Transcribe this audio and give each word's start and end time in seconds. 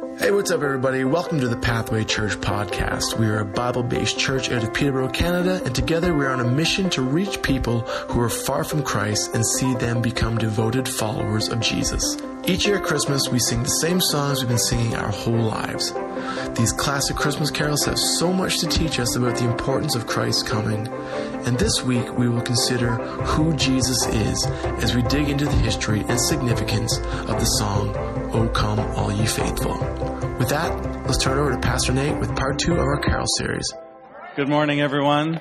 Hey, 0.00 0.30
what's 0.30 0.50
up, 0.50 0.62
everybody? 0.62 1.04
Welcome 1.04 1.40
to 1.40 1.48
the 1.48 1.58
Pathway 1.58 2.04
Church 2.04 2.32
podcast. 2.36 3.18
We 3.18 3.26
are 3.26 3.40
a 3.40 3.44
Bible 3.44 3.82
based 3.82 4.18
church 4.18 4.50
out 4.50 4.64
of 4.64 4.72
Peterborough, 4.72 5.10
Canada, 5.10 5.60
and 5.62 5.74
together 5.74 6.14
we 6.14 6.24
are 6.24 6.30
on 6.30 6.40
a 6.40 6.50
mission 6.50 6.88
to 6.90 7.02
reach 7.02 7.42
people 7.42 7.80
who 7.80 8.18
are 8.22 8.30
far 8.30 8.64
from 8.64 8.82
Christ 8.82 9.34
and 9.34 9.46
see 9.46 9.74
them 9.74 10.00
become 10.00 10.38
devoted 10.38 10.88
followers 10.88 11.48
of 11.50 11.60
Jesus. 11.60 12.16
Each 12.46 12.66
year 12.66 12.78
at 12.78 12.84
Christmas, 12.84 13.28
we 13.28 13.38
sing 13.38 13.62
the 13.62 13.68
same 13.68 14.00
songs 14.00 14.40
we've 14.40 14.48
been 14.48 14.58
singing 14.58 14.96
our 14.96 15.10
whole 15.10 15.36
lives. 15.36 15.92
These 16.58 16.72
classic 16.72 17.16
Christmas 17.16 17.50
carols 17.50 17.84
have 17.84 17.98
so 17.98 18.32
much 18.32 18.58
to 18.60 18.66
teach 18.68 18.98
us 18.98 19.14
about 19.16 19.36
the 19.36 19.48
importance 19.50 19.94
of 19.94 20.06
Christ's 20.06 20.42
coming. 20.42 20.88
And 21.46 21.58
this 21.58 21.82
week, 21.82 22.16
we 22.16 22.28
will 22.28 22.40
consider 22.40 22.94
who 22.94 23.54
Jesus 23.54 24.06
is 24.08 24.46
as 24.82 24.96
we 24.96 25.02
dig 25.02 25.28
into 25.28 25.44
the 25.44 25.56
history 25.56 26.04
and 26.08 26.18
significance 26.18 26.96
of 26.96 27.38
the 27.38 27.44
song, 27.44 27.94
O 28.32 28.48
Come 28.48 28.78
All 28.78 29.10
Ye 29.10 29.26
Faithful. 29.26 29.72
With 30.38 30.50
that, 30.50 31.04
let's 31.04 31.18
turn 31.18 31.36
over 31.36 31.50
to 31.50 31.58
Pastor 31.58 31.92
Nate 31.92 32.16
with 32.20 32.36
part 32.36 32.60
two 32.60 32.74
of 32.74 32.78
our 32.78 33.00
carol 33.00 33.26
series. 33.38 33.66
Good 34.36 34.48
morning, 34.48 34.80
everyone. 34.80 35.40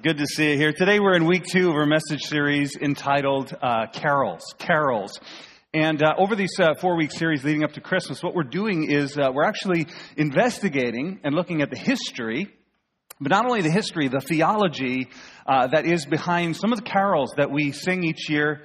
Good 0.00 0.18
to 0.18 0.26
see 0.26 0.52
you 0.52 0.56
here. 0.56 0.72
Today 0.72 1.00
we're 1.00 1.16
in 1.16 1.26
week 1.26 1.42
two 1.44 1.70
of 1.70 1.74
our 1.74 1.86
message 1.86 2.22
series 2.22 2.76
entitled 2.76 3.52
uh, 3.60 3.86
Carols. 3.92 4.44
Carols. 4.58 5.18
And 5.72 6.04
uh, 6.04 6.14
over 6.16 6.36
these 6.36 6.56
uh, 6.60 6.74
four 6.80 6.96
week 6.96 7.10
series 7.10 7.42
leading 7.42 7.64
up 7.64 7.72
to 7.72 7.80
Christmas, 7.80 8.22
what 8.22 8.36
we're 8.36 8.44
doing 8.44 8.88
is 8.88 9.18
uh, 9.18 9.30
we're 9.34 9.42
actually 9.42 9.88
investigating 10.16 11.18
and 11.24 11.34
looking 11.34 11.62
at 11.62 11.70
the 11.70 11.78
history, 11.78 12.46
but 13.20 13.32
not 13.32 13.44
only 13.44 13.62
the 13.62 13.72
history, 13.72 14.06
the 14.06 14.20
theology 14.20 15.08
uh, 15.48 15.66
that 15.66 15.84
is 15.84 16.06
behind 16.06 16.56
some 16.56 16.72
of 16.72 16.78
the 16.78 16.84
carols 16.84 17.32
that 17.38 17.50
we 17.50 17.72
sing 17.72 18.04
each 18.04 18.30
year 18.30 18.62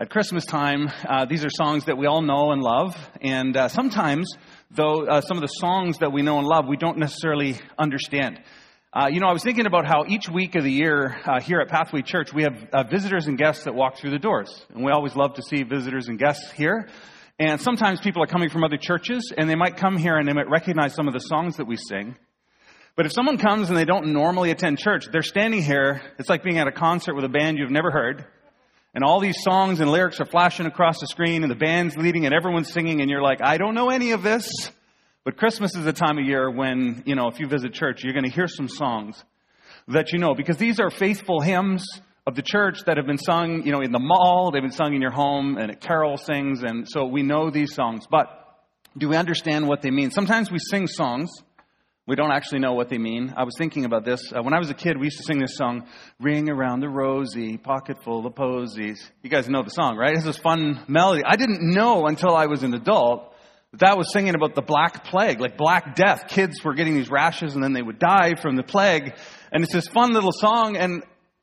at 0.00 0.10
Christmas 0.10 0.44
time. 0.44 0.88
Uh, 1.08 1.24
these 1.24 1.44
are 1.44 1.50
songs 1.50 1.86
that 1.86 1.98
we 1.98 2.06
all 2.06 2.22
know 2.22 2.52
and 2.52 2.62
love. 2.62 2.96
And 3.20 3.56
uh, 3.56 3.68
sometimes, 3.68 4.32
though, 4.70 5.06
some 5.20 5.36
of 5.36 5.40
the 5.40 5.48
songs 5.48 5.98
that 5.98 6.12
we 6.12 6.22
know 6.22 6.38
and 6.38 6.46
love, 6.46 6.66
we 6.68 6.76
don't 6.76 6.98
necessarily 6.98 7.56
understand. 7.76 8.40
Uh, 8.92 9.08
you 9.10 9.20
know, 9.20 9.26
I 9.26 9.32
was 9.32 9.42
thinking 9.42 9.66
about 9.66 9.86
how 9.86 10.04
each 10.06 10.28
week 10.28 10.54
of 10.54 10.62
the 10.62 10.70
year 10.70 11.20
uh, 11.26 11.40
here 11.40 11.60
at 11.60 11.68
Pathway 11.68 12.02
Church, 12.02 12.32
we 12.32 12.44
have 12.44 12.68
uh, 12.72 12.84
visitors 12.84 13.26
and 13.26 13.36
guests 13.36 13.64
that 13.64 13.74
walk 13.74 13.98
through 13.98 14.10
the 14.10 14.18
doors. 14.18 14.64
And 14.72 14.84
we 14.84 14.92
always 14.92 15.16
love 15.16 15.34
to 15.34 15.42
see 15.42 15.62
visitors 15.64 16.08
and 16.08 16.18
guests 16.18 16.50
here. 16.52 16.88
And 17.40 17.60
sometimes 17.60 18.00
people 18.00 18.22
are 18.22 18.26
coming 18.26 18.50
from 18.50 18.64
other 18.64 18.78
churches, 18.78 19.32
and 19.36 19.48
they 19.48 19.54
might 19.54 19.76
come 19.76 19.96
here 19.96 20.16
and 20.16 20.26
they 20.28 20.32
might 20.32 20.48
recognize 20.48 20.94
some 20.94 21.06
of 21.06 21.14
the 21.14 21.20
songs 21.20 21.56
that 21.56 21.66
we 21.66 21.76
sing. 21.76 22.16
But 22.96 23.06
if 23.06 23.12
someone 23.12 23.38
comes 23.38 23.68
and 23.68 23.76
they 23.76 23.84
don't 23.84 24.12
normally 24.12 24.50
attend 24.50 24.78
church, 24.78 25.06
they're 25.12 25.22
standing 25.22 25.62
here. 25.62 26.02
It's 26.18 26.28
like 26.28 26.42
being 26.42 26.58
at 26.58 26.66
a 26.66 26.72
concert 26.72 27.14
with 27.14 27.24
a 27.24 27.28
band 27.28 27.58
you've 27.58 27.70
never 27.70 27.90
heard. 27.90 28.24
And 28.94 29.04
all 29.04 29.20
these 29.20 29.42
songs 29.42 29.80
and 29.80 29.90
lyrics 29.90 30.20
are 30.20 30.26
flashing 30.26 30.66
across 30.66 31.00
the 31.00 31.06
screen, 31.06 31.42
and 31.42 31.50
the 31.50 31.56
band's 31.56 31.96
leading, 31.96 32.24
and 32.24 32.34
everyone's 32.34 32.72
singing, 32.72 33.00
and 33.00 33.10
you're 33.10 33.22
like, 33.22 33.40
I 33.42 33.58
don't 33.58 33.74
know 33.74 33.90
any 33.90 34.12
of 34.12 34.22
this. 34.22 34.48
But 35.24 35.36
Christmas 35.36 35.76
is 35.76 35.84
a 35.86 35.92
time 35.92 36.18
of 36.18 36.24
year 36.24 36.50
when, 36.50 37.02
you 37.04 37.14
know, 37.14 37.28
if 37.28 37.38
you 37.38 37.46
visit 37.46 37.74
church, 37.74 38.02
you're 38.02 38.14
going 38.14 38.24
to 38.24 38.30
hear 38.30 38.48
some 38.48 38.68
songs 38.68 39.22
that 39.88 40.12
you 40.12 40.18
know, 40.18 40.34
because 40.34 40.56
these 40.56 40.80
are 40.80 40.90
faithful 40.90 41.40
hymns 41.40 41.86
of 42.26 42.34
the 42.34 42.42
church 42.42 42.84
that 42.86 42.98
have 42.98 43.06
been 43.06 43.18
sung, 43.18 43.62
you 43.64 43.72
know, 43.72 43.80
in 43.80 43.90
the 43.90 43.98
mall, 43.98 44.50
they've 44.50 44.62
been 44.62 44.70
sung 44.70 44.94
in 44.94 45.00
your 45.00 45.10
home, 45.10 45.56
and 45.56 45.70
at 45.70 45.80
carol 45.80 46.18
sings, 46.18 46.62
and 46.62 46.86
so 46.88 47.06
we 47.06 47.22
know 47.22 47.50
these 47.50 47.74
songs. 47.74 48.06
But 48.10 48.26
do 48.96 49.08
we 49.08 49.16
understand 49.16 49.66
what 49.66 49.80
they 49.80 49.90
mean? 49.90 50.10
Sometimes 50.10 50.50
we 50.50 50.58
sing 50.58 50.86
songs. 50.86 51.30
We 52.08 52.16
don't 52.16 52.32
actually 52.32 52.60
know 52.60 52.72
what 52.72 52.88
they 52.88 52.96
mean. 52.96 53.34
I 53.36 53.44
was 53.44 53.54
thinking 53.58 53.84
about 53.84 54.02
this. 54.02 54.32
Uh, 54.32 54.42
when 54.42 54.54
I 54.54 54.58
was 54.58 54.70
a 54.70 54.74
kid, 54.74 54.96
we 54.96 55.08
used 55.08 55.18
to 55.18 55.24
sing 55.24 55.40
this 55.40 55.58
song, 55.58 55.86
Ring 56.18 56.48
Around 56.48 56.80
the 56.80 56.88
Rosy, 56.88 57.58
Pocket 57.58 58.02
Full 58.02 58.26
of 58.26 58.34
Posies. 58.34 58.98
You 59.22 59.28
guys 59.28 59.46
know 59.46 59.62
the 59.62 59.68
song, 59.68 59.98
right? 59.98 60.14
It's 60.14 60.24
this 60.24 60.38
fun 60.38 60.82
melody. 60.88 61.22
I 61.26 61.36
didn't 61.36 61.60
know 61.60 62.06
until 62.06 62.34
I 62.34 62.46
was 62.46 62.62
an 62.62 62.72
adult 62.72 63.34
that 63.72 63.80
that 63.80 63.98
was 63.98 64.10
singing 64.10 64.34
about 64.34 64.54
the 64.54 64.62
black 64.62 65.04
plague, 65.04 65.38
like 65.38 65.58
black 65.58 65.96
death. 65.96 66.28
Kids 66.28 66.64
were 66.64 66.72
getting 66.72 66.94
these 66.94 67.10
rashes 67.10 67.54
and 67.54 67.62
then 67.62 67.74
they 67.74 67.82
would 67.82 67.98
die 67.98 68.36
from 68.40 68.56
the 68.56 68.62
plague. 68.62 69.14
And 69.52 69.62
it's 69.62 69.74
this 69.74 69.86
fun 69.88 70.14
little 70.14 70.32
song 70.32 70.78
and 70.78 71.02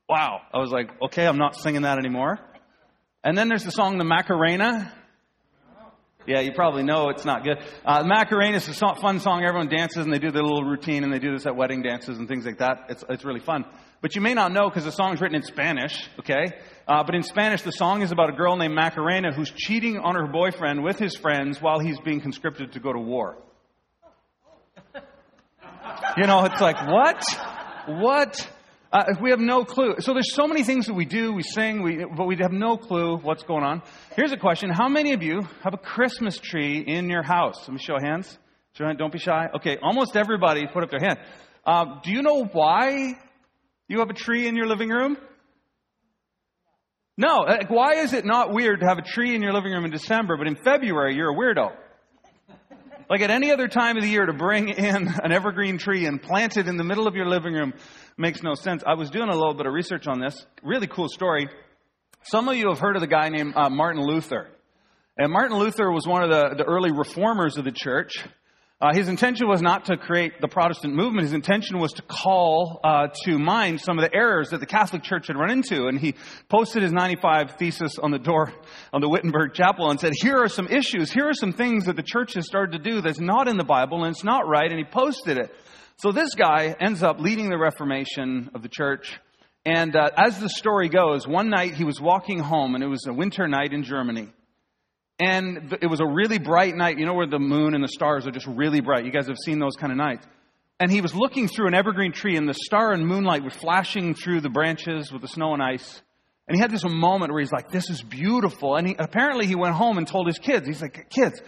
wow, 0.09 0.39
I 0.51 0.57
was 0.57 0.71
like, 0.71 0.89
okay, 0.99 1.27
I'm 1.27 1.37
not 1.37 1.55
singing 1.55 1.83
that 1.83 1.99
anymore. 1.99 2.39
And 3.23 3.37
then 3.37 3.49
there's 3.49 3.65
the 3.65 3.71
song, 3.71 3.99
the 3.99 4.03
Macarena. 4.03 4.91
Yeah, 6.27 6.41
you 6.41 6.53
probably 6.53 6.83
know 6.83 7.09
it's 7.09 7.25
not 7.25 7.43
good. 7.43 7.57
Uh, 7.85 8.03
Macarena 8.03 8.57
is 8.57 8.67
a 8.67 8.95
fun 8.95 9.19
song. 9.19 9.43
Everyone 9.43 9.69
dances 9.69 10.03
and 10.05 10.13
they 10.13 10.19
do 10.19 10.31
their 10.31 10.43
little 10.43 10.63
routine 10.63 11.03
and 11.03 11.13
they 11.13 11.19
do 11.19 11.31
this 11.31 11.45
at 11.45 11.55
wedding 11.55 11.83
dances 11.83 12.17
and 12.17 12.27
things 12.27 12.45
like 12.45 12.57
that. 12.57 12.85
It's, 12.89 13.03
it's 13.09 13.23
really 13.23 13.39
fun. 13.39 13.65
But 14.01 14.15
you 14.15 14.21
may 14.21 14.33
not 14.33 14.51
know 14.51 14.69
because 14.69 14.85
the 14.85 14.91
song's 14.91 15.21
written 15.21 15.35
in 15.35 15.43
Spanish, 15.43 16.07
okay? 16.19 16.51
Uh, 16.87 17.03
but 17.03 17.15
in 17.15 17.23
Spanish, 17.23 17.61
the 17.61 17.71
song 17.71 18.01
is 18.01 18.11
about 18.11 18.29
a 18.29 18.33
girl 18.33 18.55
named 18.55 18.73
Macarena 18.75 19.33
who's 19.33 19.51
cheating 19.51 19.97
on 19.97 20.15
her 20.15 20.27
boyfriend 20.27 20.83
with 20.83 20.99
his 20.99 21.15
friends 21.15 21.61
while 21.61 21.79
he's 21.79 21.99
being 21.99 22.21
conscripted 22.21 22.73
to 22.73 22.79
go 22.79 22.91
to 22.91 22.99
war. 22.99 23.37
You 26.17 26.27
know, 26.27 26.45
it's 26.45 26.61
like, 26.61 26.77
what? 26.87 27.23
What? 27.87 28.49
Uh, 28.95 29.13
we 29.21 29.29
have 29.29 29.41
no 29.41 29.65
clue. 29.65 29.95
So 29.99 30.13
there's 30.13 30.33
so 30.33 30.47
many 30.47 30.63
things 30.63 30.85
that 30.85 30.93
we 30.93 31.03
do, 31.03 31.33
we 31.33 31.43
sing, 31.43 31.83
we, 31.83 32.05
but 32.15 32.27
we 32.27 32.37
have 32.37 32.53
no 32.53 32.77
clue 32.77 33.17
what's 33.17 33.43
going 33.43 33.65
on. 33.65 33.81
Here's 34.15 34.31
a 34.31 34.37
question. 34.37 34.69
How 34.69 34.87
many 34.87 35.11
of 35.11 35.21
you 35.21 35.41
have 35.65 35.73
a 35.73 35.77
Christmas 35.77 36.37
tree 36.39 36.79
in 36.79 37.09
your 37.09 37.21
house? 37.21 37.67
Let 37.67 37.73
me 37.73 37.77
show 37.77 37.97
hands. 37.99 38.39
Don't 38.77 39.11
be 39.11 39.19
shy. 39.19 39.49
Okay, 39.53 39.77
almost 39.83 40.15
everybody 40.15 40.65
put 40.71 40.81
up 40.81 40.91
their 40.91 41.01
hand. 41.01 41.19
Uh, 41.65 41.99
do 42.03 42.11
you 42.13 42.21
know 42.21 42.45
why 42.45 43.19
you 43.89 43.99
have 43.99 44.09
a 44.09 44.13
tree 44.13 44.47
in 44.47 44.55
your 44.55 44.65
living 44.65 44.87
room? 44.87 45.17
No. 47.17 47.39
Like, 47.39 47.69
why 47.69 47.95
is 47.95 48.13
it 48.13 48.23
not 48.23 48.53
weird 48.53 48.79
to 48.79 48.85
have 48.85 48.97
a 48.97 49.01
tree 49.01 49.35
in 49.35 49.41
your 49.41 49.51
living 49.51 49.73
room 49.73 49.83
in 49.83 49.91
December, 49.91 50.37
but 50.37 50.47
in 50.47 50.55
February 50.55 51.15
you're 51.17 51.31
a 51.31 51.35
weirdo? 51.35 51.73
Like 53.07 53.21
at 53.21 53.29
any 53.29 53.51
other 53.51 53.67
time 53.67 53.97
of 53.97 54.03
the 54.03 54.09
year 54.09 54.25
to 54.25 54.33
bring 54.33 54.69
in 54.69 55.07
an 55.23 55.31
evergreen 55.31 55.77
tree 55.77 56.07
and 56.07 56.19
plant 56.19 56.57
it 56.57 56.67
in 56.67 56.75
the 56.75 56.83
middle 56.83 57.07
of 57.07 57.15
your 57.15 57.27
living 57.27 57.53
room 57.53 57.73
makes 58.17 58.41
no 58.41 58.55
sense. 58.55 58.83
I 58.85 58.95
was 58.95 59.11
doing 59.11 59.29
a 59.29 59.35
little 59.35 59.53
bit 59.53 59.67
of 59.67 59.73
research 59.73 60.07
on 60.07 60.19
this. 60.19 60.45
Really 60.63 60.87
cool 60.87 61.07
story. 61.07 61.47
Some 62.23 62.49
of 62.49 62.55
you 62.55 62.69
have 62.69 62.79
heard 62.79 62.95
of 62.95 63.01
the 63.01 63.07
guy 63.07 63.29
named 63.29 63.53
uh, 63.55 63.69
Martin 63.69 64.01
Luther. 64.01 64.49
And 65.17 65.31
Martin 65.31 65.57
Luther 65.57 65.91
was 65.91 66.07
one 66.07 66.23
of 66.23 66.31
the, 66.31 66.55
the 66.55 66.63
early 66.63 66.91
reformers 66.91 67.57
of 67.57 67.65
the 67.65 67.71
church. 67.71 68.13
Uh, 68.81 68.93
his 68.93 69.07
intention 69.07 69.47
was 69.47 69.61
not 69.61 69.85
to 69.85 69.95
create 69.95 70.41
the 70.41 70.49
Protestant 70.49 70.93
movement. 70.93 71.23
His 71.23 71.33
intention 71.33 71.79
was 71.79 71.93
to 71.93 72.01
call 72.01 72.81
uh, 72.83 73.07
to 73.23 73.39
mind 73.39 73.79
some 73.79 73.97
of 73.97 74.03
the 74.03 74.13
errors 74.13 74.49
that 74.49 74.59
the 74.59 74.65
Catholic 74.65 75.01
Church 75.01 75.27
had 75.27 75.37
run 75.37 75.49
into. 75.49 75.87
And 75.87 75.97
he 75.97 76.13
posted 76.49 76.83
his 76.83 76.91
95 76.91 77.55
thesis 77.57 77.97
on 77.97 78.11
the 78.11 78.19
door 78.19 78.51
on 78.91 78.99
the 78.99 79.07
Wittenberg 79.07 79.53
Chapel 79.53 79.89
and 79.89 79.99
said, 79.99 80.11
here 80.13 80.37
are 80.43 80.49
some 80.49 80.67
issues. 80.67 81.09
Here 81.09 81.29
are 81.29 81.33
some 81.33 81.53
things 81.53 81.85
that 81.85 81.95
the 81.95 82.03
church 82.03 82.33
has 82.33 82.45
started 82.45 82.83
to 82.83 82.89
do 82.89 82.99
that's 82.99 83.19
not 83.19 83.47
in 83.47 83.55
the 83.55 83.63
Bible 83.63 84.03
and 84.03 84.13
it's 84.13 84.25
not 84.25 84.45
right. 84.45 84.69
And 84.69 84.77
he 84.77 84.85
posted 84.85 85.37
it. 85.37 85.55
So 85.95 86.11
this 86.11 86.35
guy 86.35 86.75
ends 86.77 87.01
up 87.01 87.21
leading 87.21 87.49
the 87.49 87.57
Reformation 87.57 88.49
of 88.53 88.61
the 88.61 88.69
church. 88.69 89.17
And 89.65 89.95
uh, 89.95 90.09
as 90.17 90.37
the 90.39 90.49
story 90.49 90.89
goes, 90.89 91.25
one 91.25 91.49
night 91.49 91.75
he 91.75 91.85
was 91.85 92.01
walking 92.01 92.39
home 92.39 92.75
and 92.75 92.83
it 92.83 92.87
was 92.87 93.07
a 93.07 93.13
winter 93.13 93.47
night 93.47 93.71
in 93.71 93.83
Germany. 93.83 94.33
And 95.19 95.77
it 95.81 95.87
was 95.87 96.01
a 96.01 96.05
really 96.05 96.39
bright 96.39 96.75
night, 96.75 96.99
you 96.99 97.05
know, 97.05 97.13
where 97.13 97.27
the 97.27 97.39
moon 97.39 97.73
and 97.73 97.83
the 97.83 97.87
stars 97.87 98.27
are 98.27 98.31
just 98.31 98.47
really 98.47 98.81
bright. 98.81 99.05
You 99.05 99.11
guys 99.11 99.27
have 99.27 99.37
seen 99.43 99.59
those 99.59 99.75
kind 99.77 99.91
of 99.91 99.97
nights. 99.97 100.25
And 100.79 100.91
he 100.91 100.99
was 100.99 101.15
looking 101.15 101.47
through 101.47 101.67
an 101.67 101.73
evergreen 101.73 102.11
tree, 102.11 102.35
and 102.35 102.49
the 102.49 102.53
star 102.53 102.91
and 102.91 103.07
moonlight 103.07 103.43
were 103.43 103.49
flashing 103.49 104.13
through 104.13 104.41
the 104.41 104.49
branches 104.49 105.11
with 105.11 105.21
the 105.21 105.27
snow 105.29 105.53
and 105.53 105.63
ice. 105.63 106.01
And 106.47 106.55
he 106.55 106.61
had 106.61 106.69
this 106.69 106.83
moment 106.83 107.31
where 107.31 107.39
he's 107.39 107.51
like, 107.51 107.71
This 107.71 107.89
is 107.89 108.01
beautiful. 108.01 108.75
And 108.75 108.87
he, 108.87 108.95
apparently 108.99 109.47
he 109.47 109.55
went 109.55 109.73
home 109.73 109.97
and 109.97 110.05
told 110.05 110.27
his 110.27 110.37
kids, 110.37 110.67
He's 110.67 110.81
like, 110.81 111.09
Kids, 111.09 111.41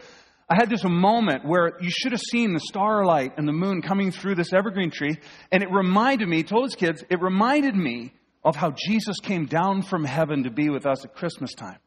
I 0.50 0.56
had 0.56 0.70
this 0.70 0.86
moment 0.86 1.46
where 1.46 1.78
you 1.82 1.90
should 1.90 2.14
have 2.14 2.22
seen 2.22 2.54
the 2.54 2.62
starlight 2.62 3.34
and 3.38 3.46
the 3.46 3.54
moon 3.54 3.82
coming 3.82 4.12
through 4.12 4.36
this 4.36 4.54
evergreen 4.54 4.92
tree. 4.92 5.18
And 5.52 5.62
it 5.62 5.70
reminded 5.70 6.30
me, 6.30 6.38
he 6.38 6.44
told 6.44 6.64
his 6.64 6.76
kids, 6.76 7.04
it 7.10 7.22
reminded 7.22 7.76
me 7.76 8.14
of 8.46 8.56
how 8.56 8.72
Jesus 8.72 9.20
came 9.20 9.46
down 9.46 9.82
from 9.82 10.06
heaven 10.06 10.44
to 10.44 10.50
be 10.50 10.70
with 10.70 10.86
us 10.86 11.04
at 11.04 11.14
Christmas 11.16 11.54
time. 11.54 11.80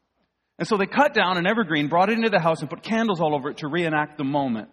And 0.61 0.69
so 0.69 0.77
they 0.77 0.85
cut 0.85 1.15
down 1.15 1.39
an 1.39 1.47
evergreen, 1.47 1.89
brought 1.89 2.11
it 2.11 2.19
into 2.19 2.29
the 2.29 2.39
house, 2.39 2.61
and 2.61 2.69
put 2.69 2.83
candles 2.83 3.19
all 3.19 3.35
over 3.35 3.49
it 3.49 3.57
to 3.59 3.69
reenact 3.69 4.19
the 4.19 4.25
moment. 4.25 4.69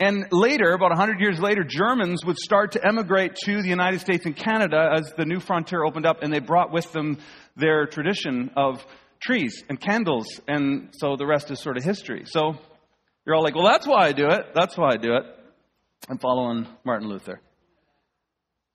And 0.00 0.24
later, 0.32 0.72
about 0.72 0.88
100 0.88 1.20
years 1.20 1.38
later, 1.38 1.64
Germans 1.68 2.24
would 2.24 2.38
start 2.38 2.72
to 2.72 2.86
emigrate 2.86 3.34
to 3.44 3.60
the 3.60 3.68
United 3.68 4.00
States 4.00 4.24
and 4.24 4.34
Canada 4.34 4.90
as 4.96 5.12
the 5.18 5.26
new 5.26 5.38
frontier 5.38 5.84
opened 5.84 6.06
up, 6.06 6.22
and 6.22 6.32
they 6.32 6.38
brought 6.38 6.72
with 6.72 6.90
them 6.92 7.18
their 7.56 7.84
tradition 7.84 8.52
of 8.56 8.82
trees 9.20 9.62
and 9.68 9.78
candles. 9.78 10.40
And 10.48 10.88
so 10.92 11.14
the 11.16 11.26
rest 11.26 11.50
is 11.50 11.60
sort 11.60 11.76
of 11.76 11.84
history. 11.84 12.22
So 12.24 12.54
you're 13.26 13.36
all 13.36 13.42
like, 13.42 13.54
well, 13.54 13.66
that's 13.66 13.86
why 13.86 14.06
I 14.06 14.12
do 14.12 14.28
it. 14.28 14.46
That's 14.54 14.78
why 14.78 14.94
I 14.94 14.96
do 14.96 15.12
it. 15.12 15.24
I'm 16.08 16.16
following 16.16 16.66
Martin 16.86 17.06
Luther. 17.06 17.42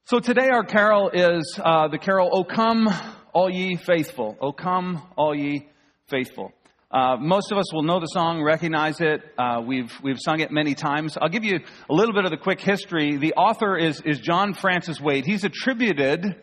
So 0.04 0.20
today 0.20 0.50
our 0.50 0.66
carol 0.66 1.10
is 1.12 1.60
uh, 1.60 1.88
the 1.88 1.98
carol, 1.98 2.30
O 2.32 2.44
come, 2.44 2.88
all 3.34 3.50
ye 3.50 3.76
faithful. 3.76 4.38
O 4.40 4.52
come, 4.52 5.02
all 5.18 5.34
ye 5.34 5.68
faithful. 6.08 6.52
Uh, 6.92 7.18
most 7.20 7.52
of 7.52 7.58
us 7.58 7.74
will 7.74 7.84
know 7.84 8.00
the 8.00 8.06
song, 8.08 8.42
recognize 8.42 9.02
it. 9.02 9.22
Uh, 9.38 9.62
we've 9.66 9.92
we've 10.04 10.20
sung 10.20 10.40
it 10.40 10.52
many 10.52 10.76
times. 10.76 11.18
I'll 11.20 11.30
give 11.30 11.44
you 11.44 11.60
a 11.90 11.94
little 11.94 12.14
bit 12.14 12.26
of 12.26 12.32
the 12.32 12.38
quick 12.38 12.62
history. 12.62 13.18
The 13.18 13.34
author 13.34 13.76
is 13.76 14.02
is 14.02 14.20
John 14.20 14.54
Francis 14.54 15.02
Wade. 15.02 15.26
He's 15.26 15.44
attributed 15.44 16.36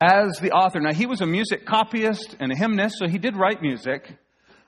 as 0.00 0.38
the 0.40 0.50
author. 0.52 0.80
Now 0.80 0.92
he 0.92 1.06
was 1.06 1.20
a 1.20 1.26
music 1.26 1.66
copyist 1.66 2.36
and 2.40 2.50
a 2.50 2.56
hymnist, 2.56 2.96
so 2.98 3.06
he 3.06 3.18
did 3.18 3.36
write 3.36 3.62
music. 3.62 4.16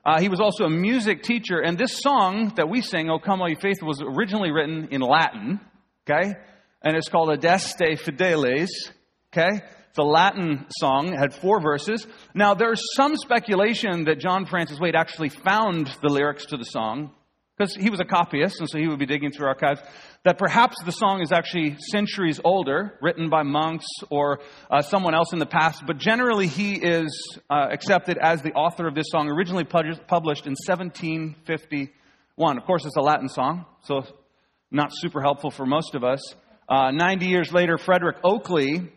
Uh, 0.04 0.20
he 0.20 0.28
was 0.28 0.38
also 0.38 0.64
a 0.64 0.70
music 0.70 1.22
teacher, 1.22 1.60
and 1.60 1.78
this 1.78 1.98
song 1.98 2.52
that 2.56 2.68
we 2.68 2.82
sing, 2.82 3.08
O 3.08 3.18
Come 3.18 3.40
All 3.40 3.48
You 3.48 3.56
Faithful, 3.56 3.88
was 3.88 4.02
originally 4.02 4.50
written 4.50 4.88
in 4.90 5.00
Latin, 5.00 5.58
okay? 6.06 6.34
And 6.82 6.94
it's 6.94 7.08
called 7.08 7.30
Adeste 7.30 7.96
Fideles, 8.04 8.68
okay? 9.32 9.62
A 9.96 10.02
Latin 10.02 10.66
song, 10.80 11.12
had 11.12 11.32
four 11.34 11.60
verses. 11.60 12.06
Now, 12.34 12.54
there's 12.54 12.82
some 12.96 13.16
speculation 13.16 14.04
that 14.04 14.18
John 14.18 14.44
Francis 14.44 14.80
Wade 14.80 14.96
actually 14.96 15.28
found 15.28 15.86
the 16.02 16.08
lyrics 16.08 16.46
to 16.46 16.56
the 16.56 16.64
song, 16.64 17.12
because 17.56 17.76
he 17.76 17.90
was 17.90 18.00
a 18.00 18.04
copyist, 18.04 18.58
and 18.58 18.68
so 18.68 18.78
he 18.78 18.88
would 18.88 18.98
be 18.98 19.06
digging 19.06 19.30
through 19.30 19.46
archives, 19.46 19.80
that 20.24 20.38
perhaps 20.38 20.74
the 20.84 20.90
song 20.90 21.20
is 21.20 21.30
actually 21.30 21.76
centuries 21.92 22.40
older, 22.44 22.98
written 23.00 23.30
by 23.30 23.44
monks 23.44 23.86
or 24.10 24.40
uh, 24.70 24.82
someone 24.82 25.14
else 25.14 25.32
in 25.32 25.38
the 25.38 25.46
past, 25.46 25.84
but 25.86 25.98
generally 25.98 26.48
he 26.48 26.74
is 26.74 27.38
uh, 27.48 27.68
accepted 27.70 28.18
as 28.18 28.42
the 28.42 28.52
author 28.54 28.88
of 28.88 28.94
this 28.96 29.06
song, 29.10 29.28
originally 29.28 29.64
published 29.64 30.46
in 30.46 30.56
1751. 30.66 32.58
Of 32.58 32.64
course, 32.64 32.84
it's 32.84 32.96
a 32.96 33.00
Latin 33.00 33.28
song, 33.28 33.66
so 33.82 34.02
not 34.70 34.90
super 34.92 35.20
helpful 35.20 35.52
for 35.52 35.66
most 35.66 35.94
of 35.94 36.02
us. 36.02 36.34
Uh, 36.68 36.90
90 36.90 37.26
years 37.26 37.52
later, 37.52 37.78
Frederick 37.78 38.22
Oakeley, 38.22 38.90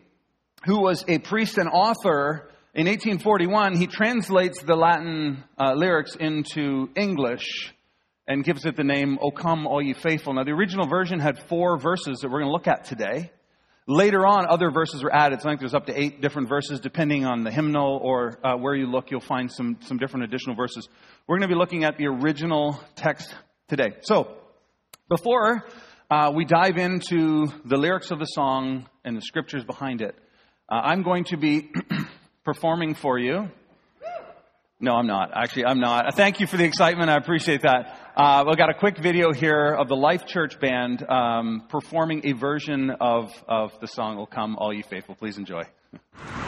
who 0.64 0.80
was 0.80 1.04
a 1.08 1.18
priest 1.18 1.58
and 1.58 1.68
author, 1.68 2.48
in 2.74 2.86
1841, 2.86 3.76
he 3.76 3.86
translates 3.86 4.62
the 4.62 4.76
Latin 4.76 5.42
uh, 5.58 5.72
lyrics 5.74 6.14
into 6.14 6.90
English 6.94 7.74
and 8.26 8.44
gives 8.44 8.66
it 8.66 8.76
the 8.76 8.84
name, 8.84 9.18
O 9.22 9.30
come, 9.30 9.66
all 9.66 9.82
ye 9.82 9.94
faithful. 9.94 10.34
Now, 10.34 10.44
the 10.44 10.52
original 10.52 10.86
version 10.86 11.18
had 11.18 11.38
four 11.48 11.78
verses 11.78 12.18
that 12.20 12.28
we're 12.30 12.40
going 12.40 12.50
to 12.50 12.52
look 12.52 12.68
at 12.68 12.84
today. 12.84 13.32
Later 13.86 14.26
on, 14.26 14.46
other 14.46 14.70
verses 14.70 15.02
were 15.02 15.14
added. 15.14 15.40
So 15.40 15.48
I 15.48 15.52
think 15.52 15.60
there's 15.60 15.72
up 15.72 15.86
to 15.86 15.98
eight 15.98 16.20
different 16.20 16.50
verses, 16.50 16.78
depending 16.78 17.24
on 17.24 17.42
the 17.42 17.50
hymnal 17.50 17.98
or 18.02 18.38
uh, 18.44 18.54
where 18.56 18.74
you 18.74 18.86
look, 18.86 19.10
you'll 19.10 19.20
find 19.20 19.50
some, 19.50 19.78
some 19.80 19.96
different 19.96 20.24
additional 20.24 20.54
verses. 20.54 20.86
We're 21.26 21.38
going 21.38 21.48
to 21.48 21.54
be 21.54 21.58
looking 21.58 21.84
at 21.84 21.96
the 21.96 22.06
original 22.06 22.78
text 22.96 23.34
today. 23.66 23.94
So, 24.02 24.36
before 25.08 25.64
uh, 26.10 26.32
we 26.34 26.44
dive 26.44 26.76
into 26.76 27.46
the 27.64 27.78
lyrics 27.78 28.10
of 28.10 28.18
the 28.18 28.26
song 28.26 28.86
and 29.04 29.16
the 29.16 29.22
scriptures 29.22 29.64
behind 29.64 30.02
it, 30.02 30.14
uh, 30.68 30.74
I'm 30.74 31.02
going 31.02 31.24
to 31.24 31.36
be 31.36 31.70
performing 32.44 32.94
for 32.94 33.18
you. 33.18 33.48
No, 34.80 34.92
I'm 34.94 35.06
not. 35.06 35.30
Actually, 35.34 35.64
I'm 35.64 35.80
not. 35.80 36.14
Thank 36.14 36.38
you 36.38 36.46
for 36.46 36.56
the 36.56 36.64
excitement. 36.64 37.10
I 37.10 37.16
appreciate 37.16 37.62
that. 37.62 38.12
Uh, 38.16 38.44
we've 38.46 38.56
got 38.56 38.70
a 38.70 38.74
quick 38.74 38.98
video 38.98 39.32
here 39.32 39.74
of 39.74 39.88
the 39.88 39.96
Life 39.96 40.26
Church 40.26 40.60
Band 40.60 41.04
um, 41.08 41.64
performing 41.68 42.26
a 42.26 42.32
version 42.32 42.90
of, 43.00 43.32
of 43.48 43.72
the 43.80 43.88
song, 43.88 44.16
Will 44.16 44.26
Come 44.26 44.56
All 44.56 44.72
You 44.72 44.84
Faithful. 44.84 45.16
Please 45.16 45.36
enjoy. 45.36 45.64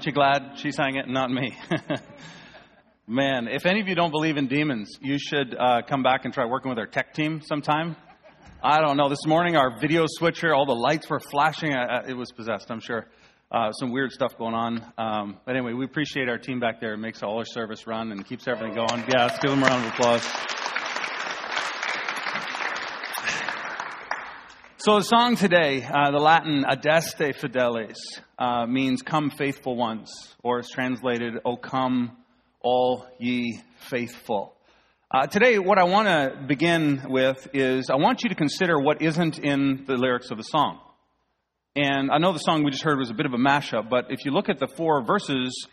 Aren't 0.00 0.06
you 0.06 0.12
glad 0.12 0.52
she 0.58 0.72
sang 0.72 0.96
it 0.96 1.04
and 1.04 1.12
not 1.12 1.30
me? 1.30 1.54
Man, 3.06 3.48
if 3.48 3.66
any 3.66 3.82
of 3.82 3.88
you 3.88 3.94
don't 3.94 4.10
believe 4.10 4.38
in 4.38 4.46
demons, 4.46 4.98
you 5.02 5.18
should 5.18 5.54
uh, 5.54 5.82
come 5.86 6.02
back 6.02 6.24
and 6.24 6.32
try 6.32 6.46
working 6.46 6.70
with 6.70 6.78
our 6.78 6.86
tech 6.86 7.12
team 7.12 7.42
sometime. 7.42 7.96
I 8.64 8.80
don't 8.80 8.96
know. 8.96 9.10
This 9.10 9.26
morning, 9.26 9.56
our 9.56 9.78
video 9.78 10.06
switcher, 10.08 10.54
all 10.54 10.64
the 10.64 10.72
lights 10.72 11.10
were 11.10 11.20
flashing. 11.20 11.74
Uh, 11.74 12.04
it 12.08 12.14
was 12.14 12.32
possessed, 12.32 12.70
I'm 12.70 12.80
sure. 12.80 13.08
Uh, 13.52 13.72
some 13.72 13.92
weird 13.92 14.10
stuff 14.10 14.38
going 14.38 14.54
on. 14.54 14.90
Um, 14.96 15.36
but 15.44 15.54
anyway, 15.54 15.74
we 15.74 15.84
appreciate 15.84 16.30
our 16.30 16.38
team 16.38 16.60
back 16.60 16.80
there. 16.80 16.94
It 16.94 16.98
makes 16.98 17.22
all 17.22 17.36
our 17.36 17.44
service 17.44 17.86
run 17.86 18.10
and 18.10 18.24
keeps 18.24 18.48
everything 18.48 18.74
going. 18.74 19.04
Yeah, 19.06 19.26
let's 19.26 19.38
give 19.40 19.50
them 19.50 19.62
a 19.62 19.66
round 19.66 19.84
of 19.84 19.92
applause. 19.92 20.59
So 24.82 24.96
the 24.96 25.04
song 25.04 25.36
today, 25.36 25.84
uh, 25.84 26.10
the 26.10 26.16
Latin 26.16 26.64
"Adeste 26.66 27.38
Fideles," 27.38 27.98
uh, 28.38 28.64
means 28.64 29.02
"Come, 29.02 29.28
faithful 29.28 29.76
ones," 29.76 30.10
or 30.42 30.60
it's 30.60 30.70
translated 30.70 31.34
"O 31.44 31.58
come, 31.58 32.16
all 32.62 33.06
ye 33.18 33.60
faithful." 33.90 34.54
Uh, 35.10 35.26
today, 35.26 35.58
what 35.58 35.76
I 35.76 35.84
want 35.84 36.08
to 36.08 36.46
begin 36.46 37.02
with 37.10 37.46
is 37.52 37.90
I 37.90 37.96
want 37.96 38.22
you 38.22 38.30
to 38.30 38.34
consider 38.34 38.80
what 38.80 39.02
isn't 39.02 39.38
in 39.38 39.84
the 39.86 39.98
lyrics 39.98 40.30
of 40.30 40.38
the 40.38 40.44
song. 40.44 40.80
And 41.76 42.10
I 42.10 42.16
know 42.16 42.32
the 42.32 42.38
song 42.38 42.64
we 42.64 42.70
just 42.70 42.82
heard 42.82 42.98
was 42.98 43.10
a 43.10 43.14
bit 43.14 43.26
of 43.26 43.34
a 43.34 43.38
mashup, 43.38 43.90
but 43.90 44.06
if 44.08 44.24
you 44.24 44.30
look 44.30 44.48
at 44.48 44.58
the 44.58 44.68
four 44.78 45.04
verses, 45.04 45.66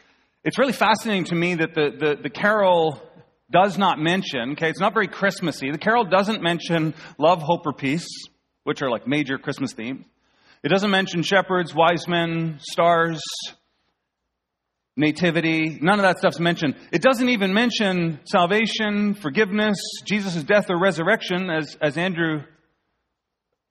it's 0.43 0.59
really 0.59 0.73
fascinating 0.73 1.23
to 1.25 1.35
me 1.35 1.55
that 1.55 1.73
the, 1.73 1.91
the, 1.97 2.23
the 2.23 2.29
carol 2.29 3.01
does 3.49 3.77
not 3.77 3.99
mention, 3.99 4.51
okay, 4.51 4.69
it's 4.69 4.81
not 4.81 4.93
very 4.93 5.07
Christmassy. 5.07 5.71
The 5.71 5.77
carol 5.77 6.03
doesn't 6.03 6.43
mention 6.43 6.93
love, 7.17 7.41
hope, 7.41 7.65
or 7.65 7.71
peace 7.71 8.05
which 8.67 8.81
are 8.81 8.89
like 8.89 9.07
major 9.07 9.37
Christmas 9.37 9.71
themes. 9.71 10.03
It 10.61 10.67
doesn't 10.67 10.91
mention 10.91 11.23
shepherds, 11.23 11.73
wise 11.73 12.05
men, 12.05 12.57
stars, 12.59 13.21
nativity. 14.97 15.79
None 15.81 15.99
of 15.99 16.03
that 16.03 16.17
stuff's 16.17 16.37
mentioned. 16.37 16.75
It 16.91 17.01
doesn't 17.01 17.29
even 17.29 17.53
mention 17.53 18.19
salvation, 18.25 19.13
forgiveness, 19.13 19.77
Jesus' 20.05 20.43
death 20.43 20.69
or 20.69 20.77
resurrection, 20.77 21.49
as, 21.49 21.77
as 21.81 21.97
Andrew 21.97 22.41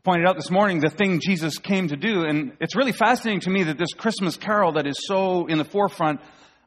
pointed 0.03 0.27
out 0.27 0.37
this 0.37 0.51
morning, 0.51 0.81
the 0.81 0.89
thing 0.89 1.21
Jesus 1.21 1.59
came 1.59 1.89
to 1.89 1.97
do. 1.97 2.25
And 2.25 2.53
it's 2.59 2.75
really 2.75 2.93
fascinating 2.93 3.41
to 3.41 3.51
me 3.51 3.65
that 3.65 3.77
this 3.77 3.93
Christmas 3.93 4.39
carol 4.39 4.73
that 4.75 4.87
is 4.87 4.97
so 5.07 5.45
in 5.47 5.59
the 5.59 5.65
forefront 5.67 6.21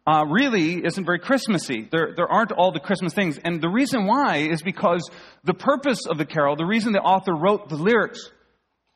uh, 0.10 0.26
really 0.26 0.84
isn't 0.84 1.06
very 1.06 1.20
Christmassy. 1.20 1.88
There, 1.92 2.14
there 2.16 2.28
aren't 2.28 2.52
all 2.52 2.72
the 2.72 2.80
Christmas 2.80 3.14
things. 3.14 3.38
And 3.44 3.62
the 3.62 3.70
reason 3.70 4.08
why 4.08 4.38
is 4.38 4.64
because 4.64 5.08
the 5.44 5.54
purpose 5.54 6.08
of 6.08 6.18
the 6.18 6.26
carol, 6.26 6.56
the 6.56 6.66
reason 6.66 6.94
the 6.94 7.00
author 7.00 7.36
wrote 7.36 7.70
the 7.70 7.76
lyrics, 7.76 8.32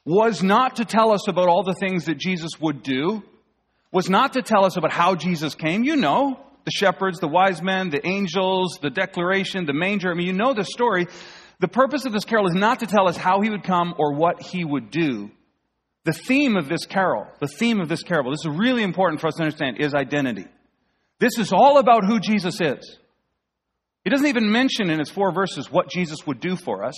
was 0.06 0.42
not 0.42 0.78
to 0.78 0.86
tell 0.86 1.12
us 1.12 1.28
about 1.28 1.50
all 1.50 1.64
the 1.64 1.76
things 1.76 2.06
that 2.06 2.18
Jesus 2.18 2.50
would 2.60 2.82
do, 2.82 3.22
was 3.92 4.10
not 4.10 4.34
to 4.34 4.42
tell 4.42 4.66
us 4.66 4.76
about 4.76 4.92
how 4.92 5.14
Jesus 5.14 5.54
came. 5.54 5.84
You 5.84 5.98
know, 5.98 6.40
the 6.66 6.72
shepherds, 6.72 7.20
the 7.20 7.28
wise 7.28 7.62
men, 7.62 7.92
the 7.92 8.06
angels, 8.08 8.80
the 8.82 8.90
declaration, 8.90 9.68
the 9.68 9.74
manger. 9.74 10.10
I 10.10 10.16
mean, 10.16 10.26
you 10.26 10.34
know 10.34 10.56
the 10.56 10.66
story. 10.66 11.06
The 11.60 11.68
purpose 11.68 12.06
of 12.06 12.12
this 12.12 12.26
carol 12.26 12.48
is 12.48 12.56
not 12.56 12.80
to 12.80 12.88
tell 12.88 13.08
us 13.08 13.18
how 13.18 13.40
he 13.42 13.52
would 13.52 13.64
come 13.64 13.94
or 14.00 14.16
what 14.16 14.42
he 14.42 14.66
would 14.66 14.90
do. 14.90 15.30
The 16.06 16.14
theme 16.14 16.58
of 16.58 16.68
this 16.68 16.88
carol, 16.88 17.28
the 17.40 17.48
theme 17.48 17.80
of 17.80 17.88
this 17.88 18.02
carol, 18.02 18.32
this 18.32 18.44
is 18.44 18.58
really 18.58 18.82
important 18.82 19.22
for 19.22 19.28
us 19.28 19.36
to 19.36 19.44
understand, 19.44 19.78
is 19.80 19.94
identity. 19.94 20.48
This 21.20 21.38
is 21.38 21.54
all 21.54 21.78
about 21.78 22.06
who 22.06 22.20
Jesus 22.20 22.60
is. 22.62 22.98
He 24.04 24.10
doesn't 24.10 24.28
even 24.28 24.52
mention 24.52 24.90
in 24.90 25.00
his 25.00 25.10
four 25.10 25.32
verses 25.32 25.72
what 25.72 25.90
Jesus 25.90 26.26
would 26.28 26.40
do 26.40 26.56
for 26.56 26.84
us. 26.84 26.96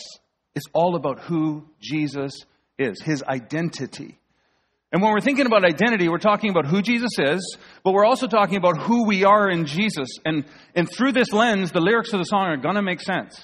It's 0.55 0.65
all 0.73 0.95
about 0.95 1.19
who 1.19 1.65
Jesus 1.79 2.33
is, 2.79 3.01
his 3.01 3.23
identity. 3.23 4.17
And 4.91 5.01
when 5.01 5.11
we're 5.11 5.19
thinking 5.19 5.45
about 5.45 5.65
identity, 5.65 6.07
we're 6.07 6.19
talking 6.19 6.51
about 6.51 6.67
who 6.67 6.81
Jesus 6.81 7.19
is, 7.19 7.57
but 7.83 7.93
we're 7.93 8.05
also 8.05 8.27
talking 8.27 8.55
about 8.55 8.77
who 8.77 9.05
we 9.05 9.25
are 9.25 9.49
in 9.49 9.65
Jesus. 9.65 10.07
And, 10.23 10.45
and 10.73 10.89
through 10.89 11.11
this 11.11 11.33
lens, 11.33 11.71
the 11.71 11.81
lyrics 11.81 12.13
of 12.13 12.19
the 12.19 12.25
song 12.25 12.47
are 12.47 12.57
going 12.57 12.75
to 12.75 12.81
make 12.81 13.01
sense. 13.01 13.37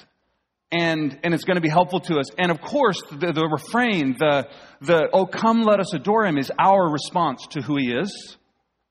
And, 0.72 1.20
and 1.24 1.34
it's 1.34 1.44
going 1.44 1.56
to 1.56 1.62
be 1.62 1.70
helpful 1.70 2.00
to 2.02 2.20
us. 2.20 2.28
And 2.38 2.52
of 2.52 2.62
course, 2.62 3.02
the, 3.12 3.34
the 3.34 3.46
refrain, 3.46 4.16
the, 4.18 4.48
the, 4.80 5.10
oh, 5.12 5.26
come 5.26 5.64
let 5.64 5.82
us 5.82 5.94
adore 5.94 6.26
him, 6.26 6.38
is 6.38 6.50
our 6.58 6.90
response 6.90 7.46
to 7.52 7.62
who 7.62 7.76
he 7.76 7.92
is 7.92 8.38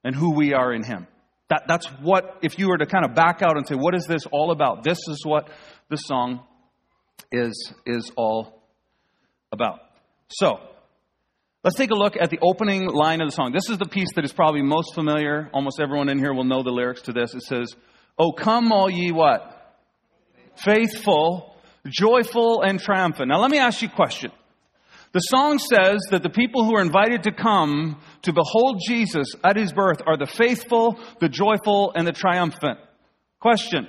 and 0.04 0.14
who 0.14 0.34
we 0.34 0.52
are 0.52 0.74
in 0.74 0.84
him. 0.84 1.06
That, 1.50 1.64
that's 1.66 1.86
what, 2.00 2.38
if 2.42 2.58
you 2.58 2.68
were 2.68 2.78
to 2.78 2.86
kind 2.86 3.04
of 3.04 3.14
back 3.14 3.42
out 3.42 3.56
and 3.56 3.66
say, 3.66 3.74
what 3.74 3.94
is 3.94 4.06
this 4.06 4.22
all 4.30 4.52
about? 4.52 4.84
This 4.84 4.98
is 5.08 5.22
what 5.24 5.48
the 5.88 5.96
song 5.96 6.44
is, 7.32 7.72
is 7.84 8.10
all 8.16 8.62
about. 9.50 9.80
So, 10.28 10.60
let's 11.64 11.76
take 11.76 11.90
a 11.90 11.96
look 11.96 12.16
at 12.18 12.30
the 12.30 12.38
opening 12.40 12.86
line 12.86 13.20
of 13.20 13.28
the 13.28 13.32
song. 13.32 13.50
This 13.52 13.68
is 13.68 13.78
the 13.78 13.88
piece 13.88 14.14
that 14.14 14.24
is 14.24 14.32
probably 14.32 14.62
most 14.62 14.94
familiar. 14.94 15.50
Almost 15.52 15.80
everyone 15.80 16.08
in 16.08 16.18
here 16.18 16.32
will 16.32 16.44
know 16.44 16.62
the 16.62 16.70
lyrics 16.70 17.02
to 17.02 17.12
this. 17.12 17.34
It 17.34 17.42
says, 17.42 17.74
Oh, 18.16 18.30
come 18.30 18.70
all 18.70 18.88
ye 18.88 19.10
what? 19.10 19.56
Faithful, 20.54 21.56
joyful, 21.84 22.62
and 22.62 22.78
triumphant. 22.78 23.28
Now 23.28 23.40
let 23.40 23.50
me 23.50 23.58
ask 23.58 23.82
you 23.82 23.88
a 23.88 23.96
question. 23.96 24.30
The 25.12 25.20
song 25.20 25.58
says 25.58 25.98
that 26.10 26.22
the 26.22 26.30
people 26.30 26.64
who 26.64 26.76
are 26.76 26.82
invited 26.82 27.24
to 27.24 27.32
come 27.32 28.00
to 28.22 28.32
behold 28.32 28.80
Jesus 28.86 29.34
at 29.42 29.56
his 29.56 29.72
birth 29.72 30.00
are 30.06 30.16
the 30.16 30.26
faithful, 30.26 31.00
the 31.18 31.28
joyful, 31.28 31.92
and 31.96 32.06
the 32.06 32.12
triumphant. 32.12 32.78
Question. 33.40 33.88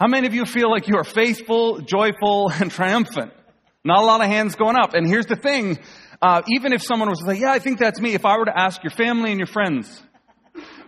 How 0.00 0.08
many 0.08 0.26
of 0.26 0.34
you 0.34 0.44
feel 0.44 0.68
like 0.68 0.88
you 0.88 0.96
are 0.96 1.04
faithful, 1.04 1.78
joyful, 1.78 2.50
and 2.60 2.72
triumphant? 2.72 3.32
Not 3.84 4.02
a 4.02 4.04
lot 4.04 4.20
of 4.20 4.26
hands 4.26 4.56
going 4.56 4.74
up. 4.74 4.94
And 4.94 5.06
here's 5.06 5.26
the 5.26 5.36
thing. 5.36 5.78
Uh, 6.20 6.42
even 6.48 6.72
if 6.72 6.82
someone 6.82 7.08
was 7.08 7.20
to 7.20 7.26
say, 7.26 7.38
yeah, 7.38 7.52
I 7.52 7.60
think 7.60 7.78
that's 7.78 8.00
me, 8.00 8.14
if 8.14 8.24
I 8.24 8.36
were 8.36 8.46
to 8.46 8.58
ask 8.58 8.82
your 8.82 8.90
family 8.90 9.30
and 9.30 9.38
your 9.38 9.46
friends, 9.46 10.02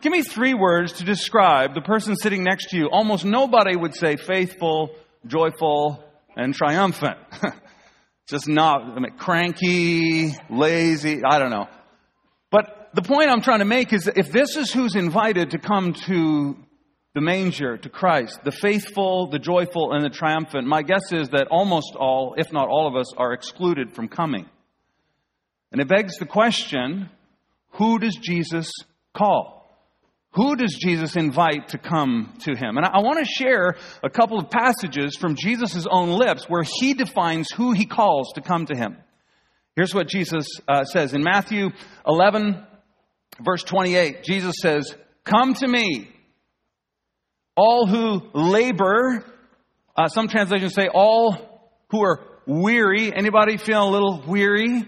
give 0.00 0.10
me 0.10 0.22
three 0.22 0.54
words 0.54 0.94
to 0.94 1.04
describe 1.04 1.74
the 1.74 1.80
person 1.80 2.16
sitting 2.16 2.42
next 2.42 2.70
to 2.70 2.76
you, 2.76 2.88
almost 2.90 3.24
nobody 3.24 3.76
would 3.76 3.94
say 3.94 4.16
faithful, 4.16 4.96
joyful, 5.26 6.02
and 6.36 6.54
triumphant. 6.54 7.18
Just 8.26 8.48
not 8.48 8.82
I 8.82 9.00
mean, 9.00 9.16
cranky, 9.18 10.34
lazy, 10.48 11.22
I 11.24 11.38
don't 11.38 11.50
know. 11.50 11.68
But 12.50 12.90
the 12.94 13.02
point 13.02 13.30
I'm 13.30 13.42
trying 13.42 13.58
to 13.58 13.64
make 13.64 13.92
is 13.92 14.04
that 14.04 14.16
if 14.16 14.32
this 14.32 14.56
is 14.56 14.72
who's 14.72 14.94
invited 14.94 15.50
to 15.50 15.58
come 15.58 15.92
to 16.06 16.56
the 17.14 17.20
manger, 17.20 17.76
to 17.76 17.88
Christ, 17.88 18.40
the 18.42 18.50
faithful, 18.50 19.28
the 19.28 19.38
joyful, 19.38 19.92
and 19.92 20.04
the 20.04 20.10
triumphant, 20.10 20.66
my 20.66 20.82
guess 20.82 21.12
is 21.12 21.28
that 21.30 21.48
almost 21.48 21.94
all, 21.96 22.34
if 22.38 22.52
not 22.52 22.68
all 22.68 22.88
of 22.88 22.96
us, 22.96 23.12
are 23.16 23.32
excluded 23.32 23.92
from 23.92 24.08
coming. 24.08 24.46
And 25.70 25.80
it 25.80 25.88
begs 25.88 26.18
the 26.18 26.26
question 26.26 27.10
who 27.72 27.98
does 27.98 28.16
Jesus 28.16 28.72
call? 29.12 29.53
Who 30.34 30.56
does 30.56 30.76
Jesus 30.80 31.14
invite 31.14 31.68
to 31.68 31.78
come 31.78 32.34
to 32.40 32.56
him? 32.56 32.76
And 32.76 32.84
I 32.84 33.00
want 33.00 33.20
to 33.20 33.24
share 33.24 33.76
a 34.02 34.10
couple 34.10 34.38
of 34.38 34.50
passages 34.50 35.16
from 35.16 35.36
Jesus' 35.36 35.86
own 35.88 36.10
lips 36.10 36.46
where 36.48 36.64
he 36.64 36.94
defines 36.94 37.48
who 37.52 37.72
he 37.72 37.86
calls 37.86 38.32
to 38.34 38.40
come 38.40 38.66
to 38.66 38.76
him. 38.76 38.96
Here's 39.76 39.94
what 39.94 40.08
Jesus 40.08 40.46
uh, 40.68 40.84
says 40.84 41.14
in 41.14 41.22
Matthew 41.22 41.70
11, 42.04 42.64
verse 43.44 43.62
28. 43.62 44.24
Jesus 44.24 44.56
says, 44.60 44.92
Come 45.24 45.54
to 45.54 45.68
me, 45.68 46.10
all 47.56 47.86
who 47.86 48.20
labor. 48.34 49.24
Uh, 49.96 50.08
some 50.08 50.26
translations 50.26 50.74
say, 50.74 50.88
All 50.92 51.70
who 51.90 52.02
are 52.02 52.20
weary. 52.44 53.14
Anybody 53.14 53.56
feeling 53.56 53.88
a 53.88 53.92
little 53.92 54.24
weary? 54.26 54.84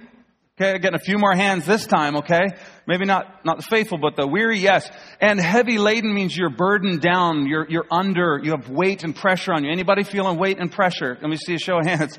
Okay, 0.58 0.78
getting 0.78 0.94
a 0.94 0.98
few 0.98 1.18
more 1.18 1.34
hands 1.34 1.66
this 1.66 1.86
time, 1.86 2.16
okay? 2.16 2.46
Maybe 2.86 3.04
not, 3.04 3.44
not 3.44 3.58
the 3.58 3.62
faithful, 3.62 3.98
but 3.98 4.16
the 4.16 4.26
weary, 4.26 4.58
yes. 4.58 4.90
And 5.20 5.38
heavy 5.38 5.76
laden 5.76 6.14
means 6.14 6.34
you're 6.34 6.48
burdened 6.48 7.02
down, 7.02 7.46
you're, 7.46 7.66
you're 7.68 7.86
under, 7.90 8.40
you 8.42 8.52
have 8.52 8.70
weight 8.70 9.04
and 9.04 9.14
pressure 9.14 9.52
on 9.52 9.64
you. 9.64 9.70
Anybody 9.70 10.02
feeling 10.02 10.38
weight 10.38 10.58
and 10.58 10.72
pressure? 10.72 11.18
Let 11.20 11.28
me 11.28 11.36
see 11.36 11.54
a 11.54 11.58
show 11.58 11.78
of 11.78 11.86
hands. 11.86 12.18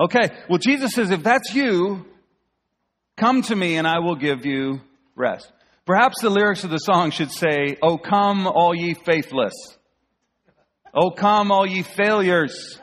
Okay, 0.00 0.30
well 0.48 0.58
Jesus 0.58 0.94
says, 0.94 1.12
if 1.12 1.22
that's 1.22 1.54
you, 1.54 2.04
come 3.16 3.42
to 3.42 3.54
me 3.54 3.76
and 3.76 3.86
I 3.86 4.00
will 4.00 4.16
give 4.16 4.44
you 4.44 4.80
rest. 5.14 5.50
Perhaps 5.86 6.20
the 6.20 6.30
lyrics 6.30 6.64
of 6.64 6.70
the 6.70 6.78
song 6.78 7.12
should 7.12 7.30
say, 7.30 7.76
Oh 7.80 7.98
come 7.98 8.48
all 8.48 8.74
ye 8.74 8.94
faithless. 8.94 9.54
Oh 10.92 11.12
come 11.12 11.52
all 11.52 11.64
ye 11.64 11.82
failures. 11.82 12.80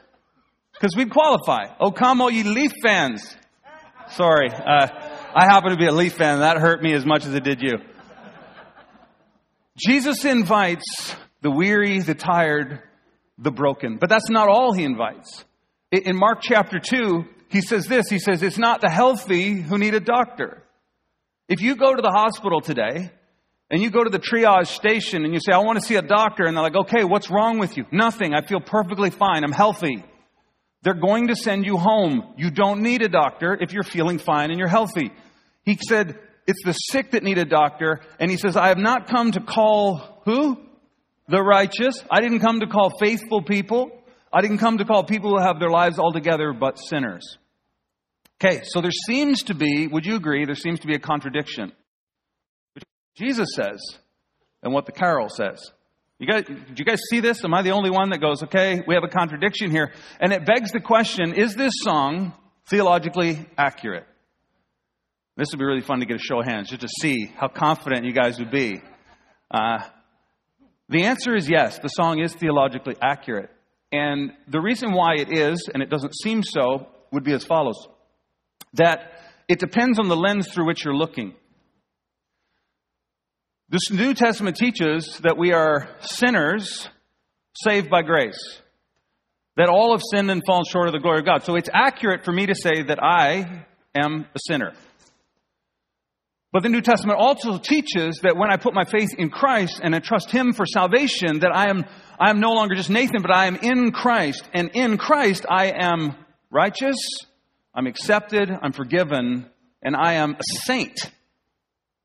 Because 0.72 0.96
we'd 0.96 1.12
qualify. 1.12 1.66
Oh 1.82 1.92
come 1.92 2.22
all 2.22 2.32
ye 2.32 2.44
Leaf 2.44 2.72
fans. 2.82 3.36
Sorry. 4.16 4.52
Uh, 4.52 4.88
I 5.36 5.46
happen 5.46 5.72
to 5.72 5.78
be 5.78 5.88
a 5.88 5.92
Leaf 5.92 6.14
fan. 6.14 6.42
That 6.42 6.58
hurt 6.58 6.84
me 6.84 6.94
as 6.94 7.04
much 7.04 7.26
as 7.26 7.34
it 7.34 7.44
did 7.44 7.62
you. 7.64 7.80
Jesus 9.76 10.24
invites 10.24 11.16
the 11.42 11.50
weary, 11.50 12.00
the 12.00 12.14
tired, 12.14 12.80
the 13.40 13.50
broken. 13.50 13.98
But 13.98 14.10
that's 14.10 14.30
not 14.30 14.50
all 14.50 14.72
he 14.72 14.84
invites. 14.84 15.44
In 15.92 16.16
Mark 16.16 16.40
chapter 16.44 16.80
2, 16.80 17.26
he 17.50 17.62
says 17.62 17.88
this. 17.88 18.08
He 18.08 18.20
says, 18.20 18.44
it's 18.44 18.60
not 18.60 18.82
the 18.82 18.90
healthy 18.90 19.54
who 19.54 19.80
need 19.80 19.96
a 19.96 20.00
doctor. 20.00 20.62
If 21.50 21.62
you 21.62 21.76
go 21.76 21.96
to 21.96 22.02
the 22.02 22.12
hospital 22.12 22.62
today 22.62 23.12
and 23.72 23.82
you 23.82 23.90
go 23.90 24.04
to 24.04 24.12
the 24.12 24.20
triage 24.20 24.68
station 24.68 25.26
and 25.26 25.34
you 25.34 25.40
say, 25.40 25.54
I 25.54 25.60
want 25.60 25.80
to 25.80 25.86
see 25.86 25.96
a 25.96 26.04
doctor, 26.04 26.46
and 26.46 26.56
they're 26.56 26.64
like, 26.64 26.76
okay, 26.76 27.04
what's 27.04 27.32
wrong 27.32 27.58
with 27.58 27.78
you? 27.78 27.86
Nothing. 27.92 28.36
I 28.36 28.46
feel 28.46 28.62
perfectly 28.62 29.10
fine. 29.10 29.44
I'm 29.44 29.52
healthy. 29.52 30.04
They're 30.84 30.94
going 30.94 31.30
to 31.30 31.36
send 31.36 31.66
you 31.66 31.78
home. 31.78 32.34
You 32.38 32.52
don't 32.52 32.82
need 32.82 33.02
a 33.02 33.10
doctor 33.10 33.58
if 33.60 33.72
you're 33.72 33.84
feeling 33.84 34.20
fine 34.20 34.50
and 34.50 34.60
you're 34.60 34.68
healthy. 34.68 35.12
He 35.64 35.78
said, 35.88 36.20
It's 36.46 36.64
the 36.66 36.74
sick 36.74 37.12
that 37.12 37.24
need 37.24 37.38
a 37.38 37.46
doctor. 37.46 38.02
And 38.20 38.30
he 38.30 38.38
says, 38.38 38.58
I 38.58 38.68
have 38.68 38.78
not 38.78 39.08
come 39.08 39.32
to 39.32 39.40
call 39.40 40.22
who? 40.26 40.58
The 41.30 41.42
righteous. 41.42 42.04
I 42.12 42.20
didn't 42.20 42.40
come 42.40 42.60
to 42.60 42.68
call 42.68 42.92
faithful 43.00 43.42
people. 43.42 43.92
I 44.32 44.42
didn't 44.42 44.58
come 44.58 44.80
to 44.80 44.86
call 44.86 45.06
people 45.06 45.32
who 45.32 45.42
have 45.42 45.60
their 45.60 45.70
lives 45.70 46.00
all 46.00 46.12
together, 46.12 46.52
but 46.52 46.78
sinners. 46.78 47.38
Okay, 48.44 48.62
so 48.66 48.82
there 48.82 48.92
seems 48.92 49.44
to 49.44 49.54
be, 49.54 49.88
would 49.88 50.06
you 50.06 50.16
agree, 50.16 50.46
there 50.46 50.56
seems 50.56 50.82
to 50.82 50.88
be 50.88 50.96
a 50.96 51.00
contradiction 51.00 51.72
between 52.74 52.90
Jesus 53.16 53.48
says 53.56 53.80
and 54.62 54.74
what 54.74 54.86
the 54.86 54.92
carol 54.92 55.30
says. 55.30 55.72
You 56.20 56.28
guys, 56.28 56.46
did 56.46 56.80
you 56.80 56.86
guys 56.86 57.00
see 57.10 57.20
this? 57.20 57.44
Am 57.44 57.54
I 57.54 57.64
the 57.64 57.72
only 57.72 57.90
one 57.90 58.12
that 58.12 58.22
goes, 58.22 58.44
okay, 58.44 58.82
we 58.88 58.94
have 58.94 59.04
a 59.04 59.10
contradiction 59.10 59.72
here? 59.72 59.92
And 60.20 60.32
it 60.32 60.46
begs 60.46 60.72
the 60.72 60.80
question, 60.80 61.34
is 61.34 61.56
this 61.56 61.74
song 61.82 62.34
theologically 62.70 63.46
accurate? 63.58 64.06
This 65.36 65.48
would 65.52 65.58
be 65.58 65.66
really 65.66 65.82
fun 65.82 66.00
to 66.00 66.06
get 66.06 66.18
a 66.18 66.24
show 66.24 66.40
of 66.40 66.46
hands 66.46 66.70
just 66.70 66.82
to 66.82 66.88
see 66.88 67.26
how 67.36 67.48
confident 67.48 68.06
you 68.06 68.14
guys 68.14 68.38
would 68.38 68.52
be. 68.52 68.82
Uh, 69.50 69.80
the 70.90 71.06
answer 71.06 71.36
is 71.36 71.50
yes, 71.50 71.80
the 71.80 71.88
song 71.88 72.20
is 72.20 72.34
theologically 72.36 72.96
accurate. 73.02 73.50
And 73.92 74.32
the 74.48 74.62
reason 74.62 74.92
why 74.94 75.16
it 75.16 75.32
is, 75.32 75.68
and 75.74 75.82
it 75.82 75.90
doesn't 75.90 76.14
seem 76.22 76.44
so, 76.44 76.88
would 77.12 77.24
be 77.24 77.34
as 77.34 77.44
follows 77.44 77.88
that 78.74 79.12
it 79.48 79.60
depends 79.60 80.00
on 80.00 80.08
the 80.08 80.16
lens 80.16 80.48
through 80.52 80.68
which 80.68 80.86
you're 80.86 80.96
looking. 80.96 81.34
This 83.74 83.90
New 83.90 84.14
Testament 84.14 84.56
teaches 84.56 85.18
that 85.24 85.36
we 85.36 85.52
are 85.52 85.90
sinners 86.00 86.88
saved 87.56 87.90
by 87.90 88.04
grace. 88.04 88.38
That 89.58 89.68
all 89.68 89.94
have 89.94 90.02
sinned 90.12 90.30
and 90.30 90.44
fallen 90.46 90.66
short 90.70 90.86
of 90.86 90.94
the 90.94 91.00
glory 91.00 91.22
of 91.22 91.26
God. 91.26 91.44
So 91.44 91.56
it's 91.56 91.72
accurate 91.74 92.24
for 92.24 92.32
me 92.32 92.46
to 92.46 92.54
say 92.54 92.84
that 92.84 93.02
I 93.02 93.66
am 93.96 94.28
a 94.36 94.40
sinner. 94.48 94.74
But 96.52 96.62
the 96.62 96.70
New 96.70 96.82
Testament 96.82 97.18
also 97.20 97.58
teaches 97.58 98.20
that 98.22 98.38
when 98.38 98.52
I 98.52 98.58
put 98.58 98.76
my 98.76 98.84
faith 98.84 99.10
in 99.18 99.32
Christ 99.32 99.82
and 99.84 99.96
I 99.96 100.00
trust 100.02 100.30
Him 100.30 100.54
for 100.54 100.68
salvation, 100.68 101.40
that 101.40 101.52
I 101.52 101.72
am, 101.72 101.84
I 102.20 102.30
am 102.30 102.40
no 102.40 102.52
longer 102.52 102.76
just 102.76 102.92
Nathan, 102.92 103.24
but 103.24 103.36
I 103.36 103.48
am 103.48 103.56
in 103.56 103.92
Christ. 103.92 104.48
And 104.54 104.70
in 104.76 105.00
Christ, 105.00 105.48
I 105.50 105.74
am 105.76 106.16
righteous, 106.52 106.98
I'm 107.74 107.88
accepted, 107.88 108.52
I'm 108.52 108.74
forgiven, 108.74 109.50
and 109.82 109.96
I 109.96 110.14
am 110.14 110.34
a 110.34 110.44
saint. 110.62 111.10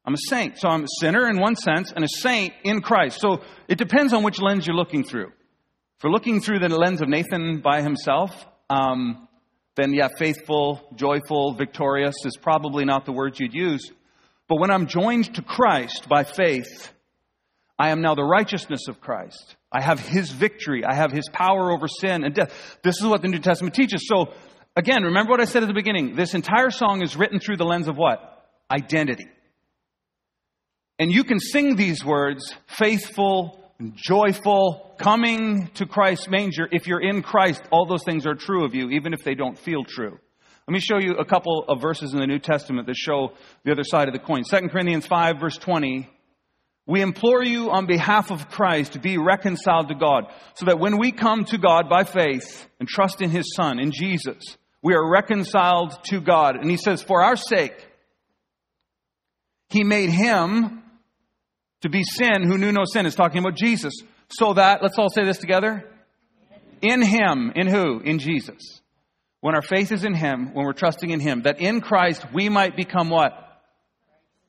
I'm 0.09 0.15
a 0.15 0.27
saint. 0.31 0.59
So 0.59 0.71
I'm 0.71 0.85
a 0.85 0.89
sinner 1.01 1.29
in 1.29 1.39
one 1.39 1.55
sense 1.55 1.93
and 1.95 2.03
a 2.03 2.09
saint 2.09 2.55
in 2.65 2.81
Christ. 2.81 3.21
So 3.21 3.43
it 3.69 3.77
depends 3.77 4.15
on 4.15 4.23
which 4.23 4.41
lens 4.41 4.67
you're 4.67 4.75
looking 4.75 5.05
through. 5.05 5.27
If 5.27 6.03
you're 6.03 6.11
looking 6.11 6.41
through 6.41 6.61
the 6.61 6.71
lens 6.71 7.03
of 7.03 7.11
Nathan 7.11 7.61
by 7.61 7.83
himself, 7.83 8.31
um, 8.71 9.29
then 9.77 9.93
yeah, 9.93 10.09
faithful, 10.17 10.81
joyful, 10.95 11.53
victorious 11.53 12.15
is 12.25 12.39
probably 12.41 12.87
not 12.87 13.05
the 13.05 13.13
words 13.13 13.39
you'd 13.39 13.53
use. 13.53 13.93
But 14.49 14.59
when 14.59 14.71
I'm 14.71 14.87
joined 14.87 15.35
to 15.35 15.43
Christ 15.43 16.09
by 16.09 16.25
faith, 16.25 16.91
I 17.79 17.91
am 17.91 18.01
now 18.01 18.15
the 18.15 18.25
righteousness 18.25 18.89
of 18.89 19.03
Christ. 19.03 19.57
I 19.71 19.83
have 19.83 20.01
his 20.01 20.31
victory. 20.31 20.87
I 20.87 20.95
have 20.95 21.13
his 21.13 21.29
power 21.31 21.71
over 21.71 21.87
sin 21.87 22.25
and 22.25 22.35
death. 22.35 22.79
This 22.83 22.99
is 22.99 23.05
what 23.05 23.21
the 23.21 23.29
New 23.29 23.41
Testament 23.41 23.75
teaches. 23.75 24.09
So, 24.09 24.33
again, 24.75 25.03
remember 25.03 25.33
what 25.33 25.43
I 25.43 25.45
said 25.45 25.65
at 25.65 25.67
the 25.67 25.75
beginning. 25.75 26.17
This 26.17 26.33
entire 26.33 26.71
song 26.71 27.03
is 27.03 27.15
written 27.15 27.41
through 27.41 27.59
the 27.59 27.67
lens 27.67 27.89
of 27.89 27.99
what? 27.99 28.47
Identity. 28.71 29.27
And 30.99 31.13
you 31.13 31.25
can 31.25 31.39
sing 31.39 31.77
these 31.77 32.05
words, 32.05 32.55
faithful, 32.67 33.73
joyful, 33.95 34.97
coming 34.99 35.69
to 35.75 35.87
Christ's 35.87 36.29
manger. 36.29 36.69
If 36.71 36.87
you're 36.87 37.01
in 37.01 37.23
Christ, 37.23 37.63
all 37.71 37.87
those 37.87 38.03
things 38.03 38.27
are 38.27 38.35
true 38.35 38.65
of 38.65 38.75
you, 38.75 38.91
even 38.91 39.13
if 39.15 39.23
they 39.23 39.35
don't 39.35 39.57
feel 39.57 39.85
true. 39.85 40.19
Let 40.67 40.73
me 40.73 40.81
show 40.81 40.99
you 40.99 41.15
a 41.15 41.25
couple 41.25 41.65
of 41.69 41.81
verses 41.81 42.13
in 42.13 42.19
the 42.19 42.27
New 42.27 42.41
Testament 42.41 42.89
that 42.89 42.97
show 42.97 43.33
the 43.65 43.73
other 43.73 43.85
side 43.85 44.09
of 44.09 44.13
the 44.13 44.21
coin. 44.21 44.43
2 44.43 44.69
Corinthians 44.69 45.07
5 45.07 45.41
verse 45.41 45.57
20. 45.57 46.11
We 46.87 47.01
implore 47.01 47.45
you 47.45 47.71
on 47.71 47.87
behalf 47.87 48.31
of 48.31 48.49
Christ 48.49 48.95
to 48.95 48.99
be 48.99 49.19
reconciled 49.19 49.89
to 49.89 49.95
God, 49.95 50.25
so 50.55 50.67
that 50.67 50.79
when 50.79 50.99
we 50.99 51.13
come 51.13 51.45
to 51.47 51.59
God 51.59 51.89
by 51.89 52.05
faith 52.05 52.67
and 52.81 52.89
trust 52.89 53.21
in 53.21 53.31
His 53.31 53.55
Son, 53.55 53.79
in 53.79 53.93
Jesus, 53.93 54.57
we 54.83 54.95
are 54.95 55.11
reconciled 55.11 55.99
to 56.05 56.21
God. 56.21 56.57
And 56.57 56.71
He 56.71 56.79
says, 56.79 57.03
for 57.03 57.23
our 57.23 57.37
sake, 57.37 57.75
He 59.69 59.85
made 59.85 60.11
Him 60.11 60.83
to 61.83 61.89
be 61.89 62.03
sin 62.03 62.43
who 62.43 62.59
knew 62.59 62.73
no 62.73 62.85
sin 62.85 63.07
is 63.07 63.15
talking 63.15 63.39
about 63.39 63.57
Jesus. 63.57 63.95
So 64.29 64.55
that, 64.55 64.83
let's 64.83 64.99
all 64.99 65.11
say 65.11 65.25
this 65.25 65.39
together. 65.39 65.85
In 66.83 67.03
Him. 67.03 67.53
In 67.55 67.67
who? 67.67 68.01
In 68.01 68.19
Jesus. 68.19 68.81
When 69.41 69.55
our 69.55 69.63
faith 69.63 69.93
is 69.93 70.05
in 70.05 70.15
Him, 70.15 70.53
when 70.55 70.67
we're 70.67 70.73
trusting 70.73 71.11
in 71.11 71.21
Him, 71.21 71.43
that 71.43 71.61
in 71.61 71.81
Christ 71.81 72.27
we 72.33 72.49
might 72.49 72.77
become 72.77 73.09
what? 73.09 73.33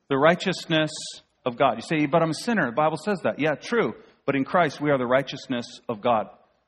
The 0.08 0.16
righteousness 0.16 0.90
of 1.46 1.56
God. 1.56 1.76
You 1.76 1.82
say, 1.82 2.06
but 2.06 2.22
I'm 2.22 2.30
a 2.30 2.34
sinner. 2.34 2.66
The 2.66 2.72
Bible 2.72 2.96
says 2.96 3.20
that. 3.22 3.38
Yeah, 3.38 3.54
true. 3.54 3.94
But 4.26 4.34
in 4.34 4.44
Christ 4.44 4.80
we 4.80 4.90
are 4.90 4.98
the 4.98 5.06
righteousness 5.06 5.80
of 5.88 6.00
God. 6.00 6.26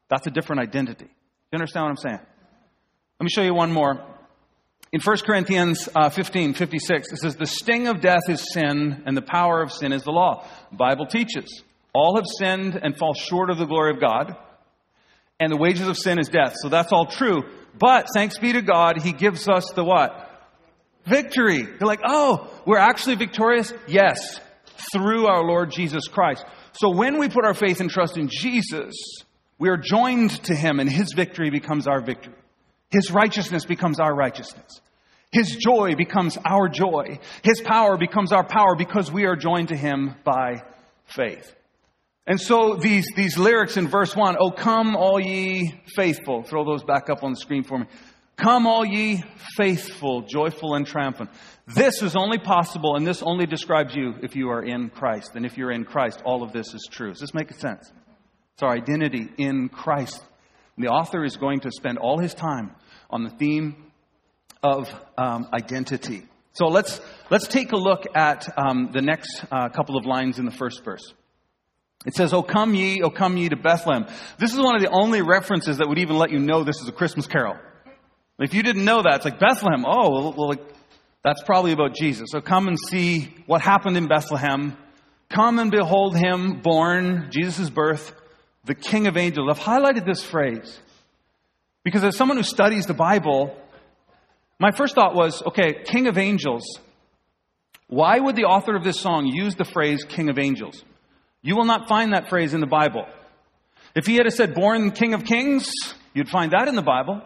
That's 0.09 0.27
a 0.27 0.31
different 0.31 0.63
identity. 0.63 1.07
You 1.07 1.57
understand 1.57 1.85
what 1.85 1.91
I'm 1.91 1.97
saying? 1.97 2.21
Let 3.21 3.25
me 3.25 3.31
show 3.31 3.43
you 3.43 3.55
one 3.55 3.73
more. 3.73 4.05
In 4.93 5.01
1 5.01 5.17
Corinthians 5.25 5.89
uh, 5.95 6.11
15, 6.11 6.53
56, 6.53 7.13
it 7.13 7.17
says, 7.17 7.37
The 7.37 7.47
sting 7.47 7.89
of 7.89 8.03
death 8.03 8.29
is 8.29 8.53
sin, 8.53 9.03
and 9.07 9.17
the 9.17 9.23
power 9.23 9.63
of 9.63 9.73
sin 9.73 9.91
is 9.91 10.03
the 10.03 10.11
law. 10.11 10.47
The 10.71 10.77
Bible 10.77 11.07
teaches. 11.07 11.63
All 11.95 12.17
have 12.17 12.27
sinned 12.39 12.79
and 12.81 12.95
fall 12.95 13.15
short 13.15 13.49
of 13.49 13.57
the 13.57 13.65
glory 13.65 13.95
of 13.95 14.01
God, 14.01 14.37
and 15.41 15.51
the 15.51 15.57
wages 15.57 15.89
of 15.89 15.97
sin 15.97 16.19
is 16.19 16.29
death. 16.29 16.57
So 16.61 16.69
that's 16.69 16.93
all 16.93 17.07
true. 17.07 17.43
But 17.79 18.07
thanks 18.13 18.39
be 18.39 18.53
to 18.53 18.61
God, 18.61 19.01
He 19.01 19.13
gives 19.13 19.49
us 19.49 19.65
the 19.75 19.83
what? 19.83 20.29
Victory. 21.07 21.61
You're 21.61 21.89
like, 21.89 22.03
oh, 22.05 22.51
we're 22.67 22.77
actually 22.77 23.15
victorious? 23.15 23.73
Yes, 23.89 24.41
through 24.93 25.27
our 25.27 25.43
Lord 25.43 25.71
Jesus 25.71 26.07
Christ. 26.07 26.45
So 26.73 26.91
when 26.91 27.19
we 27.19 27.31
put 27.31 27.47
our 27.47 27.55
faith 27.55 27.81
and 27.81 27.89
trust 27.89 28.19
in 28.19 28.29
Jesus, 28.31 28.93
we 29.59 29.71
are 29.71 29.79
joined 29.79 30.33
to 30.45 30.55
Him, 30.55 30.81
and 30.81 30.91
His 30.91 31.15
victory 31.15 31.49
becomes 31.49 31.87
our 31.87 32.03
victory. 32.03 32.35
His 32.93 33.11
righteousness 33.11 33.65
becomes 33.65 33.99
our 33.99 34.15
righteousness. 34.15 34.81
His 35.33 35.57
joy 35.57 35.95
becomes 35.97 36.37
our 36.45 36.69
joy. 36.69 37.19
His 37.43 37.61
power 37.63 37.97
becomes 37.97 38.33
our 38.33 38.45
power 38.45 38.77
because 38.77 39.11
we 39.11 39.25
are 39.25 39.35
joined 39.35 39.69
to 39.69 39.77
Him 39.77 40.15
by 40.25 40.63
faith. 41.07 41.55
And 42.27 42.41
so 42.41 42.77
these, 42.77 43.07
these 43.17 43.39
lyrics 43.39 43.77
in 43.77 43.89
verse 43.89 44.15
1, 44.15 44.37
Oh, 44.39 44.51
come 44.51 44.95
all 44.95 45.19
ye 45.19 45.75
faithful. 45.97 46.43
Throw 46.43 46.65
those 46.65 46.85
back 46.85 47.09
up 47.11 47.25
on 47.25 47.33
the 47.33 47.39
screen 47.39 47.65
for 47.65 47.79
me. 47.79 47.87
Come 48.37 48.67
all 48.67 48.85
ye 48.85 49.23
faithful, 49.57 50.23
joyful, 50.23 50.75
and 50.75 50.87
triumphant. 50.87 51.31
This 51.67 52.03
is 52.03 52.15
only 52.15 52.39
possible, 52.39 52.97
and 52.97 53.07
this 53.07 53.23
only 53.23 53.47
describes 53.47 53.95
you 53.95 54.15
if 54.23 54.37
you 54.37 54.51
are 54.51 54.63
in 54.63 54.91
Christ. 54.91 55.33
And 55.35 55.47
if 55.47 55.57
you're 55.57 55.73
in 55.73 55.85
Christ, 55.85 56.23
all 56.25 56.43
of 56.43 56.53
this 56.53 56.75
is 56.75 56.89
true. 56.91 57.11
Does 57.11 57.21
this 57.21 57.35
make 57.35 57.53
sense? 57.55 57.91
It's 58.55 58.63
our 58.63 58.73
identity 58.73 59.31
in 59.39 59.69
Christ. 59.69 60.23
And 60.77 60.85
the 60.85 60.91
author 60.91 61.25
is 61.25 61.37
going 61.37 61.61
to 61.61 61.71
spend 61.71 61.99
all 61.99 62.19
his 62.19 62.35
time 62.35 62.75
on 63.13 63.25
the 63.25 63.31
theme 63.31 63.77
of 64.63 64.93
um, 65.19 65.49
identity. 65.53 66.27
So 66.55 66.67
let's, 66.67 67.01
let's 67.31 67.47
take 67.47 67.73
a 67.73 67.77
look 67.77 68.05
at 68.15 68.49
um, 68.59 68.91
the 68.93 69.01
next 69.01 69.45
uh, 69.51 69.69
couple 69.69 69.97
of 69.97 70.05
lines 70.05 70.39
in 70.39 70.45
the 70.45 70.51
first 70.51 70.85
verse. 70.85 71.13
It 72.05 72.15
says, 72.15 72.33
O 72.33 72.43
come 72.43 72.75
ye, 72.75 73.03
O 73.03 73.11
come 73.11 73.37
ye 73.37 73.49
to 73.49 73.57
Bethlehem. 73.57 74.07
This 74.39 74.53
is 74.53 74.59
one 74.59 74.75
of 74.75 74.83
the 74.83 74.91
only 74.91 75.23
references 75.23 75.79
that 75.79 75.89
would 75.89 75.99
even 75.99 76.19
let 76.19 76.31
you 76.31 76.39
know 76.39 76.65
this 76.65 76.81
is 76.81 76.89
a 76.89 76.93
Christmas 76.93 77.27
carol. 77.27 77.57
If 78.39 78.55
you 78.55 78.63
didn't 78.63 78.85
know 78.85 79.03
that, 79.03 79.17
it's 79.17 79.25
like 79.25 79.39
Bethlehem. 79.39 79.85
Oh, 79.87 80.11
well, 80.11 80.35
well 80.37 80.49
like, 80.49 80.63
that's 81.25 81.43
probably 81.45 81.73
about 81.73 81.95
Jesus. 81.95 82.31
So 82.31 82.41
come 82.41 82.67
and 82.67 82.79
see 82.79 83.33
what 83.47 83.61
happened 83.61 83.97
in 83.97 84.09
Bethlehem. 84.09 84.77
Come 85.31 85.59
and 85.59 85.71
behold 85.71 86.17
him 86.17 86.61
born, 86.61 87.29
Jesus' 87.31 87.71
birth, 87.71 88.13
the 88.65 88.75
King 88.75 89.07
of 89.07 89.17
angels. 89.17 89.49
I've 89.51 89.65
highlighted 89.65 90.05
this 90.05 90.23
phrase 90.23 90.81
because 91.85 92.05
as 92.05 92.17
someone 92.17 92.37
who 92.37 92.43
studies 92.43 92.87
the 92.87 92.95
Bible, 92.95 93.57
my 94.59 94.71
first 94.71 94.95
thought 94.95 95.15
was 95.15 95.43
okay, 95.43 95.83
King 95.85 96.07
of 96.07 96.19
Angels. 96.19 96.65
Why 97.89 98.19
would 98.19 98.37
the 98.37 98.45
author 98.45 98.75
of 98.75 98.85
this 98.85 99.01
song 99.01 99.27
use 99.27 99.55
the 99.55 99.65
phrase 99.65 100.05
King 100.05 100.31
of 100.31 100.39
Angels? 100.39 100.83
You 101.43 101.57
will 101.57 101.65
not 101.65 101.89
find 101.89 102.13
that 102.13 102.29
phrase 102.29 102.55
in 102.55 102.61
the 102.61 102.67
Bible. 102.67 103.07
If 103.95 104.07
he 104.07 104.15
had 104.15 104.33
said 104.33 104.55
born 104.55 104.93
King 104.93 105.13
of 105.15 105.25
Kings, 105.25 105.71
you'd 106.15 106.29
find 106.29 106.53
that 106.53 106.69
in 106.69 106.77
the 106.77 106.83
Bible. 106.83 107.21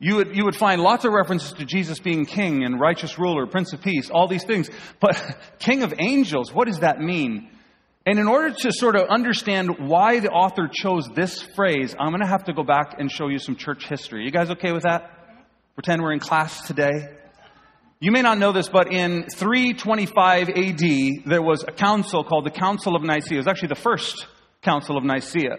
You 0.00 0.16
would, 0.16 0.36
you 0.36 0.44
would 0.44 0.54
find 0.54 0.80
lots 0.80 1.04
of 1.04 1.12
references 1.12 1.52
to 1.54 1.64
Jesus 1.64 1.98
being 1.98 2.24
king 2.24 2.64
and 2.64 2.78
righteous 2.78 3.18
ruler, 3.18 3.46
prince 3.46 3.72
of 3.72 3.80
peace, 3.80 4.10
all 4.10 4.28
these 4.28 4.44
things. 4.44 4.70
But 5.00 5.20
king 5.58 5.82
of 5.82 5.94
angels, 5.98 6.52
what 6.52 6.68
does 6.68 6.80
that 6.80 7.00
mean? 7.00 7.50
And 8.06 8.18
in 8.18 8.26
order 8.26 8.54
to 8.54 8.72
sort 8.72 8.96
of 8.96 9.08
understand 9.08 9.78
why 9.78 10.20
the 10.20 10.30
author 10.30 10.68
chose 10.72 11.08
this 11.14 11.42
phrase, 11.42 11.94
I'm 11.98 12.08
going 12.08 12.22
to 12.22 12.26
have 12.26 12.44
to 12.44 12.52
go 12.52 12.62
back 12.62 12.96
and 12.98 13.10
show 13.10 13.28
you 13.28 13.38
some 13.38 13.56
church 13.56 13.86
history. 13.86 14.24
You 14.24 14.30
guys 14.30 14.50
okay 14.52 14.72
with 14.72 14.84
that? 14.84 15.10
Pretend 15.74 16.02
we're 16.02 16.12
in 16.12 16.18
class 16.20 16.66
today. 16.66 17.08
You 18.00 18.12
may 18.12 18.22
not 18.22 18.38
know 18.38 18.52
this, 18.52 18.68
but 18.68 18.92
in 18.92 19.24
325 19.28 20.48
AD, 20.48 21.24
there 21.26 21.42
was 21.42 21.64
a 21.66 21.72
council 21.72 22.22
called 22.22 22.46
the 22.46 22.50
Council 22.50 22.94
of 22.94 23.02
Nicaea. 23.02 23.34
It 23.34 23.36
was 23.38 23.46
actually 23.48 23.68
the 23.68 23.74
first 23.74 24.26
Council 24.62 24.96
of 24.96 25.04
Nicaea. 25.04 25.56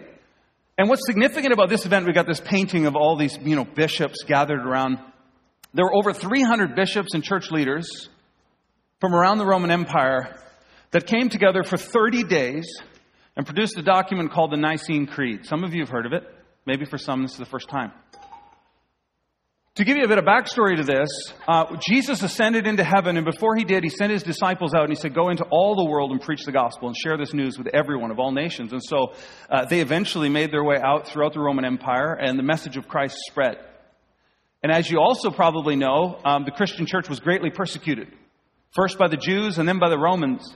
And 0.78 0.88
what's 0.88 1.04
significant 1.04 1.52
about 1.52 1.68
this 1.68 1.84
event, 1.84 2.06
we 2.06 2.14
got 2.14 2.26
this 2.26 2.40
painting 2.40 2.86
of 2.86 2.96
all 2.96 3.16
these, 3.16 3.38
you 3.42 3.56
know, 3.56 3.66
bishops 3.66 4.24
gathered 4.26 4.60
around. 4.60 4.98
There 5.74 5.84
were 5.84 5.94
over 5.94 6.14
300 6.14 6.74
bishops 6.74 7.12
and 7.12 7.22
church 7.22 7.50
leaders 7.50 8.08
from 9.00 9.14
around 9.14 9.38
the 9.38 9.46
Roman 9.46 9.70
Empire 9.70 10.34
that 10.92 11.06
came 11.06 11.28
together 11.28 11.62
for 11.62 11.76
30 11.76 12.24
days 12.24 12.66
and 13.36 13.46
produced 13.46 13.78
a 13.78 13.82
document 13.82 14.32
called 14.32 14.52
the 14.52 14.56
Nicene 14.56 15.06
Creed. 15.06 15.46
Some 15.46 15.64
of 15.64 15.74
you 15.74 15.80
have 15.80 15.88
heard 15.88 16.06
of 16.06 16.12
it. 16.12 16.24
Maybe 16.66 16.84
for 16.84 16.98
some, 16.98 17.22
this 17.22 17.32
is 17.32 17.38
the 17.38 17.46
first 17.46 17.68
time. 17.68 17.92
To 19.76 19.84
give 19.84 19.96
you 19.96 20.04
a 20.04 20.08
bit 20.08 20.18
of 20.18 20.24
backstory 20.24 20.76
to 20.76 20.82
this, 20.82 21.08
uh, 21.48 21.76
Jesus 21.88 22.22
ascended 22.22 22.66
into 22.66 22.82
heaven, 22.82 23.16
and 23.16 23.24
before 23.24 23.54
he 23.54 23.64
did, 23.64 23.84
he 23.84 23.88
sent 23.88 24.10
his 24.10 24.22
disciples 24.24 24.74
out 24.74 24.82
and 24.82 24.90
he 24.90 24.96
said, 24.96 25.14
Go 25.14 25.30
into 25.30 25.44
all 25.44 25.76
the 25.76 25.88
world 25.88 26.10
and 26.10 26.20
preach 26.20 26.44
the 26.44 26.52
gospel 26.52 26.88
and 26.88 26.96
share 26.96 27.16
this 27.16 27.32
news 27.32 27.56
with 27.56 27.68
everyone 27.68 28.10
of 28.10 28.18
all 28.18 28.32
nations. 28.32 28.72
And 28.72 28.82
so 28.82 29.14
uh, 29.48 29.66
they 29.66 29.80
eventually 29.80 30.28
made 30.28 30.52
their 30.52 30.64
way 30.64 30.76
out 30.82 31.06
throughout 31.06 31.34
the 31.34 31.40
Roman 31.40 31.64
Empire, 31.64 32.12
and 32.12 32.36
the 32.36 32.42
message 32.42 32.76
of 32.76 32.88
Christ 32.88 33.16
spread. 33.28 33.56
And 34.62 34.72
as 34.72 34.90
you 34.90 34.98
also 34.98 35.30
probably 35.30 35.76
know, 35.76 36.18
um, 36.24 36.44
the 36.44 36.50
Christian 36.50 36.84
church 36.84 37.08
was 37.08 37.20
greatly 37.20 37.50
persecuted, 37.50 38.08
first 38.74 38.98
by 38.98 39.08
the 39.08 39.16
Jews 39.16 39.56
and 39.56 39.68
then 39.68 39.78
by 39.78 39.88
the 39.88 39.98
Romans. 39.98 40.54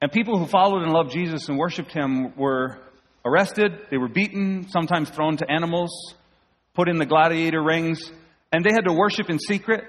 And 0.00 0.12
people 0.12 0.38
who 0.38 0.46
followed 0.46 0.82
and 0.82 0.92
loved 0.92 1.12
Jesus 1.12 1.48
and 1.48 1.58
worshiped 1.58 1.92
him 1.92 2.36
were 2.36 2.78
arrested, 3.24 3.72
they 3.90 3.96
were 3.96 4.08
beaten, 4.08 4.68
sometimes 4.68 5.10
thrown 5.10 5.36
to 5.38 5.50
animals, 5.50 6.14
put 6.74 6.88
in 6.88 6.98
the 6.98 7.06
gladiator 7.06 7.62
rings 7.62 8.12
and 8.52 8.64
they 8.64 8.72
had 8.72 8.84
to 8.84 8.92
worship 8.92 9.28
in 9.28 9.38
secret. 9.38 9.84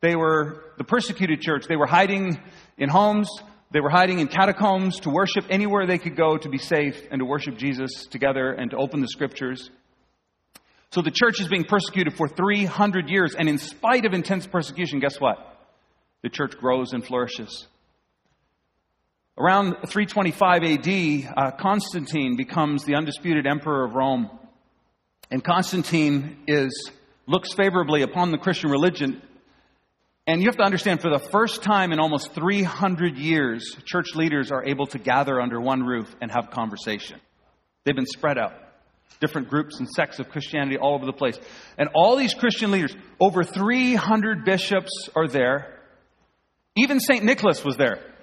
They 0.00 0.16
were 0.16 0.64
the 0.76 0.84
persecuted 0.84 1.40
church. 1.40 1.66
They 1.66 1.76
were 1.76 1.86
hiding 1.86 2.38
in 2.76 2.88
homes. 2.88 3.30
They 3.70 3.80
were 3.80 3.90
hiding 3.90 4.18
in 4.18 4.28
catacombs 4.28 5.00
to 5.00 5.10
worship 5.10 5.46
anywhere 5.48 5.86
they 5.86 5.98
could 5.98 6.16
go 6.16 6.36
to 6.36 6.48
be 6.48 6.58
safe 6.58 7.00
and 7.10 7.20
to 7.20 7.24
worship 7.24 7.56
Jesus 7.56 8.06
together 8.06 8.52
and 8.52 8.70
to 8.70 8.76
open 8.76 9.00
the 9.00 9.08
scriptures. 9.08 9.70
So 10.90 11.02
the 11.02 11.10
church 11.10 11.40
is 11.40 11.48
being 11.48 11.64
persecuted 11.64 12.14
for 12.14 12.28
300 12.28 13.08
years. 13.08 13.34
And 13.34 13.48
in 13.48 13.58
spite 13.58 14.04
of 14.04 14.12
intense 14.12 14.46
persecution, 14.46 15.00
guess 15.00 15.18
what? 15.18 15.38
The 16.22 16.28
church 16.28 16.56
grows 16.56 16.92
and 16.92 17.04
flourishes. 17.04 17.66
Around 19.36 19.88
325 19.88 20.62
AD, 20.62 21.34
uh, 21.36 21.50
Constantine 21.56 22.36
becomes 22.36 22.84
the 22.84 22.94
undisputed 22.94 23.48
emperor 23.48 23.84
of 23.84 23.94
Rome. 23.94 24.30
And 25.28 25.42
Constantine 25.42 26.44
is 26.46 26.92
looks 27.26 27.52
favorably 27.52 28.02
upon 28.02 28.30
the 28.30 28.38
Christian 28.38 28.70
religion. 28.70 29.20
And 30.28 30.40
you 30.40 30.46
have 30.46 30.56
to 30.58 30.62
understand, 30.62 31.02
for 31.02 31.10
the 31.10 31.18
first 31.18 31.64
time 31.64 31.92
in 31.92 31.98
almost 31.98 32.32
300 32.32 33.18
years, 33.18 33.76
church 33.84 34.14
leaders 34.14 34.52
are 34.52 34.64
able 34.64 34.86
to 34.86 34.98
gather 34.98 35.40
under 35.40 35.60
one 35.60 35.82
roof 35.82 36.14
and 36.20 36.30
have 36.30 36.50
conversation. 36.50 37.18
They've 37.82 37.96
been 37.96 38.06
spread 38.06 38.38
out. 38.38 38.52
Different 39.20 39.48
groups 39.48 39.80
and 39.80 39.88
sects 39.88 40.20
of 40.20 40.28
Christianity 40.28 40.78
all 40.78 40.94
over 40.94 41.06
the 41.06 41.12
place. 41.12 41.38
And 41.76 41.88
all 41.92 42.14
these 42.14 42.34
Christian 42.34 42.70
leaders, 42.70 42.94
over 43.18 43.42
300 43.42 44.44
bishops 44.44 45.08
are 45.16 45.26
there. 45.26 45.80
Even 46.76 47.00
St. 47.00 47.24
Nicholas 47.24 47.64
was 47.64 47.76
there. 47.76 48.13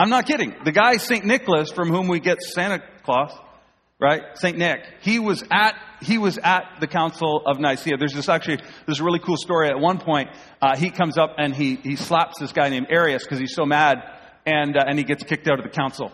I'm 0.00 0.08
not 0.08 0.24
kidding. 0.24 0.54
The 0.64 0.72
guy, 0.72 0.96
St. 0.96 1.26
Nicholas, 1.26 1.70
from 1.70 1.90
whom 1.90 2.08
we 2.08 2.20
get 2.20 2.40
Santa 2.40 2.82
Claus, 3.04 3.32
right? 4.00 4.22
St. 4.32 4.56
Nick. 4.56 4.80
He 5.02 5.18
was 5.18 5.44
at, 5.50 5.74
he 6.00 6.16
was 6.16 6.38
at 6.38 6.62
the 6.80 6.86
Council 6.86 7.42
of 7.44 7.60
Nicaea. 7.60 7.98
There's 7.98 8.14
this 8.14 8.30
actually, 8.30 8.60
this 8.86 8.98
really 8.98 9.18
cool 9.18 9.36
story. 9.36 9.68
At 9.68 9.78
one 9.78 9.98
point, 9.98 10.30
uh, 10.62 10.74
he 10.74 10.88
comes 10.88 11.18
up 11.18 11.34
and 11.36 11.54
he, 11.54 11.74
he 11.74 11.96
slaps 11.96 12.38
this 12.40 12.50
guy 12.52 12.70
named 12.70 12.86
Arius 12.88 13.24
because 13.24 13.38
he's 13.38 13.54
so 13.54 13.66
mad 13.66 13.98
and, 14.46 14.74
uh, 14.74 14.84
and 14.88 14.96
he 14.96 15.04
gets 15.04 15.22
kicked 15.22 15.46
out 15.48 15.58
of 15.58 15.64
the 15.64 15.70
council. 15.70 16.10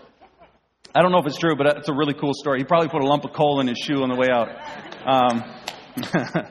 I 0.92 1.00
don't 1.00 1.12
know 1.12 1.18
if 1.18 1.26
it's 1.26 1.38
true, 1.38 1.54
but 1.54 1.76
it's 1.76 1.88
a 1.88 1.94
really 1.94 2.14
cool 2.14 2.34
story. 2.34 2.58
He 2.58 2.64
probably 2.64 2.88
put 2.88 3.02
a 3.02 3.06
lump 3.06 3.24
of 3.24 3.34
coal 3.34 3.60
in 3.60 3.68
his 3.68 3.78
shoe 3.78 4.02
on 4.02 4.08
the 4.08 4.16
way 4.16 4.30
out. 4.32 4.48
Um, 5.06 5.44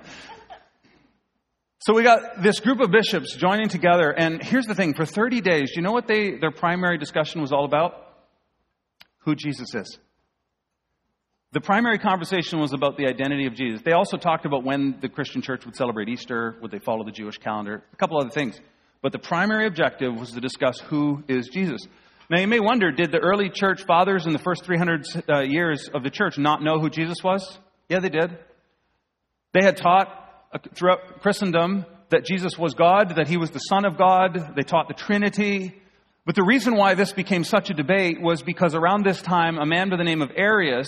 so 1.85 1.93
we 1.93 2.01
got 2.01 2.41
this 2.41 2.59
group 2.59 2.79
of 2.79 2.89
bishops 2.89 3.35
joining 3.35 3.69
together, 3.69 4.09
and 4.09 4.41
here's 4.41 4.65
the 4.65 4.73
thing: 4.73 4.95
for 4.95 5.05
30 5.05 5.41
days, 5.41 5.69
do 5.69 5.75
you 5.75 5.81
know 5.83 5.91
what 5.91 6.07
they 6.07 6.35
their 6.35 6.49
primary 6.49 6.97
discussion 6.97 7.41
was 7.41 7.51
all 7.51 7.63
about? 7.63 7.93
Who 9.19 9.35
Jesus 9.35 9.75
is. 9.75 9.99
The 11.51 11.61
primary 11.61 11.99
conversation 11.99 12.59
was 12.59 12.73
about 12.73 12.97
the 12.97 13.05
identity 13.05 13.45
of 13.45 13.53
Jesus. 13.53 13.83
They 13.83 13.91
also 13.91 14.17
talked 14.17 14.47
about 14.47 14.63
when 14.63 14.97
the 14.99 15.09
Christian 15.09 15.43
church 15.43 15.63
would 15.63 15.75
celebrate 15.75 16.09
Easter, 16.09 16.55
would 16.59 16.71
they 16.71 16.79
follow 16.79 17.03
the 17.03 17.11
Jewish 17.11 17.37
calendar, 17.37 17.83
a 17.93 17.95
couple 17.97 18.19
other 18.19 18.31
things. 18.31 18.59
But 19.03 19.11
the 19.11 19.19
primary 19.19 19.67
objective 19.67 20.11
was 20.19 20.31
to 20.31 20.41
discuss 20.41 20.79
who 20.79 21.23
is 21.27 21.49
Jesus. 21.49 21.81
Now, 22.31 22.39
you 22.39 22.47
may 22.47 22.59
wonder 22.59 22.91
did 22.91 23.11
the 23.11 23.19
early 23.19 23.51
church 23.51 23.83
fathers 23.85 24.25
in 24.25 24.33
the 24.33 24.39
first 24.39 24.65
300 24.65 25.05
uh, 25.29 25.39
years 25.41 25.87
of 25.93 26.01
the 26.01 26.09
church 26.09 26.39
not 26.39 26.63
know 26.63 26.79
who 26.79 26.89
Jesus 26.89 27.23
was? 27.23 27.59
Yeah, 27.89 27.99
they 27.99 28.09
did. 28.09 28.35
They 29.53 29.63
had 29.63 29.77
taught 29.77 30.24
Uh, 30.55 30.59
throughout 30.73 31.21
Christendom 31.21 31.85
that 32.09 32.23
Jesus 32.23 32.57
was 32.57 32.73
God, 32.73 33.17
that 33.17 33.27
he 33.27 33.35
was 33.35 33.51
the 33.51 33.59
Son 33.59 33.83
of 33.83 33.97
God. 33.97 34.53
They 34.55 34.61
taught 34.63 34.87
the 34.87 34.93
Trinity. 34.93 35.75
But 36.25 36.35
the 36.35 36.45
reason 36.45 36.75
why 36.75 36.93
this 36.93 37.11
became 37.11 37.43
such 37.43 37.69
a 37.69 37.73
debate 37.73 38.21
was 38.21 38.41
because 38.41 38.73
around 38.73 39.05
this 39.05 39.21
time, 39.21 39.57
a 39.57 39.65
man 39.65 39.89
by 39.89 39.97
the 39.97 40.05
name 40.05 40.21
of 40.21 40.31
Arius 40.35 40.87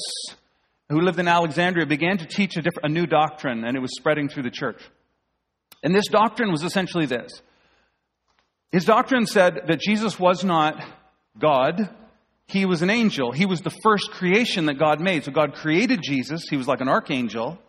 who 0.89 1.01
lived 1.01 1.19
in 1.19 1.27
Alexandria, 1.27 1.85
began 1.85 2.17
to 2.17 2.25
teach 2.25 2.55
a, 2.55 2.63
a 2.81 2.87
new 2.87 3.05
doctrine, 3.05 3.65
and 3.65 3.75
it 3.75 3.81
was 3.81 3.91
spreading 3.97 4.29
through 4.29 4.43
the 4.43 4.51
church. 4.51 4.81
And 5.83 5.93
this 5.93 6.07
doctrine 6.07 6.51
was 6.51 6.63
essentially 6.63 7.05
this 7.05 7.41
His 8.71 8.85
doctrine 8.85 9.25
said 9.25 9.63
that 9.67 9.81
Jesus 9.81 10.17
was 10.17 10.43
not 10.43 10.81
God, 11.37 11.89
he 12.47 12.65
was 12.65 12.81
an 12.81 12.89
angel. 12.89 13.33
He 13.33 13.45
was 13.45 13.59
the 13.59 13.75
first 13.83 14.11
creation 14.11 14.67
that 14.67 14.79
God 14.79 15.01
made. 15.01 15.25
So 15.25 15.31
God 15.31 15.53
created 15.53 15.99
Jesus, 16.01 16.45
he 16.49 16.55
was 16.55 16.67
like 16.67 16.79
an 16.79 16.87
archangel. 16.87 17.59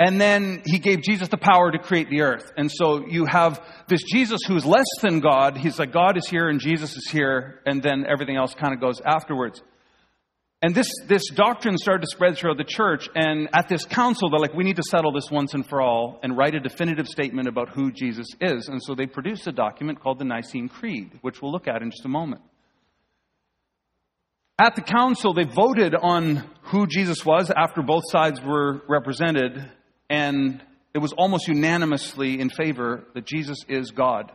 And 0.00 0.20
then 0.20 0.62
he 0.66 0.80
gave 0.80 1.02
Jesus 1.02 1.28
the 1.28 1.36
power 1.36 1.70
to 1.70 1.78
create 1.78 2.10
the 2.10 2.22
earth. 2.22 2.50
And 2.56 2.70
so 2.70 3.06
you 3.06 3.26
have 3.26 3.62
this 3.86 4.02
Jesus 4.02 4.40
who's 4.46 4.66
less 4.66 4.86
than 5.02 5.20
God. 5.20 5.56
He's 5.56 5.78
like, 5.78 5.92
God 5.92 6.16
is 6.16 6.26
here 6.26 6.48
and 6.48 6.60
Jesus 6.60 6.96
is 6.96 7.08
here. 7.10 7.60
And 7.64 7.80
then 7.80 8.04
everything 8.08 8.36
else 8.36 8.54
kind 8.54 8.74
of 8.74 8.80
goes 8.80 9.00
afterwards. 9.00 9.62
And 10.62 10.74
this, 10.74 10.90
this 11.06 11.28
doctrine 11.30 11.76
started 11.78 12.06
to 12.06 12.08
spread 12.10 12.36
throughout 12.36 12.56
the 12.56 12.64
church. 12.64 13.08
And 13.14 13.48
at 13.54 13.68
this 13.68 13.84
council, 13.84 14.30
they're 14.30 14.40
like, 14.40 14.54
we 14.54 14.64
need 14.64 14.76
to 14.76 14.82
settle 14.82 15.12
this 15.12 15.30
once 15.30 15.54
and 15.54 15.64
for 15.64 15.80
all 15.80 16.18
and 16.22 16.36
write 16.36 16.54
a 16.54 16.60
definitive 16.60 17.06
statement 17.06 17.46
about 17.46 17.68
who 17.68 17.92
Jesus 17.92 18.26
is. 18.40 18.68
And 18.68 18.82
so 18.82 18.94
they 18.96 19.06
produced 19.06 19.46
a 19.46 19.52
document 19.52 20.00
called 20.00 20.18
the 20.18 20.24
Nicene 20.24 20.68
Creed, 20.68 21.18
which 21.20 21.40
we'll 21.40 21.52
look 21.52 21.68
at 21.68 21.82
in 21.82 21.90
just 21.90 22.04
a 22.04 22.08
moment. 22.08 22.42
At 24.58 24.74
the 24.74 24.82
council, 24.82 25.34
they 25.34 25.44
voted 25.44 25.94
on 25.94 26.48
who 26.62 26.86
Jesus 26.86 27.24
was 27.24 27.52
after 27.54 27.82
both 27.82 28.04
sides 28.08 28.40
were 28.40 28.82
represented. 28.88 29.70
And 30.08 30.62
it 30.92 30.98
was 30.98 31.12
almost 31.12 31.48
unanimously 31.48 32.40
in 32.40 32.50
favor 32.50 33.04
that 33.14 33.26
Jesus 33.26 33.58
is 33.68 33.90
God 33.90 34.30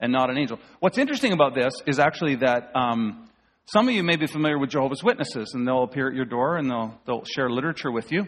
and 0.00 0.12
not 0.12 0.30
an 0.30 0.38
angel. 0.38 0.58
What's 0.80 0.98
interesting 0.98 1.32
about 1.32 1.54
this 1.54 1.74
is 1.86 1.98
actually 1.98 2.36
that. 2.36 2.70
Um, 2.74 3.22
some 3.68 3.88
of 3.88 3.94
you 3.94 4.04
may 4.04 4.14
be 4.14 4.28
familiar 4.28 4.60
with 4.60 4.70
Jehovah's 4.70 5.02
Witnesses, 5.02 5.50
and 5.52 5.66
they'll 5.66 5.82
appear 5.82 6.06
at 6.08 6.14
your 6.14 6.24
door 6.24 6.56
and 6.56 6.70
they'll, 6.70 7.00
they'll 7.04 7.24
share 7.24 7.50
literature 7.50 7.90
with 7.90 8.12
you. 8.12 8.26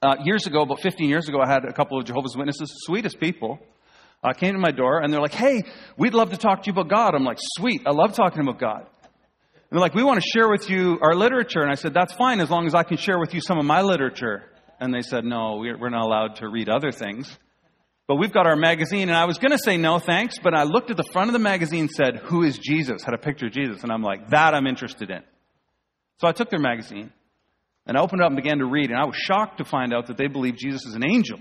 Uh, 0.00 0.16
years 0.24 0.46
ago, 0.46 0.62
about 0.62 0.80
15 0.80 1.10
years 1.10 1.28
ago, 1.28 1.40
I 1.44 1.46
had 1.46 1.66
a 1.66 1.74
couple 1.74 1.98
of 1.98 2.06
Jehovah's 2.06 2.34
Witnesses, 2.34 2.72
sweetest 2.86 3.20
people, 3.20 3.58
uh, 4.24 4.32
came 4.32 4.54
to 4.54 4.58
my 4.58 4.70
door 4.70 5.00
and 5.00 5.12
they're 5.12 5.20
like, 5.20 5.34
hey, 5.34 5.62
we'd 5.98 6.14
love 6.14 6.30
to 6.30 6.38
talk 6.38 6.62
to 6.62 6.66
you 6.68 6.72
about 6.72 6.88
God. 6.88 7.14
I'm 7.14 7.24
like, 7.24 7.38
sweet, 7.40 7.82
I 7.86 7.90
love 7.90 8.14
talking 8.14 8.40
about 8.40 8.58
God. 8.58 8.80
And 8.80 9.70
they're 9.70 9.80
like, 9.80 9.94
we 9.94 10.02
want 10.02 10.22
to 10.22 10.26
share 10.26 10.48
with 10.48 10.70
you 10.70 10.98
our 11.02 11.14
literature. 11.14 11.60
And 11.60 11.70
I 11.70 11.74
said, 11.74 11.92
that's 11.92 12.14
fine 12.14 12.40
as 12.40 12.48
long 12.50 12.66
as 12.66 12.74
I 12.74 12.82
can 12.82 12.96
share 12.96 13.18
with 13.18 13.34
you 13.34 13.40
some 13.40 13.58
of 13.58 13.64
my 13.64 13.82
literature. 13.82 14.44
And 14.80 14.92
they 14.92 15.02
said, 15.02 15.24
no, 15.24 15.56
we're 15.56 15.90
not 15.90 16.04
allowed 16.04 16.36
to 16.36 16.48
read 16.48 16.68
other 16.68 16.92
things. 16.92 17.34
But 18.06 18.16
we've 18.16 18.32
got 18.32 18.46
our 18.46 18.56
magazine, 18.56 19.08
and 19.08 19.16
I 19.16 19.24
was 19.24 19.38
going 19.38 19.50
to 19.50 19.58
say 19.58 19.76
no 19.76 19.98
thanks, 19.98 20.38
but 20.40 20.54
I 20.54 20.62
looked 20.62 20.90
at 20.90 20.96
the 20.96 21.08
front 21.12 21.28
of 21.28 21.32
the 21.32 21.40
magazine, 21.40 21.80
and 21.80 21.90
said, 21.90 22.16
Who 22.26 22.44
is 22.44 22.56
Jesus? 22.58 23.02
Had 23.02 23.14
a 23.14 23.18
picture 23.18 23.46
of 23.46 23.52
Jesus, 23.52 23.82
and 23.82 23.90
I'm 23.90 24.02
like, 24.02 24.30
That 24.30 24.54
I'm 24.54 24.66
interested 24.66 25.10
in. 25.10 25.22
So 26.20 26.28
I 26.28 26.32
took 26.32 26.48
their 26.48 26.60
magazine, 26.60 27.12
and 27.84 27.96
I 27.96 28.00
opened 28.00 28.22
it 28.22 28.24
up 28.24 28.30
and 28.30 28.36
began 28.36 28.58
to 28.58 28.66
read, 28.66 28.90
and 28.90 28.98
I 28.98 29.06
was 29.06 29.16
shocked 29.16 29.58
to 29.58 29.64
find 29.64 29.92
out 29.92 30.06
that 30.06 30.16
they 30.16 30.28
believe 30.28 30.56
Jesus 30.56 30.86
is 30.86 30.94
an 30.94 31.04
angel. 31.04 31.38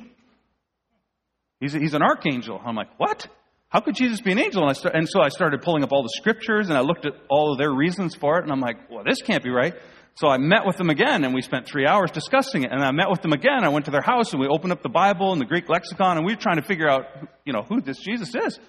He's, 1.59 1.75
a, 1.75 1.79
he's 1.79 1.93
an 1.93 2.01
archangel. 2.01 2.59
I'm 2.65 2.75
like, 2.75 2.97
What? 2.97 3.27
How 3.69 3.81
could 3.81 3.95
Jesus 3.95 4.21
be 4.21 4.31
an 4.31 4.39
angel? 4.39 4.67
And, 4.67 4.75
start, 4.75 4.95
and 4.95 5.07
so 5.07 5.21
I 5.21 5.29
started 5.29 5.61
pulling 5.61 5.83
up 5.83 5.91
all 5.91 6.01
the 6.01 6.13
scriptures, 6.17 6.69
and 6.69 6.77
I 6.77 6.81
looked 6.81 7.05
at 7.05 7.13
all 7.29 7.51
of 7.51 7.59
their 7.59 7.71
reasons 7.71 8.15
for 8.15 8.39
it, 8.39 8.43
and 8.43 8.51
I'm 8.51 8.61
like, 8.61 8.89
Well, 8.89 9.03
this 9.05 9.21
can't 9.21 9.43
be 9.43 9.51
right. 9.51 9.75
So 10.15 10.29
I 10.29 10.37
met 10.37 10.65
with 10.65 10.77
them 10.77 10.89
again 10.89 11.25
and 11.25 11.33
we 11.33 11.41
spent 11.41 11.67
three 11.67 11.85
hours 11.85 12.09
discussing 12.09 12.63
it. 12.63 12.71
And 12.71 12.81
I 12.81 12.91
met 12.91 13.09
with 13.09 13.21
them 13.21 13.33
again. 13.33 13.63
I 13.63 13.69
went 13.69 13.85
to 13.85 13.91
their 13.91 14.01
house 14.01 14.31
and 14.31 14.39
we 14.39 14.47
opened 14.47 14.71
up 14.71 14.81
the 14.81 14.89
Bible 14.89 15.33
and 15.33 15.41
the 15.41 15.45
Greek 15.45 15.67
lexicon 15.67 16.17
and 16.17 16.25
we 16.25 16.33
were 16.33 16.39
trying 16.39 16.55
to 16.55 16.61
figure 16.61 16.89
out, 16.89 17.05
you 17.45 17.51
know, 17.51 17.63
who 17.63 17.81
this 17.81 17.99
Jesus 17.99 18.29
is. 18.29 18.59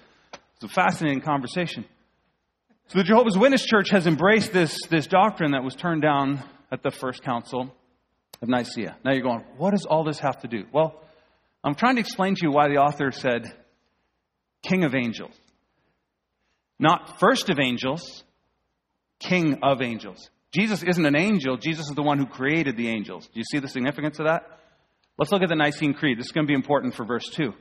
It's 0.55 0.63
a 0.63 0.67
fascinating 0.67 1.21
conversation. 1.21 1.85
So 2.87 2.99
the 2.99 3.03
Jehovah's 3.03 3.37
Witness 3.37 3.65
Church 3.65 3.89
has 3.91 4.07
embraced 4.07 4.51
this, 4.51 4.77
this 4.89 5.07
doctrine 5.07 5.51
that 5.51 5.63
was 5.63 5.75
turned 5.75 6.01
down 6.01 6.43
at 6.71 6.83
the 6.83 6.91
first 6.91 7.23
council 7.23 7.73
of 8.41 8.49
Nicaea. 8.49 8.97
Now 9.05 9.13
you're 9.13 9.23
going, 9.23 9.43
what 9.57 9.71
does 9.71 9.85
all 9.85 10.03
this 10.03 10.19
have 10.19 10.39
to 10.41 10.47
do? 10.47 10.65
Well, 10.73 11.01
I'm 11.63 11.75
trying 11.75 11.95
to 11.95 12.01
explain 12.01 12.35
to 12.35 12.41
you 12.43 12.51
why 12.51 12.67
the 12.67 12.77
author 12.77 13.11
said 13.11 13.45
King 14.63 14.83
of 14.83 14.95
Angels. 14.95 15.33
Not 16.79 17.19
first 17.19 17.49
of 17.49 17.59
angels, 17.59 18.23
King 19.19 19.59
of 19.63 19.81
Angels. 19.81 20.29
Jesus 20.53 20.83
isn't 20.83 21.05
an 21.05 21.15
angel, 21.15 21.57
Jesus 21.57 21.89
is 21.89 21.95
the 21.95 22.03
one 22.03 22.17
who 22.17 22.25
created 22.25 22.77
the 22.77 22.89
angels. 22.89 23.27
Do 23.27 23.39
you 23.39 23.43
see 23.43 23.59
the 23.59 23.67
significance 23.67 24.19
of 24.19 24.25
that? 24.25 24.43
Let's 25.17 25.31
look 25.31 25.41
at 25.41 25.49
the 25.49 25.55
Nicene 25.55 25.93
Creed. 25.93 26.19
This 26.19 26.27
is 26.27 26.31
going 26.31 26.45
to 26.45 26.51
be 26.51 26.55
important 26.55 26.93
for 26.93 27.05
verse 27.05 27.27
2. 27.29 27.53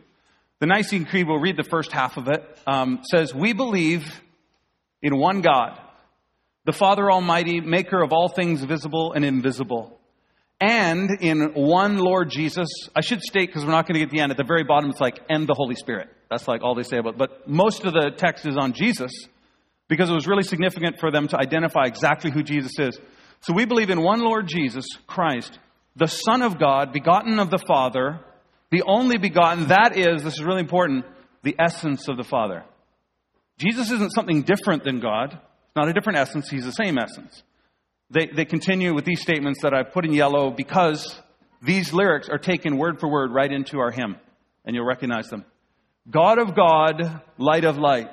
The 0.60 0.66
Nicene 0.66 1.04
Creed, 1.04 1.26
we'll 1.26 1.38
read 1.38 1.56
the 1.56 1.68
first 1.68 1.92
half 1.92 2.16
of 2.16 2.28
it, 2.28 2.42
um, 2.66 3.00
says, 3.10 3.34
We 3.34 3.52
believe 3.52 4.20
in 5.02 5.18
one 5.18 5.40
God, 5.40 5.78
the 6.64 6.72
Father 6.72 7.10
Almighty, 7.10 7.60
maker 7.60 8.02
of 8.02 8.12
all 8.12 8.28
things 8.28 8.62
visible 8.62 9.12
and 9.12 9.24
invisible, 9.24 9.98
and 10.60 11.10
in 11.20 11.52
one 11.54 11.98
Lord 11.98 12.30
Jesus. 12.30 12.68
I 12.94 13.00
should 13.00 13.20
state, 13.20 13.48
because 13.48 13.64
we're 13.64 13.72
not 13.72 13.86
going 13.86 13.94
to 13.94 14.00
get 14.00 14.10
the 14.10 14.20
end, 14.20 14.30
at 14.30 14.38
the 14.38 14.44
very 14.44 14.64
bottom 14.64 14.90
it's 14.90 15.00
like, 15.00 15.20
and 15.28 15.46
the 15.46 15.54
Holy 15.54 15.74
Spirit. 15.74 16.08
That's 16.30 16.48
like 16.48 16.62
all 16.62 16.74
they 16.74 16.82
say 16.82 16.98
about 16.98 17.14
it. 17.14 17.18
But 17.18 17.48
most 17.48 17.84
of 17.84 17.92
the 17.92 18.10
text 18.16 18.46
is 18.46 18.56
on 18.56 18.72
Jesus, 18.72 19.12
because 19.88 20.10
it 20.10 20.14
was 20.14 20.26
really 20.26 20.42
significant 20.42 20.98
for 20.98 21.10
them 21.10 21.28
to 21.28 21.38
identify 21.38 21.84
exactly 21.84 22.30
who 22.30 22.42
Jesus 22.42 22.72
is. 22.78 22.98
So 23.40 23.52
we 23.52 23.64
believe 23.64 23.90
in 23.90 24.02
one 24.02 24.20
Lord 24.20 24.48
Jesus 24.48 24.86
Christ, 25.06 25.58
the 25.94 26.06
Son 26.06 26.42
of 26.42 26.58
God, 26.58 26.92
begotten 26.92 27.38
of 27.38 27.50
the 27.50 27.62
Father, 27.66 28.20
the 28.70 28.82
only 28.86 29.18
begotten, 29.18 29.68
that 29.68 29.96
is, 29.96 30.22
this 30.22 30.34
is 30.34 30.42
really 30.42 30.60
important, 30.60 31.04
the 31.42 31.54
essence 31.58 32.08
of 32.08 32.16
the 32.16 32.24
Father. 32.24 32.64
Jesus 33.58 33.90
isn't 33.90 34.12
something 34.12 34.42
different 34.42 34.84
than 34.84 35.00
God. 35.00 35.32
It's 35.32 35.76
not 35.76 35.88
a 35.88 35.92
different 35.92 36.18
essence, 36.18 36.48
he's 36.50 36.64
the 36.64 36.72
same 36.72 36.98
essence. 36.98 37.42
They, 38.10 38.26
they 38.26 38.44
continue 38.44 38.94
with 38.94 39.04
these 39.04 39.20
statements 39.20 39.62
that 39.62 39.74
I've 39.74 39.92
put 39.92 40.04
in 40.04 40.12
yellow 40.12 40.50
because 40.50 41.20
these 41.62 41.92
lyrics 41.92 42.28
are 42.28 42.38
taken 42.38 42.76
word 42.76 43.00
for 43.00 43.10
word 43.10 43.32
right 43.32 43.50
into 43.50 43.78
our 43.78 43.90
hymn, 43.90 44.16
and 44.64 44.74
you'll 44.74 44.86
recognize 44.86 45.28
them. 45.28 45.44
God 46.08 46.38
of 46.38 46.54
God, 46.54 47.22
light 47.38 47.64
of 47.64 47.78
light. 47.78 48.08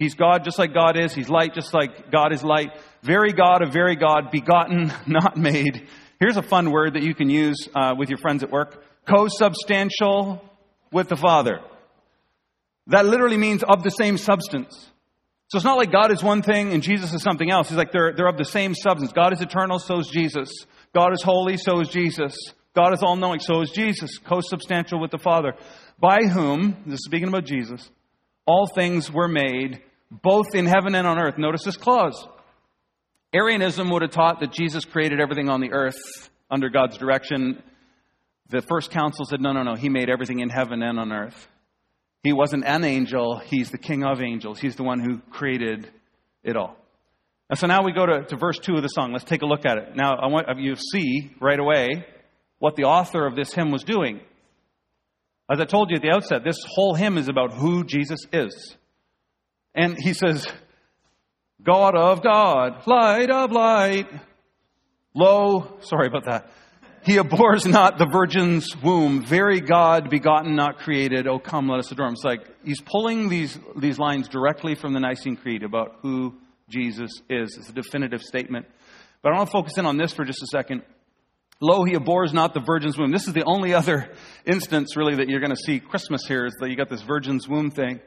He's 0.00 0.14
God 0.14 0.44
just 0.44 0.58
like 0.58 0.72
God 0.72 0.96
is. 0.96 1.12
He's 1.12 1.28
light 1.28 1.54
just 1.54 1.74
like 1.74 2.10
God 2.10 2.32
is 2.32 2.42
light. 2.42 2.72
Very 3.02 3.32
God 3.32 3.62
of 3.62 3.70
very 3.70 3.96
God, 3.96 4.30
begotten, 4.32 4.92
not 5.06 5.36
made. 5.36 5.86
Here's 6.18 6.38
a 6.38 6.42
fun 6.42 6.72
word 6.72 6.94
that 6.94 7.02
you 7.02 7.14
can 7.14 7.30
use 7.30 7.68
uh, 7.74 7.94
with 7.96 8.08
your 8.08 8.18
friends 8.18 8.42
at 8.42 8.50
work 8.50 8.82
co-substantial 9.06 10.42
with 10.92 11.08
the 11.08 11.16
Father. 11.16 11.60
That 12.86 13.06
literally 13.06 13.36
means 13.36 13.62
of 13.62 13.82
the 13.82 13.90
same 13.90 14.16
substance. 14.18 14.74
So 15.48 15.56
it's 15.56 15.64
not 15.64 15.78
like 15.78 15.92
God 15.92 16.12
is 16.12 16.22
one 16.22 16.42
thing 16.42 16.72
and 16.72 16.82
Jesus 16.82 17.12
is 17.12 17.22
something 17.22 17.50
else. 17.50 17.68
He's 17.68 17.78
like 17.78 17.92
they're, 17.92 18.12
they're 18.14 18.28
of 18.28 18.36
the 18.36 18.44
same 18.44 18.74
substance. 18.74 19.12
God 19.12 19.32
is 19.32 19.40
eternal, 19.40 19.78
so 19.78 19.98
is 19.98 20.08
Jesus. 20.08 20.50
God 20.94 21.12
is 21.12 21.22
holy, 21.22 21.56
so 21.56 21.80
is 21.80 21.88
Jesus. 21.88 22.36
God 22.74 22.94
is 22.94 23.02
all 23.02 23.16
knowing, 23.16 23.40
so 23.40 23.60
is 23.60 23.70
Jesus. 23.70 24.18
Co-substantial 24.18 25.00
with 25.00 25.10
the 25.10 25.18
Father. 25.18 25.54
By 25.98 26.22
whom, 26.24 26.76
this 26.86 26.94
is 26.94 27.04
speaking 27.04 27.28
about 27.28 27.44
Jesus, 27.44 27.90
all 28.46 28.66
things 28.66 29.10
were 29.12 29.28
made, 29.28 29.82
both 30.10 30.54
in 30.54 30.66
heaven 30.66 30.94
and 30.94 31.06
on 31.06 31.18
earth. 31.18 31.38
Notice 31.38 31.64
this 31.64 31.76
clause. 31.76 32.26
Arianism 33.32 33.90
would 33.90 34.02
have 34.02 34.10
taught 34.10 34.40
that 34.40 34.52
Jesus 34.52 34.84
created 34.84 35.20
everything 35.20 35.48
on 35.48 35.60
the 35.60 35.72
earth 35.72 36.30
under 36.50 36.68
God's 36.68 36.98
direction 36.98 37.62
the 38.50 38.62
first 38.62 38.90
council 38.90 39.24
said, 39.24 39.40
no, 39.40 39.52
no, 39.52 39.62
no, 39.62 39.74
he 39.76 39.88
made 39.88 40.10
everything 40.10 40.40
in 40.40 40.48
heaven 40.48 40.82
and 40.82 40.98
on 40.98 41.12
earth. 41.12 41.48
He 42.22 42.32
wasn't 42.32 42.64
an 42.66 42.84
angel, 42.84 43.38
he's 43.38 43.70
the 43.70 43.78
king 43.78 44.04
of 44.04 44.20
angels. 44.20 44.60
He's 44.60 44.76
the 44.76 44.82
one 44.82 45.00
who 45.00 45.20
created 45.30 45.88
it 46.42 46.56
all. 46.56 46.76
And 47.48 47.58
so 47.58 47.66
now 47.66 47.82
we 47.82 47.92
go 47.92 48.04
to, 48.04 48.24
to 48.24 48.36
verse 48.36 48.58
2 48.58 48.74
of 48.74 48.82
the 48.82 48.88
song. 48.88 49.12
Let's 49.12 49.24
take 49.24 49.42
a 49.42 49.46
look 49.46 49.64
at 49.64 49.78
it. 49.78 49.96
Now, 49.96 50.14
I 50.20 50.26
want 50.26 50.46
you 50.58 50.74
to 50.74 50.80
see 50.80 51.32
right 51.40 51.58
away 51.58 52.06
what 52.58 52.76
the 52.76 52.84
author 52.84 53.26
of 53.26 53.36
this 53.36 53.52
hymn 53.54 53.70
was 53.70 53.82
doing. 53.82 54.20
As 55.50 55.60
I 55.60 55.64
told 55.64 55.90
you 55.90 55.96
at 55.96 56.02
the 56.02 56.10
outset, 56.10 56.44
this 56.44 56.58
whole 56.74 56.94
hymn 56.94 57.18
is 57.18 57.28
about 57.28 57.52
who 57.52 57.84
Jesus 57.84 58.20
is. 58.32 58.76
And 59.74 59.96
he 59.98 60.14
says, 60.14 60.46
God 61.62 61.94
of 61.96 62.22
God, 62.22 62.86
light 62.86 63.30
of 63.30 63.52
light, 63.52 64.08
lo, 65.14 65.78
sorry 65.82 66.06
about 66.06 66.24
that. 66.24 66.50
He 67.02 67.16
abhors 67.16 67.64
not 67.64 67.96
the 67.96 68.06
virgin's 68.06 68.76
womb, 68.76 69.24
very 69.24 69.60
God 69.60 70.10
begotten, 70.10 70.54
not 70.54 70.78
created. 70.78 71.26
Oh, 71.26 71.38
come, 71.38 71.68
let 71.68 71.78
us 71.78 71.90
adore 71.90 72.06
him. 72.06 72.12
It's 72.12 72.24
like 72.24 72.46
he's 72.62 72.80
pulling 72.80 73.30
these, 73.30 73.58
these 73.76 73.98
lines 73.98 74.28
directly 74.28 74.74
from 74.74 74.92
the 74.92 75.00
Nicene 75.00 75.36
Creed 75.36 75.62
about 75.62 75.96
who 76.02 76.34
Jesus 76.68 77.10
is. 77.30 77.56
It's 77.56 77.70
a 77.70 77.72
definitive 77.72 78.22
statement. 78.22 78.66
But 79.22 79.32
I 79.32 79.36
want 79.36 79.48
to 79.48 79.52
focus 79.52 79.78
in 79.78 79.86
on 79.86 79.96
this 79.96 80.12
for 80.12 80.24
just 80.24 80.42
a 80.42 80.46
second. 80.46 80.82
Lo, 81.62 81.84
he 81.84 81.94
abhors 81.94 82.32
not 82.32 82.52
the 82.52 82.60
virgin's 82.60 82.98
womb. 82.98 83.12
This 83.12 83.26
is 83.26 83.32
the 83.32 83.44
only 83.44 83.72
other 83.72 84.10
instance, 84.46 84.96
really, 84.96 85.16
that 85.16 85.28
you're 85.28 85.40
going 85.40 85.54
to 85.54 85.56
see 85.56 85.80
Christmas 85.80 86.26
here 86.26 86.44
is 86.44 86.54
that 86.60 86.68
you 86.68 86.76
got 86.76 86.90
this 86.90 87.02
virgin's 87.02 87.48
womb 87.48 87.70
thing. 87.70 88.00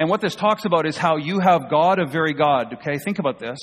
And 0.00 0.08
what 0.08 0.20
this 0.20 0.36
talks 0.36 0.64
about 0.64 0.86
is 0.86 0.96
how 0.96 1.16
you 1.16 1.40
have 1.40 1.68
God 1.68 1.98
of 1.98 2.10
very 2.10 2.32
God. 2.32 2.74
Okay, 2.74 2.98
think 2.98 3.18
about 3.18 3.38
this. 3.38 3.58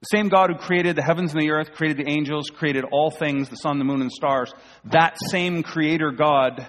The 0.00 0.06
same 0.06 0.28
God 0.28 0.50
who 0.50 0.56
created 0.56 0.96
the 0.96 1.02
heavens 1.02 1.32
and 1.32 1.40
the 1.40 1.50
earth, 1.50 1.72
created 1.72 2.04
the 2.04 2.10
angels, 2.10 2.50
created 2.50 2.84
all 2.90 3.10
things, 3.10 3.48
the 3.48 3.56
sun, 3.56 3.78
the 3.78 3.84
moon, 3.84 4.00
and 4.00 4.12
stars, 4.12 4.52
that 4.84 5.16
same 5.30 5.62
creator 5.62 6.10
God 6.10 6.66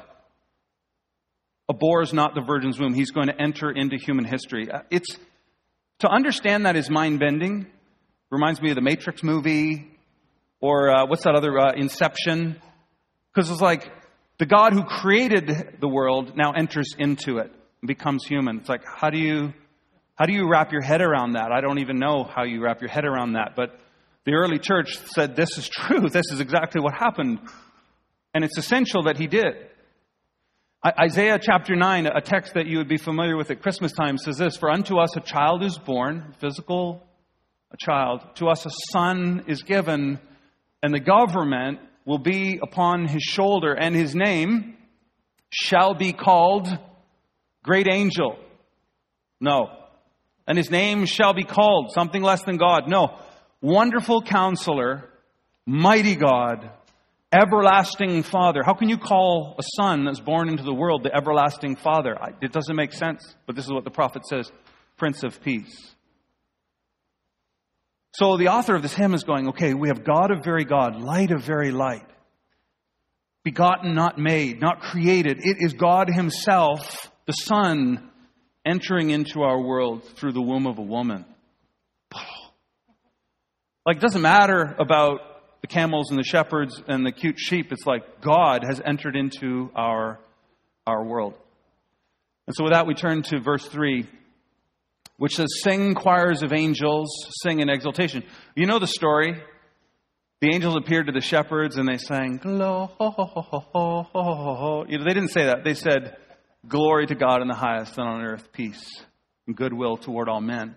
abhors 1.68 2.14
not 2.14 2.34
the 2.34 2.42
virgin's 2.42 2.80
womb. 2.80 2.94
He's 2.94 3.12
going 3.12 3.28
to 3.28 3.40
enter 3.40 3.70
into 3.72 3.98
human 3.98 4.26
history. 4.26 4.70
Uh, 4.72 4.80
it's 4.90 5.16
to 6.00 6.10
understand 6.10 6.66
that 6.66 6.76
is 6.76 6.90
mind 6.90 7.20
bending. 7.20 7.68
Reminds 8.32 8.62
me 8.62 8.70
of 8.70 8.76
the 8.76 8.82
Matrix 8.82 9.24
movie, 9.24 9.88
or 10.62 10.92
uh, 10.92 11.06
what's 11.08 11.24
that 11.24 11.36
other 11.36 11.58
uh, 11.60 11.74
Inception? 11.74 12.60
Because 13.34 13.50
it's 13.50 13.62
like 13.62 13.92
the 14.38 14.46
God 14.46 14.74
who 14.74 14.84
created 14.84 15.78
the 15.80 15.88
world 15.88 16.36
now 16.36 16.52
enters 16.52 16.96
into 16.98 17.40
it 17.40 17.52
becomes 17.86 18.26
human. 18.26 18.58
It's 18.58 18.70
like 18.70 18.84
how 18.86 19.10
do 19.10 19.18
you 19.18 19.54
how 20.15 20.26
do 20.26 20.34
you 20.34 20.50
wrap 20.50 20.72
your 20.72 20.82
head 20.82 21.02
around 21.02 21.34
that? 21.34 21.52
I 21.52 21.62
don't 21.62 21.80
even 21.80 21.98
know 21.98 22.24
how 22.24 22.44
you 22.44 22.62
wrap 22.62 22.82
your 22.82 22.89
head 22.89 23.06
around 23.06 23.34
that, 23.34 23.54
but 23.56 23.80
the 24.26 24.34
early 24.34 24.60
church 24.60 24.98
said 25.15 25.36
this 25.36 25.58
is 25.58 25.68
true. 25.70 26.10
This 26.12 26.32
is 26.32 26.39
exactly 26.39 26.82
what 26.82 26.94
happened. 26.94 27.39
And 28.34 28.44
it's 28.44 28.58
essential 28.58 29.04
that 29.04 29.18
he 29.18 29.28
did. 29.28 29.70
Isaiah 30.86 31.39
chapter 31.42 31.76
9, 31.76 32.06
a 32.08 32.22
text 32.22 32.54
that 32.54 32.65
you 32.65 32.78
would 32.78 32.88
be 32.88 32.98
familiar 32.98 33.36
with 33.36 33.52
at 33.52 33.62
Christmas 33.62 33.92
time, 33.92 34.18
says 34.18 34.38
this 34.38 34.56
For 34.56 34.70
unto 34.70 34.98
us 34.98 35.15
a 35.18 35.20
child 35.20 35.62
is 35.62 35.78
born, 35.78 36.36
physical, 36.39 37.06
a 37.72 37.78
child. 37.78 38.22
To 38.36 38.48
us 38.48 38.65
a 38.65 38.70
son 38.92 39.44
is 39.48 39.62
given, 39.62 40.20
and 40.82 40.94
the 40.94 41.02
government 41.02 41.80
will 42.06 42.20
be 42.20 42.60
upon 42.63 43.08
his 43.08 43.24
shoulder, 43.24 43.74
and 43.74 43.94
his 43.94 44.15
name 44.15 44.78
shall 45.50 45.96
be 45.96 46.13
called 46.13 46.70
Great 47.70 47.88
Angel. 47.88 48.38
No 49.40 49.80
and 50.50 50.58
his 50.58 50.72
name 50.72 51.06
shall 51.06 51.34
be 51.34 51.44
called 51.44 51.92
something 51.94 52.24
less 52.24 52.42
than 52.42 52.58
God. 52.58 52.90
No. 52.90 53.20
Wonderful 53.62 54.24
counselor, 54.24 55.08
mighty 55.68 56.16
God, 56.16 56.72
everlasting 57.32 58.24
father. 58.24 58.62
How 58.66 58.74
can 58.74 58.90
you 58.90 58.98
call 58.98 59.56
a 59.60 59.64
son 59.78 60.06
that's 60.06 60.20
born 60.20 60.50
into 60.50 60.64
the 60.64 60.74
world 60.74 61.04
the 61.04 61.16
everlasting 61.16 61.76
father? 61.76 62.18
It 62.42 62.52
doesn't 62.52 62.76
make 62.76 62.94
sense, 62.94 63.36
but 63.46 63.56
this 63.56 63.66
is 63.66 63.72
what 63.72 63.84
the 63.84 63.92
prophet 63.92 64.26
says 64.26 64.52
Prince 64.98 65.24
of 65.24 65.40
Peace. 65.44 65.94
So 68.16 68.36
the 68.38 68.48
author 68.48 68.76
of 68.76 68.82
this 68.82 68.96
hymn 68.96 69.14
is 69.14 69.24
going, 69.24 69.50
okay, 69.50 69.76
we 69.76 69.90
have 69.90 70.04
God 70.04 70.32
of 70.32 70.44
very 70.44 70.66
God, 70.66 71.00
light 71.00 71.30
of 71.30 71.44
very 71.44 71.70
light, 71.70 72.08
begotten, 73.44 73.94
not 73.94 74.18
made, 74.18 74.60
not 74.60 74.82
created. 74.82 75.38
It 75.42 75.58
is 75.60 75.74
God 75.74 76.10
Himself, 76.12 77.12
the 77.30 77.34
Son, 77.34 78.10
entering 78.65 79.12
into 79.12 79.44
our 79.44 79.62
world 79.62 80.04
through 80.15 80.32
the 80.32 80.42
womb 80.42 80.65
of 80.65 80.80
a 80.80 80.82
woman. 80.82 81.26
Like, 83.86 83.98
it 83.98 84.00
doesn't 84.00 84.24
matter 84.24 84.76
about 84.80 85.20
the 85.62 85.68
camels 85.68 86.10
and 86.10 86.18
the 86.18 86.24
shepherds 86.24 86.82
and 86.88 87.06
the 87.06 87.12
cute 87.12 87.38
sheep. 87.38 87.72
It's 87.72 87.86
like 87.86 88.20
God 88.20 88.63
has 88.68 88.82
entered 88.84 89.15
into 89.15 89.70
our, 89.76 90.18
our 90.88 91.04
world. 91.06 91.36
And 92.48 92.56
so, 92.56 92.63
with 92.63 92.74
that, 92.74 92.88
we 92.88 92.96
turn 92.96 93.22
to 93.22 93.39
verse 93.39 93.68
3, 93.68 94.08
which 95.18 95.36
says, 95.36 95.50
Sing 95.63 95.94
choirs 95.94 96.42
of 96.42 96.52
angels, 96.52 97.10
sing 97.44 97.60
in 97.60 97.70
exultation. 97.70 98.24
You 98.56 98.65
know 98.65 98.80
the 98.80 98.88
story. 98.88 99.39
The 100.42 100.52
angels 100.52 100.76
appeared 100.76 101.06
to 101.06 101.12
the 101.12 101.22
shepherds 101.22 101.78
and 101.78 101.88
they 101.88 101.98
sang, 101.98 102.38
Glory. 102.38 102.88
You 104.89 104.98
know, 104.98 105.04
they 105.04 105.13
didn't 105.13 105.30
say 105.30 105.46
that. 105.46 105.63
They 105.63 105.76
said, 105.76 106.18
Glory 106.67 107.08
to 107.08 107.15
God 107.15 107.41
in 107.41 107.48
the 107.48 107.56
highest, 107.56 107.98
and 107.98 108.08
on 108.08 108.22
earth 108.22 108.52
peace 108.52 108.86
and 109.48 109.56
goodwill 109.56 109.98
toward 109.98 110.28
all 110.28 110.41
men. 110.41 110.76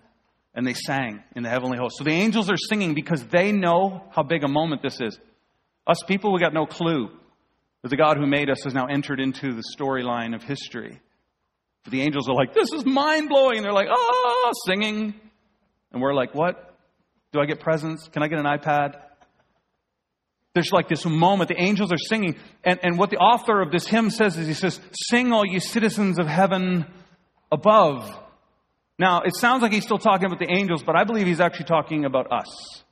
And 0.55 0.65
they 0.65 0.73
sang 0.73 1.23
in 1.35 1.43
the 1.43 1.49
heavenly 1.49 1.77
host. 1.77 1.95
So 1.97 2.03
the 2.03 2.11
angels 2.11 2.49
are 2.49 2.57
singing 2.57 2.93
because 2.93 3.23
they 3.25 3.51
know 3.51 4.03
how 4.11 4.23
big 4.23 4.43
a 4.43 4.47
moment 4.47 4.81
this 4.81 5.01
is. 5.01 5.19
Us 5.85 5.97
people, 6.07 6.31
we 6.31 6.39
got 6.39 6.53
no 6.53 6.65
clue 6.65 7.09
that 7.81 7.89
the 7.89 7.97
God 7.97 8.17
who 8.17 8.25
made 8.25 8.49
us 8.49 8.63
has 8.63 8.73
now 8.73 8.85
entered 8.85 9.19
into 9.19 9.53
the 9.53 9.63
storyline 9.77 10.35
of 10.35 10.43
history. 10.43 11.01
But 11.83 11.91
the 11.91 12.01
angels 12.01 12.29
are 12.29 12.35
like, 12.35 12.53
this 12.53 12.71
is 12.71 12.85
mind 12.85 13.29
blowing. 13.29 13.57
And 13.57 13.65
they're 13.65 13.73
like, 13.73 13.89
ah, 13.91 14.51
singing. 14.65 15.13
And 15.91 16.01
we're 16.01 16.13
like, 16.13 16.33
what? 16.33 16.75
Do 17.33 17.41
I 17.41 17.45
get 17.45 17.59
presents? 17.59 18.07
Can 18.07 18.23
I 18.23 18.27
get 18.27 18.39
an 18.39 18.45
iPad? 18.45 18.95
There's 20.53 20.71
like 20.71 20.87
this 20.87 21.05
moment, 21.05 21.47
the 21.47 21.59
angels 21.59 21.91
are 21.91 21.97
singing. 21.97 22.37
And, 22.63 22.79
and 22.83 22.97
what 22.97 23.09
the 23.09 23.17
author 23.17 23.61
of 23.61 23.71
this 23.71 23.87
hymn 23.87 24.11
says 24.11 24.37
is 24.37 24.47
he 24.47 24.53
says, 24.53 24.79
Sing, 25.09 25.31
all 25.33 25.45
you 25.45 25.59
citizens 25.59 26.19
of 26.19 26.27
heaven 26.27 26.85
above. 27.51 28.11
Now, 28.99 29.21
it 29.21 29.35
sounds 29.35 29.63
like 29.63 29.73
he's 29.73 29.83
still 29.83 29.97
talking 29.97 30.27
about 30.27 30.39
the 30.39 30.51
angels, 30.51 30.83
but 30.83 30.95
I 30.95 31.03
believe 31.05 31.25
he's 31.25 31.39
actually 31.39 31.65
talking 31.65 32.05
about 32.05 32.31
us. 32.31 32.83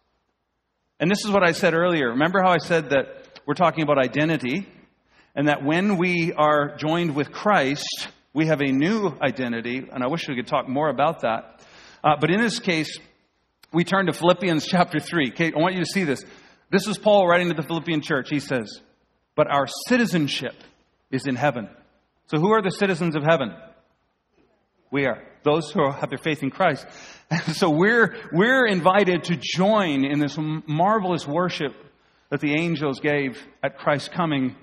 And 1.00 1.10
this 1.10 1.24
is 1.24 1.32
what 1.32 1.43
I 1.43 1.52
said 1.52 1.74
earlier. 1.76 2.10
Remember 2.10 2.41
how 2.41 2.52
I 2.52 2.58
said 2.58 2.89
that 2.89 3.39
we're 3.45 3.54
talking 3.54 3.84
about 3.84 4.00
identity? 4.00 4.67
And 5.36 5.47
that 5.47 5.63
when 5.63 5.97
we 5.97 6.34
are 6.34 6.76
joined 6.76 7.15
with 7.15 7.32
Christ, 7.32 8.10
we 8.34 8.47
have 8.47 8.62
a 8.62 8.71
new 8.71 9.15
identity. 9.21 9.88
And 9.91 10.04
I 10.04 10.08
wish 10.08 10.28
we 10.28 10.36
could 10.36 10.47
talk 10.47 10.67
more 10.67 10.89
about 10.89 11.21
that. 11.21 11.62
Uh, 12.04 12.15
but 12.19 12.32
in 12.32 12.41
this 12.41 12.60
case, 12.60 12.97
we 13.71 13.84
turn 13.84 14.08
to 14.08 14.13
Philippians 14.13 14.65
chapter 14.65 15.00
3. 15.00 15.32
Okay, 15.32 15.54
I 15.56 15.60
want 15.60 15.76
you 15.76 15.82
to 15.82 15.86
see 15.86 16.04
this. 16.04 16.26
This 16.71 16.88
is 16.88 16.97
Paul 16.97 17.27
writing 17.27 17.49
to 17.49 17.53
the 17.53 17.63
Philippian 17.63 18.01
church. 18.01 18.29
He 18.29 18.39
says, 18.39 18.81
But 19.36 19.47
our 19.47 19.67
citizenship 19.88 20.55
is 21.12 21.27
in 21.27 21.36
heaven. 21.36 21.69
So 22.27 22.39
who 22.39 22.51
are 22.53 22.62
the 22.62 22.71
citizens 22.71 23.15
of 23.15 23.23
heaven? 23.23 23.53
We 24.89 25.05
are. 25.05 25.21
Those 25.43 25.69
who 25.69 25.91
have 25.91 26.10
their 26.10 26.17
faith 26.17 26.43
in 26.43 26.49
Christ. 26.49 26.88
so 27.53 27.69
we're, 27.69 28.15
we're 28.31 28.65
invited 28.65 29.25
to 29.25 29.38
join 29.38 30.05
in 30.05 30.19
this 30.19 30.38
marvelous 30.39 31.27
worship 31.27 31.73
that 32.29 32.39
the 32.39 32.53
angels 32.53 33.01
gave 33.01 33.45
at 33.62 33.77
Christ's 33.77 34.07
coming 34.07 34.55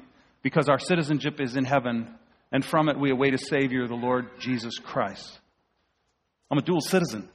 because 0.42 0.70
our 0.70 0.78
citizenship 0.78 1.40
is 1.40 1.56
in 1.56 1.66
heaven 1.66 2.14
and 2.50 2.64
from 2.64 2.88
it 2.88 2.98
we 2.98 3.10
await 3.10 3.34
a 3.34 3.38
Savior, 3.38 3.86
the 3.86 3.94
Lord 3.94 4.30
Jesus 4.38 4.78
Christ. 4.78 5.38
I'm 6.50 6.56
a 6.56 6.62
dual 6.62 6.80
citizen. 6.80 7.28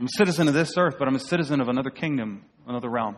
I'm 0.00 0.06
a 0.06 0.16
citizen 0.16 0.48
of 0.48 0.54
this 0.54 0.72
earth, 0.78 0.94
but 0.98 1.06
I'm 1.06 1.16
a 1.16 1.20
citizen 1.20 1.60
of 1.60 1.68
another 1.68 1.90
kingdom, 1.90 2.44
another 2.66 2.88
realm. 2.88 3.16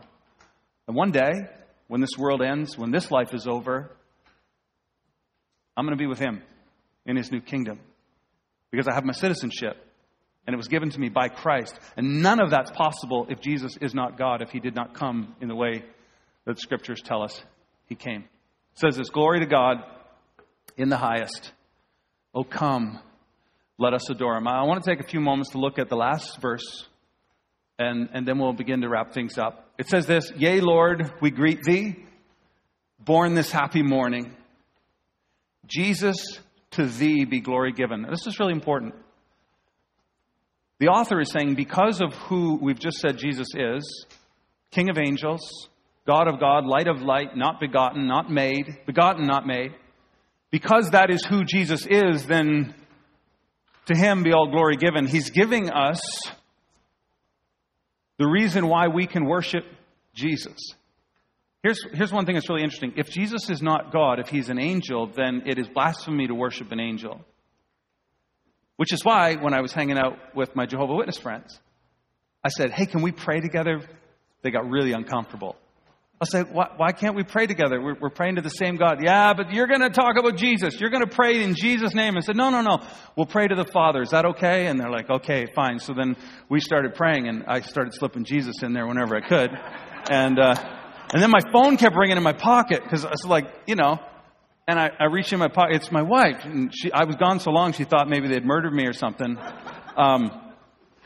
And 0.90 0.96
one 0.96 1.12
day, 1.12 1.46
when 1.86 2.00
this 2.00 2.18
world 2.18 2.42
ends, 2.42 2.76
when 2.76 2.90
this 2.90 3.12
life 3.12 3.32
is 3.32 3.46
over, 3.46 3.92
I'm 5.76 5.86
going 5.86 5.96
to 5.96 6.02
be 6.02 6.08
with 6.08 6.18
Him 6.18 6.42
in 7.06 7.14
His 7.14 7.30
new 7.30 7.40
kingdom 7.40 7.78
because 8.72 8.88
I 8.88 8.94
have 8.94 9.04
my 9.04 9.12
citizenship 9.12 9.76
and 10.48 10.52
it 10.52 10.56
was 10.56 10.66
given 10.66 10.90
to 10.90 10.98
me 10.98 11.08
by 11.08 11.28
Christ. 11.28 11.78
And 11.96 12.24
none 12.24 12.42
of 12.42 12.50
that's 12.50 12.72
possible 12.72 13.28
if 13.28 13.40
Jesus 13.40 13.76
is 13.80 13.94
not 13.94 14.18
God, 14.18 14.42
if 14.42 14.50
He 14.50 14.58
did 14.58 14.74
not 14.74 14.94
come 14.94 15.36
in 15.40 15.46
the 15.46 15.54
way 15.54 15.84
that 16.44 16.58
scriptures 16.58 17.00
tell 17.00 17.22
us 17.22 17.40
He 17.86 17.94
came. 17.94 18.22
It 18.22 18.80
says 18.80 18.96
this 18.96 19.10
Glory 19.10 19.38
to 19.38 19.46
God 19.46 19.76
in 20.76 20.88
the 20.88 20.96
highest. 20.96 21.52
Oh, 22.34 22.42
come, 22.42 22.98
let 23.78 23.94
us 23.94 24.10
adore 24.10 24.36
him. 24.36 24.48
I 24.48 24.64
want 24.64 24.82
to 24.82 24.90
take 24.90 24.98
a 24.98 25.08
few 25.08 25.20
moments 25.20 25.52
to 25.52 25.58
look 25.58 25.78
at 25.78 25.88
the 25.88 25.94
last 25.94 26.40
verse, 26.40 26.88
and, 27.80 28.10
and 28.12 28.28
then 28.28 28.38
we'll 28.38 28.52
begin 28.52 28.82
to 28.82 28.88
wrap 28.88 29.12
things 29.12 29.38
up. 29.38 29.70
It 29.78 29.88
says 29.88 30.06
this 30.06 30.30
Yea, 30.36 30.60
Lord, 30.60 31.10
we 31.20 31.30
greet 31.30 31.62
thee, 31.62 31.96
born 32.98 33.34
this 33.34 33.50
happy 33.50 33.82
morning. 33.82 34.36
Jesus, 35.66 36.40
to 36.72 36.86
thee 36.86 37.24
be 37.24 37.40
glory 37.40 37.72
given. 37.72 38.06
This 38.08 38.26
is 38.26 38.38
really 38.38 38.52
important. 38.52 38.94
The 40.78 40.88
author 40.88 41.20
is 41.20 41.30
saying, 41.30 41.54
because 41.54 42.00
of 42.00 42.12
who 42.14 42.58
we've 42.60 42.78
just 42.78 42.98
said 42.98 43.18
Jesus 43.18 43.48
is, 43.54 44.06
King 44.70 44.90
of 44.90 44.98
angels, 44.98 45.40
God 46.06 46.28
of 46.28 46.38
God, 46.38 46.66
light 46.66 46.88
of 46.88 47.02
light, 47.02 47.36
not 47.36 47.60
begotten, 47.60 48.06
not 48.06 48.30
made, 48.30 48.78
begotten, 48.86 49.26
not 49.26 49.46
made, 49.46 49.74
because 50.50 50.90
that 50.90 51.10
is 51.10 51.24
who 51.24 51.44
Jesus 51.44 51.86
is, 51.86 52.26
then 52.26 52.74
to 53.86 53.96
him 53.96 54.22
be 54.22 54.32
all 54.32 54.50
glory 54.50 54.76
given. 54.76 55.06
He's 55.06 55.30
giving 55.30 55.70
us 55.70 56.00
the 58.20 58.28
reason 58.28 58.68
why 58.68 58.88
we 58.88 59.06
can 59.06 59.24
worship 59.24 59.64
Jesus. 60.14 60.58
Here's, 61.62 61.82
here's 61.94 62.12
one 62.12 62.26
thing 62.26 62.34
that's 62.34 62.50
really 62.50 62.62
interesting. 62.62 62.92
If 62.98 63.08
Jesus 63.08 63.48
is 63.48 63.62
not 63.62 63.92
God, 63.92 64.20
if 64.20 64.28
he's 64.28 64.50
an 64.50 64.58
angel, 64.58 65.06
then 65.06 65.44
it 65.46 65.58
is 65.58 65.66
blasphemy 65.68 66.26
to 66.26 66.34
worship 66.34 66.70
an 66.70 66.80
angel. 66.80 67.24
Which 68.76 68.92
is 68.92 69.02
why, 69.06 69.36
when 69.36 69.54
I 69.54 69.62
was 69.62 69.72
hanging 69.72 69.96
out 69.96 70.18
with 70.34 70.54
my 70.54 70.66
Jehovah 70.66 70.96
Witness 70.96 71.16
friends, 71.16 71.58
I 72.44 72.50
said, 72.50 72.72
Hey, 72.72 72.84
can 72.84 73.00
we 73.00 73.10
pray 73.10 73.40
together? 73.40 73.80
They 74.42 74.50
got 74.50 74.68
really 74.68 74.92
uncomfortable. 74.92 75.56
I'll 76.22 76.26
say, 76.26 76.42
why, 76.42 76.68
why 76.76 76.92
can't 76.92 77.16
we 77.16 77.22
pray 77.22 77.46
together? 77.46 77.80
We're, 77.80 77.96
we're, 77.98 78.10
praying 78.10 78.36
to 78.36 78.42
the 78.42 78.50
same 78.50 78.76
God. 78.76 79.02
Yeah, 79.02 79.32
but 79.32 79.54
you're 79.54 79.66
going 79.66 79.80
to 79.80 79.88
talk 79.88 80.18
about 80.18 80.36
Jesus. 80.36 80.78
You're 80.78 80.90
going 80.90 81.02
to 81.02 81.08
pray 81.08 81.42
in 81.42 81.54
Jesus' 81.54 81.94
name. 81.94 82.18
I 82.18 82.20
said, 82.20 82.36
no, 82.36 82.50
no, 82.50 82.60
no. 82.60 82.86
We'll 83.16 83.24
pray 83.24 83.48
to 83.48 83.54
the 83.54 83.64
Father. 83.64 84.02
Is 84.02 84.10
that 84.10 84.26
okay? 84.26 84.66
And 84.66 84.78
they're 84.78 84.90
like, 84.90 85.08
okay, 85.08 85.46
fine. 85.54 85.78
So 85.78 85.94
then 85.94 86.16
we 86.50 86.60
started 86.60 86.94
praying, 86.94 87.26
and 87.26 87.44
I 87.46 87.62
started 87.62 87.94
slipping 87.94 88.24
Jesus 88.24 88.62
in 88.62 88.74
there 88.74 88.86
whenever 88.86 89.16
I 89.16 89.26
could. 89.26 89.50
And, 90.10 90.38
uh, 90.38 90.56
and 91.14 91.22
then 91.22 91.30
my 91.30 91.40
phone 91.54 91.78
kept 91.78 91.96
ringing 91.96 92.18
in 92.18 92.22
my 92.22 92.34
pocket 92.34 92.82
because 92.82 93.06
I 93.06 93.10
was 93.12 93.24
like, 93.24 93.46
you 93.66 93.76
know, 93.76 93.98
and 94.68 94.78
I, 94.78 94.90
I 95.00 95.06
reached 95.06 95.32
in 95.32 95.38
my 95.38 95.48
pocket. 95.48 95.76
It's 95.76 95.90
my 95.90 96.02
wife. 96.02 96.44
And 96.44 96.70
she, 96.76 96.92
I 96.92 97.04
was 97.04 97.16
gone 97.16 97.40
so 97.40 97.50
long, 97.50 97.72
she 97.72 97.84
thought 97.84 98.10
maybe 98.10 98.28
they'd 98.28 98.44
murdered 98.44 98.74
me 98.74 98.86
or 98.86 98.92
something. 98.92 99.38
Um, 99.96 100.30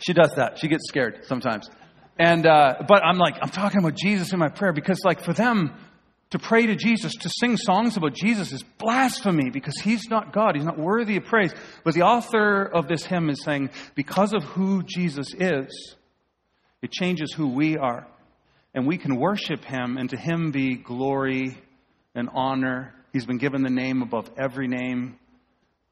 she 0.01 0.13
does 0.13 0.33
that. 0.35 0.59
She 0.59 0.67
gets 0.67 0.89
scared 0.89 1.25
sometimes. 1.27 1.71
And, 2.19 2.47
uh, 2.47 2.83
but 2.87 3.05
I'm 3.05 3.19
like, 3.19 3.37
I'm 3.43 3.51
talking 3.51 3.81
about 3.81 3.97
Jesus 3.97 4.33
in 4.33 4.39
my 4.39 4.49
prayer 4.49 4.73
because, 4.73 5.01
like, 5.05 5.25
for 5.25 5.33
them 5.33 5.75
to 6.31 6.39
pray 6.39 6.67
to 6.67 6.77
Jesus, 6.77 7.13
to 7.13 7.29
sing 7.29 7.57
songs 7.57 7.97
about 7.97 8.15
Jesus 8.15 8.53
is 8.53 8.63
blasphemy 8.79 9.51
because 9.51 9.75
he's 9.81 10.09
not 10.09 10.33
God. 10.33 10.55
He's 10.55 10.65
not 10.65 10.79
worthy 10.79 11.17
of 11.17 11.25
praise. 11.25 11.53
But 11.83 11.95
the 11.95 12.03
author 12.03 12.65
of 12.65 12.89
this 12.89 13.05
hymn 13.05 13.31
is 13.31 13.43
saying, 13.43 13.71
because 13.95 14.33
of 14.33 14.45
who 14.45 14.83
Jesus 14.85 15.33
is, 15.35 15.97
it 16.83 16.93
changes 16.93 17.33
who 17.33 17.49
we 17.49 17.77
are. 17.77 18.07
And 18.75 18.87
we 18.87 18.99
can 18.99 19.17
worship 19.17 19.65
him, 19.65 19.97
and 19.97 20.11
to 20.11 20.17
him 20.17 20.51
be 20.51 20.75
glory 20.75 21.57
and 22.15 22.29
honor. 22.35 22.93
He's 23.13 23.27
been 23.27 23.39
given 23.39 23.63
the 23.63 23.71
name 23.71 24.03
above 24.03 24.29
every 24.37 24.67
name. 24.67 25.19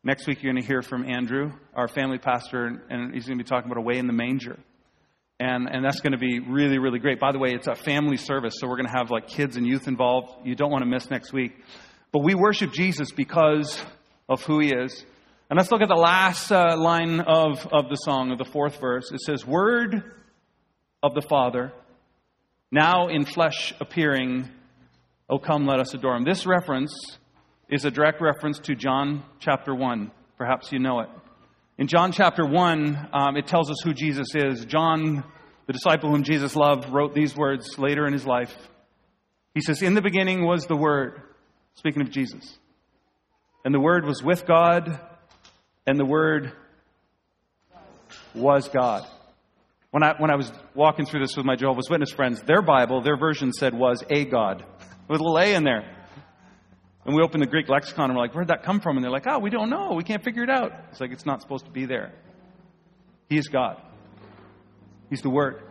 Next 0.03 0.27
week, 0.27 0.43
you're 0.43 0.53
going 0.53 0.63
to 0.63 0.67
hear 0.67 0.83
from 0.83 1.09
Andrew, 1.09 1.53
our 1.75 1.87
family 1.87 2.19
pastor, 2.19 2.83
and 2.91 3.15
he's 3.15 3.27
going 3.27 3.39
to 3.39 3.45
be 3.45 3.49
talking 3.49 3.71
about 3.71 3.79
a 3.79 3.85
way 3.85 3.99
in 3.99 4.09
the 4.09 4.13
manger 4.13 4.59
and, 5.43 5.69
and 5.69 5.85
that's 5.85 5.99
going 5.99 6.13
to 6.13 6.19
be 6.19 6.39
really, 6.39 6.79
really 6.79 7.01
great. 7.01 7.19
By 7.19 7.33
the 7.33 7.39
way, 7.41 7.51
it's 7.53 7.67
a 7.67 7.75
family 7.75 8.17
service, 8.17 8.55
so 8.59 8.69
we're 8.69 8.77
going 8.77 8.87
to 8.87 8.97
have 8.97 9.11
like 9.11 9.27
kids 9.27 9.57
and 9.57 9.67
youth 9.67 9.89
involved. 9.89 10.47
You 10.47 10.55
don't 10.55 10.71
want 10.71 10.83
to 10.83 10.89
miss 10.89 11.11
next 11.11 11.33
week. 11.33 11.53
But 12.13 12.21
we 12.21 12.37
worship 12.37 12.73
Jesus 12.73 13.11
because 13.11 13.83
of 14.29 14.41
who 14.45 14.61
he 14.61 14.69
is. 14.69 15.05
And 15.51 15.57
let's 15.57 15.73
look 15.73 15.83
at 15.83 15.89
the 15.89 15.97
last 15.97 16.53
uh, 16.53 16.77
line 16.79 17.19
of, 17.19 17.67
of 17.73 17.89
the 17.89 17.97
song, 17.97 18.31
of 18.31 18.39
the 18.39 18.45
fourth 18.45 18.79
verse. 18.81 19.11
It 19.11 19.21
says, 19.21 19.45
Word 19.45 20.05
of 21.03 21.15
the 21.15 21.23
Father, 21.23 21.73
now 22.71 23.09
in 23.09 23.25
flesh 23.25 23.75
appearing, 23.81 24.49
O 25.29 25.41
come, 25.41 25.67
let 25.67 25.81
us 25.81 25.93
adore 25.93 26.15
him. 26.15 26.25
This 26.25 26.47
reference 26.47 26.95
is 27.69 27.85
a 27.85 27.91
direct 27.91 28.21
reference 28.21 28.61
to 28.61 28.77
John 28.77 29.25
chapter 29.41 29.75
1. 29.75 30.13
Perhaps 30.39 30.71
you 30.71 30.79
know 30.79 31.01
it. 31.01 31.09
In 31.79 31.87
John 31.87 32.13
chapter 32.13 32.45
1, 32.45 33.09
um, 33.15 33.37
it 33.37 33.47
tells 33.47 33.71
us 33.71 33.79
who 33.83 33.95
Jesus 33.95 34.35
is. 34.35 34.67
John, 34.67 35.25
the 35.67 35.73
disciple 35.73 36.11
whom 36.11 36.23
Jesus 36.23 36.55
loved, 36.55 36.89
wrote 36.91 37.15
these 37.15 37.35
words 37.35 37.79
later 37.79 38.07
in 38.07 38.13
his 38.13 38.27
life. 38.27 38.55
He 39.55 39.63
says, 39.63 39.81
In 39.81 39.95
the 39.95 40.03
beginning 40.03 40.47
was 40.47 40.67
the 40.67 40.77
Word, 40.77 41.23
speaking 41.75 42.03
of 42.03 42.11
Jesus. 42.11 42.59
And 43.65 43.75
the 43.75 43.81
Word 43.81 44.05
was 44.05 44.23
with 44.23 44.47
God, 44.47 45.01
and 45.87 45.99
the 45.99 46.05
Word 46.05 46.53
was 48.35 48.69
God. 48.69 49.07
When 49.93 50.03
I, 50.03 50.15
when 50.19 50.31
I 50.31 50.37
was 50.37 50.53
walking 50.75 51.07
through 51.07 51.21
this 51.21 51.37
with 51.37 51.47
my 51.47 51.57
Jehovah's 51.57 51.89
Witness 51.89 52.13
friends, 52.13 52.43
their 52.43 52.63
Bible, 52.63 53.01
their 53.01 53.17
version 53.17 53.51
said 53.51 53.73
was 53.73 54.05
a 54.11 54.27
God, 54.27 54.65
with 55.09 55.21
a 55.21 55.25
little 55.25 55.39
a 55.39 55.55
in 55.55 55.65
there. 55.65 56.02
And 57.05 57.17
we 57.17 57.23
open 57.23 57.41
the 57.41 57.47
Greek 57.47 57.69
lexicon 57.69 58.11
and 58.11 58.15
we're 58.15 58.23
like, 58.23 58.35
where'd 58.35 58.49
that 58.49 58.63
come 58.63 58.81
from? 58.81 58.97
And 58.97 59.05
they're 59.05 59.11
like, 59.11 59.27
oh, 59.27 59.39
we 59.39 59.51
don't 59.51 59.71
know. 59.71 59.95
We 59.95 60.05
can't 60.05 60.23
figure 60.23 60.45
it 60.45 60.51
out. 60.51 60.73
It's 60.91 61.01
like, 61.01 61.11
it's 61.11 61.27
not 61.27 61.43
supposed 61.43 61.65
to 61.65 61.71
be 61.71 61.85
there. 61.85 62.13
He 63.29 63.39
is 63.39 63.49
God. 63.49 63.81
He's 65.11 65.23
the 65.23 65.31
Word. 65.31 65.63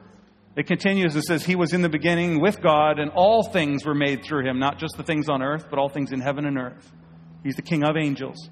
It 0.56 0.68
continues, 0.68 1.16
it 1.16 1.24
says, 1.24 1.46
He 1.46 1.56
was 1.56 1.74
in 1.74 1.82
the 1.82 1.90
beginning 1.90 2.42
with 2.42 2.62
God, 2.62 3.00
and 3.00 3.10
all 3.12 3.44
things 3.44 3.86
were 3.86 3.96
made 3.96 4.24
through 4.24 4.46
Him, 4.46 4.60
not 4.60 4.78
just 4.78 4.98
the 4.98 5.04
things 5.04 5.30
on 5.30 5.42
earth, 5.42 5.68
but 5.70 5.80
all 5.80 5.88
things 5.88 6.12
in 6.12 6.20
heaven 6.20 6.46
and 6.46 6.58
earth. 6.58 6.92
He's 7.44 7.56
the 7.56 7.62
King 7.62 7.84
of 7.84 7.96
angels. 7.96 8.50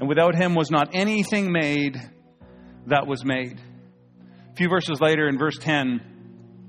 And 0.00 0.08
without 0.08 0.34
Him 0.34 0.56
was 0.56 0.70
not 0.70 0.90
anything 0.92 1.52
made 1.52 1.96
that 2.86 3.06
was 3.06 3.24
made. 3.24 3.60
A 4.52 4.56
few 4.56 4.68
verses 4.68 5.00
later, 5.00 5.28
in 5.28 5.38
verse 5.38 5.56
10, 5.58 6.00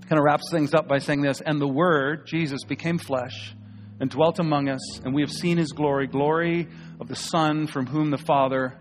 kind 0.08 0.20
of 0.20 0.24
wraps 0.24 0.52
things 0.52 0.74
up 0.76 0.88
by 0.88 1.00
saying 1.00 1.22
this 1.22 1.42
And 1.42 1.60
the 1.60 1.68
Word, 1.68 2.28
Jesus, 2.28 2.64
became 2.64 3.00
flesh 3.00 3.56
and 4.00 4.10
dwelt 4.10 4.40
among 4.40 4.70
us, 4.70 5.00
and 5.00 5.14
we 5.14 5.22
have 5.22 5.32
seen 5.32 5.58
his 5.58 5.72
glory, 5.72 6.08
glory 6.08 6.68
of 7.00 7.08
the 7.08 7.16
Son 7.16 7.68
from 7.68 7.86
whom 7.86 8.12
the 8.12 8.18
Father, 8.18 8.78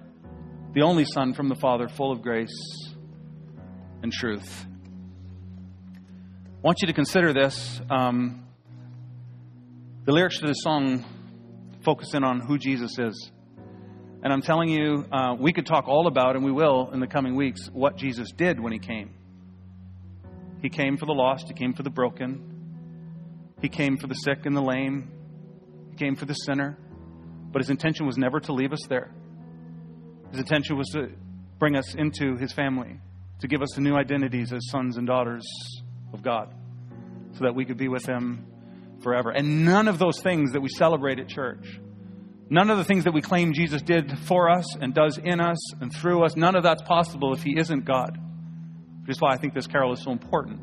the 0.74 0.82
only 0.82 1.04
Son 1.04 1.34
from 1.34 1.48
the 1.48 1.56
Father, 1.56 1.88
full 1.88 2.12
of 2.12 2.22
grace 2.22 2.94
and 4.02 4.12
truth. 4.12 4.66
I 5.94 6.60
want 6.62 6.78
you 6.80 6.86
to 6.86 6.92
consider 6.92 7.32
this. 7.32 7.80
Um, 7.90 8.44
the 10.04 10.12
lyrics 10.12 10.38
to 10.38 10.46
this 10.46 10.62
song 10.62 11.04
focus 11.84 12.14
in 12.14 12.24
on 12.24 12.40
who 12.40 12.58
Jesus 12.58 12.98
is. 12.98 13.30
And 14.22 14.32
I'm 14.32 14.42
telling 14.42 14.68
you, 14.68 15.04
uh, 15.12 15.36
we 15.38 15.52
could 15.52 15.66
talk 15.66 15.86
all 15.86 16.06
about, 16.06 16.34
and 16.34 16.44
we 16.44 16.50
will 16.50 16.90
in 16.92 17.00
the 17.00 17.06
coming 17.06 17.36
weeks, 17.36 17.68
what 17.72 17.96
Jesus 17.96 18.32
did 18.32 18.58
when 18.58 18.72
he 18.72 18.78
came. 18.78 19.14
He 20.60 20.68
came 20.68 20.96
for 20.96 21.06
the 21.06 21.12
lost, 21.12 21.46
he 21.46 21.54
came 21.54 21.72
for 21.72 21.84
the 21.84 21.90
broken, 21.90 22.57
he 23.61 23.68
came 23.68 23.96
for 23.96 24.06
the 24.06 24.14
sick 24.14 24.46
and 24.46 24.56
the 24.56 24.62
lame. 24.62 25.11
He 25.90 25.96
came 25.96 26.16
for 26.16 26.26
the 26.26 26.34
sinner. 26.34 26.78
But 27.50 27.62
his 27.62 27.70
intention 27.70 28.06
was 28.06 28.16
never 28.16 28.40
to 28.40 28.52
leave 28.52 28.72
us 28.72 28.86
there. 28.88 29.11
His 30.30 30.40
intention 30.40 30.76
was 30.76 30.88
to 30.90 31.11
bring 31.59 31.76
us 31.76 31.94
into 31.94 32.36
his 32.36 32.52
family, 32.52 33.00
to 33.40 33.48
give 33.48 33.62
us 33.62 33.76
new 33.78 33.96
identities 33.96 34.52
as 34.52 34.61
sons 34.70 34.96
and 34.96 35.06
daughters 35.06 35.46
of 36.12 36.22
God, 36.22 36.54
so 37.32 37.44
that 37.44 37.54
we 37.54 37.64
could 37.64 37.78
be 37.78 37.88
with 37.88 38.06
him 38.06 38.46
forever. 39.02 39.30
And 39.30 39.64
none 39.64 39.88
of 39.88 39.98
those 39.98 40.20
things 40.20 40.52
that 40.52 40.61
we 40.61 40.68
celebrate 40.68 41.18
at 41.18 41.28
church, 41.28 41.80
none 42.50 42.70
of 42.70 42.78
the 42.78 42.84
things 42.84 43.04
that 43.04 43.14
we 43.14 43.22
claim 43.22 43.54
Jesus 43.54 43.80
did 43.80 44.18
for 44.20 44.50
us 44.50 44.76
and 44.76 44.94
does 44.94 45.18
in 45.18 45.40
us 45.40 45.59
and 45.80 45.92
through 45.92 46.24
us, 46.24 46.36
none 46.36 46.54
of 46.54 46.62
that's 46.62 46.82
possible 46.82 47.32
if 47.32 47.42
He 47.42 47.59
isn't 47.59 47.84
God. 47.84 48.18
Which 49.00 49.16
is 49.16 49.20
why 49.20 49.32
I 49.32 49.38
think 49.38 49.54
this 49.54 49.66
carol 49.66 49.94
is 49.94 50.02
so 50.02 50.12
important 50.12 50.61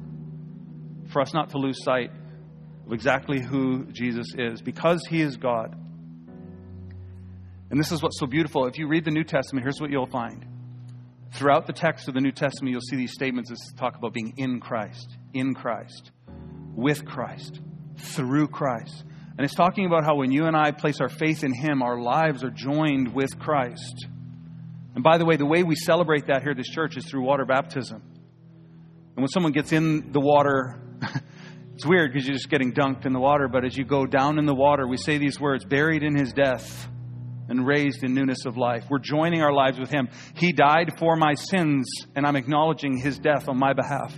for 1.09 1.21
us 1.21 1.33
not 1.33 1.49
to 1.49 1.57
lose 1.57 1.83
sight 1.83 2.11
of 2.85 2.93
exactly 2.93 3.41
who 3.41 3.85
Jesus 3.91 4.27
is, 4.37 4.61
because 4.61 5.05
He 5.09 5.21
is 5.21 5.37
God. 5.37 5.75
And 7.71 7.79
this 7.79 7.91
is 7.91 8.01
what's 8.01 8.19
so 8.19 8.27
beautiful. 8.27 8.67
If 8.67 8.77
you 8.77 8.87
read 8.87 9.05
the 9.05 9.11
New 9.11 9.23
Testament, 9.23 9.63
here's 9.63 9.81
what 9.81 9.89
you'll 9.89 10.05
find. 10.05 10.45
Throughout 11.33 11.67
the 11.67 11.73
text 11.73 12.07
of 12.07 12.13
the 12.13 12.21
New 12.21 12.31
Testament, 12.31 12.71
you'll 12.71 12.81
see 12.81 12.95
these 12.95 13.11
statements 13.11 13.49
that 13.49 13.57
talk 13.77 13.97
about 13.97 14.13
being 14.13 14.33
in 14.37 14.59
Christ, 14.59 15.17
in 15.33 15.53
Christ, 15.53 16.11
with 16.73 17.05
Christ, 17.05 17.59
through 17.97 18.47
Christ. 18.47 19.03
And 19.37 19.43
it's 19.43 19.55
talking 19.55 19.85
about 19.85 20.05
how 20.05 20.15
when 20.15 20.31
you 20.31 20.45
and 20.45 20.55
I 20.55 20.71
place 20.71 21.01
our 21.01 21.09
faith 21.09 21.43
in 21.43 21.53
Him, 21.53 21.81
our 21.81 21.99
lives 21.99 22.43
are 22.43 22.51
joined 22.51 23.13
with 23.13 23.37
Christ. 23.37 24.07
And 24.93 25.03
by 25.03 25.17
the 25.17 25.25
way, 25.25 25.35
the 25.35 25.45
way 25.45 25.63
we 25.63 25.75
celebrate 25.75 26.27
that 26.27 26.41
here 26.41 26.51
at 26.51 26.57
this 26.57 26.69
church 26.69 26.95
is 26.95 27.05
through 27.05 27.23
water 27.23 27.45
baptism. 27.45 28.01
And 28.01 29.17
when 29.17 29.27
someone 29.27 29.51
gets 29.51 29.73
in 29.73 30.13
the 30.13 30.21
water, 30.21 30.79
it's 31.75 31.85
weird 31.85 32.13
because 32.13 32.25
you're 32.25 32.37
just 32.37 32.49
getting 32.49 32.71
dunked 32.71 33.05
in 33.05 33.11
the 33.11 33.19
water, 33.19 33.49
but 33.49 33.65
as 33.65 33.75
you 33.75 33.83
go 33.83 34.05
down 34.05 34.39
in 34.39 34.45
the 34.45 34.55
water, 34.55 34.87
we 34.87 34.95
say 34.95 35.17
these 35.17 35.41
words 35.41 35.65
buried 35.65 36.03
in 36.03 36.15
His 36.15 36.31
death 36.31 36.87
and 37.49 37.67
raised 37.67 38.01
in 38.01 38.13
newness 38.13 38.45
of 38.45 38.55
life. 38.55 38.85
We're 38.89 38.99
joining 38.99 39.41
our 39.41 39.51
lives 39.51 39.77
with 39.77 39.91
Him. 39.91 40.07
He 40.35 40.53
died 40.53 40.93
for 40.97 41.17
my 41.17 41.33
sins, 41.33 41.85
and 42.15 42.25
I'm 42.25 42.37
acknowledging 42.37 42.97
His 42.97 43.19
death 43.19 43.49
on 43.49 43.59
my 43.59 43.73
behalf. 43.73 44.17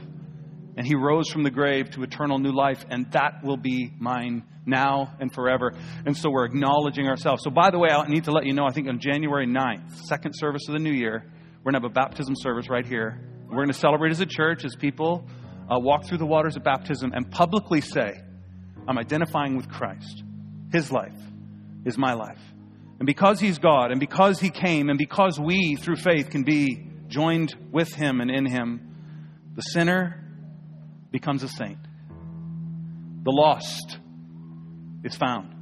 And 0.77 0.85
He 0.85 0.93
rose 0.93 1.29
from 1.29 1.41
the 1.41 1.49
grave 1.49 1.89
to 1.91 2.03
eternal 2.03 2.37
new 2.37 2.51
life, 2.51 2.85
and 2.91 3.11
that 3.13 3.43
will 3.43 3.57
be 3.57 3.91
mine 3.97 4.43
now 4.67 5.15
and 5.19 5.33
forever. 5.33 5.73
And 6.05 6.15
so 6.15 6.29
we're 6.29 6.45
acknowledging 6.45 7.07
ourselves. 7.07 7.41
So, 7.43 7.49
by 7.49 7.71
the 7.71 7.79
way, 7.79 7.89
I 7.89 8.07
need 8.07 8.25
to 8.25 8.31
let 8.31 8.45
you 8.45 8.53
know 8.53 8.67
I 8.67 8.71
think 8.71 8.87
on 8.87 8.99
January 8.99 9.47
9th, 9.47 10.05
second 10.05 10.33
service 10.33 10.67
of 10.67 10.73
the 10.73 10.79
new 10.79 10.93
year, 10.93 11.25
we're 11.63 11.71
going 11.71 11.81
to 11.81 11.87
have 11.87 11.91
a 11.91 11.93
baptism 12.01 12.35
service 12.37 12.69
right 12.69 12.85
here. 12.85 13.19
We're 13.47 13.55
going 13.55 13.69
to 13.69 13.73
celebrate 13.73 14.11
as 14.11 14.21
a 14.21 14.27
church 14.27 14.63
as 14.63 14.75
people 14.75 15.27
uh, 15.69 15.79
walk 15.79 16.05
through 16.05 16.17
the 16.17 16.25
waters 16.25 16.55
of 16.55 16.63
baptism 16.63 17.11
and 17.13 17.29
publicly 17.29 17.81
say, 17.81 18.21
I'm 18.87 18.97
identifying 18.97 19.57
with 19.57 19.69
Christ. 19.69 20.23
His 20.71 20.91
life 20.91 21.17
is 21.85 21.97
my 21.97 22.13
life. 22.13 22.41
And 22.99 23.05
because 23.05 23.39
He's 23.39 23.59
God, 23.59 23.91
and 23.91 23.99
because 23.99 24.39
He 24.39 24.49
came, 24.49 24.89
and 24.89 24.97
because 24.97 25.39
we, 25.39 25.75
through 25.75 25.97
faith, 25.97 26.29
can 26.29 26.43
be 26.43 26.87
joined 27.07 27.55
with 27.71 27.93
Him 27.93 28.21
and 28.21 28.31
in 28.31 28.45
Him, 28.45 28.95
the 29.55 29.61
sinner 29.61 30.23
becomes 31.11 31.43
a 31.43 31.47
saint. 31.47 31.79
The 33.23 33.31
lost 33.31 33.99
is 35.03 35.15
found. 35.15 35.53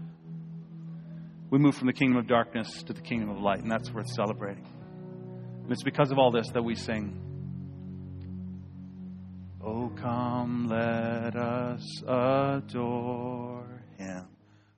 We 1.50 1.60
move 1.60 1.76
from 1.76 1.88
the 1.88 1.94
kingdom 1.94 2.18
of 2.18 2.28
darkness 2.28 2.84
to 2.84 2.94
the 2.94 3.02
kingdom 3.02 3.30
of 3.30 3.40
light, 3.40 3.60
and 3.60 3.72
that's 3.72 3.92
worth 3.92 4.08
celebrating. 4.16 4.68
And 5.64 5.72
it's 5.72 5.84
because 5.84 6.12
of 6.12 6.18
all 6.18 6.32
this 6.32 6.50
that 6.50 6.64
we 6.64 6.76
sing. 6.76 7.25
Oh, 9.66 9.92
come, 9.96 10.68
let 10.70 11.36
us 11.36 12.04
adore 12.04 13.82
Him. 13.98 14.28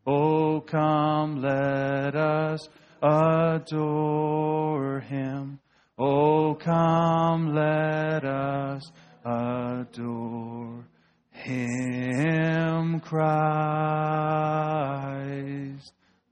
Oh, 0.10 0.62
come, 0.62 1.42
let 1.42 2.16
us 2.16 2.70
adore 3.02 5.02
him. 5.02 5.60
Oh, 5.98 6.56
come, 6.56 7.54
let 7.54 8.24
us 8.24 8.90
adore 9.26 10.88
him, 11.32 13.02
Christ 13.02 13.28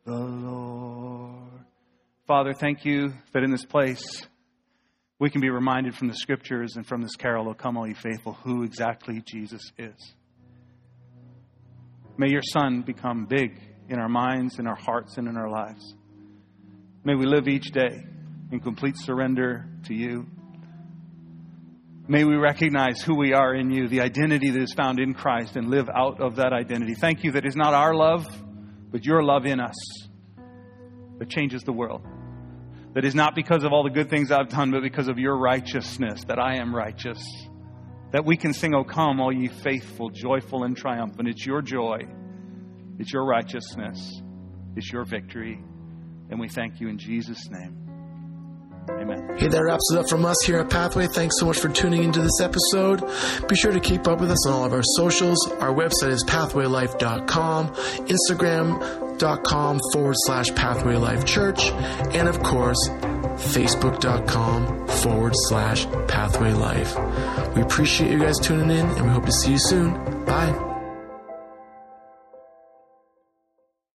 the 0.05 0.13
Lord. 0.13 1.65
Father, 2.27 2.53
thank 2.53 2.85
you 2.85 3.11
that 3.33 3.43
in 3.43 3.51
this 3.51 3.65
place 3.65 4.25
we 5.19 5.29
can 5.29 5.41
be 5.41 5.49
reminded 5.49 5.95
from 5.95 6.07
the 6.07 6.15
scriptures 6.15 6.75
and 6.75 6.85
from 6.85 7.01
this 7.01 7.15
carol, 7.15 7.49
O 7.49 7.53
come, 7.53 7.77
all 7.77 7.87
ye 7.87 7.93
faithful, 7.93 8.33
who 8.33 8.63
exactly 8.63 9.21
Jesus 9.25 9.71
is. 9.77 10.13
May 12.17 12.29
your 12.29 12.41
Son 12.41 12.81
become 12.81 13.25
big 13.25 13.59
in 13.89 13.99
our 13.99 14.09
minds, 14.09 14.59
in 14.59 14.67
our 14.67 14.75
hearts, 14.75 15.17
and 15.17 15.27
in 15.27 15.37
our 15.37 15.49
lives. 15.49 15.95
May 17.03 17.15
we 17.15 17.25
live 17.25 17.47
each 17.47 17.71
day 17.71 18.03
in 18.51 18.59
complete 18.59 18.97
surrender 18.97 19.67
to 19.85 19.93
you. 19.93 20.25
May 22.07 22.23
we 22.23 22.35
recognize 22.35 23.01
who 23.01 23.15
we 23.15 23.33
are 23.33 23.55
in 23.55 23.71
you, 23.71 23.87
the 23.87 24.01
identity 24.01 24.51
that 24.51 24.61
is 24.61 24.73
found 24.73 24.99
in 24.99 25.13
Christ, 25.13 25.55
and 25.55 25.69
live 25.69 25.89
out 25.89 26.21
of 26.21 26.35
that 26.35 26.53
identity. 26.53 26.93
Thank 26.93 27.23
you 27.23 27.31
that 27.31 27.45
it's 27.45 27.55
not 27.55 27.73
our 27.73 27.95
love, 27.95 28.27
but 28.91 29.05
your 29.05 29.23
love 29.23 29.45
in 29.45 29.59
us 29.59 29.75
that 31.19 31.29
changes 31.29 31.63
the 31.63 31.73
world. 31.73 32.05
That 32.95 33.05
is 33.05 33.13
not 33.13 33.35
because 33.35 33.63
of 33.63 33.71
all 33.71 33.83
the 33.83 33.91
good 33.91 34.09
things 34.09 34.31
I've 34.31 34.49
done, 34.49 34.71
but 34.71 34.81
because 34.81 35.07
of 35.07 35.19
your 35.19 35.37
righteousness, 35.37 36.23
that 36.25 36.39
I 36.39 36.55
am 36.55 36.73
righteous 36.73 37.21
that 38.15 38.23
we 38.23 38.37
can 38.37 38.53
sing, 38.53 38.73
O 38.73 38.85
come, 38.85 39.19
all 39.19 39.33
ye 39.33 39.49
faithful, 39.49 40.09
joyful, 40.09 40.63
and 40.63 40.77
triumphant. 40.77 41.27
It's 41.27 41.45
your 41.45 41.61
joy, 41.61 41.99
it's 42.97 43.11
your 43.11 43.25
righteousness, 43.25 44.21
it's 44.77 44.89
your 44.89 45.03
victory. 45.03 45.61
And 46.29 46.39
we 46.39 46.47
thank 46.47 46.79
you 46.79 46.87
in 46.87 46.97
Jesus' 46.97 47.49
name. 47.49 47.81
Amen. 48.89 49.35
Hey, 49.37 49.49
that 49.49 49.61
wraps 49.61 49.91
it 49.91 49.97
up 49.97 50.07
from 50.07 50.23
us 50.25 50.37
here 50.45 50.59
at 50.59 50.69
Pathway. 50.69 51.07
Thanks 51.07 51.37
so 51.39 51.47
much 51.47 51.57
for 51.57 51.67
tuning 51.67 52.03
into 52.03 52.21
this 52.21 52.39
episode. 52.39 53.01
Be 53.49 53.55
sure 53.57 53.73
to 53.73 53.81
keep 53.81 54.07
up 54.07 54.21
with 54.21 54.31
us 54.31 54.47
on 54.47 54.53
all 54.53 54.63
of 54.63 54.71
our 54.71 54.83
socials. 54.95 55.45
Our 55.59 55.73
website 55.73 56.11
is 56.11 56.23
pathwaylife.com, 56.23 57.75
Instagram.com 59.15 59.79
forward 59.93 60.15
slash 60.25 60.47
Pathway 60.55 60.95
Life 60.95 61.25
Church, 61.25 61.69
and 62.13 62.27
of 62.27 62.41
course, 62.41 62.77
facebook.com 63.53 64.87
forward 64.87 65.33
slash 65.47 65.85
pathway 66.07 66.53
life. 66.53 66.95
We 67.55 67.61
appreciate 67.61 68.11
you 68.11 68.19
guys 68.19 68.37
tuning 68.39 68.71
in 68.71 68.85
and 68.85 69.01
we 69.05 69.09
hope 69.09 69.25
to 69.25 69.31
see 69.31 69.51
you 69.51 69.59
soon. 69.59 70.25
Bye. 70.25 70.74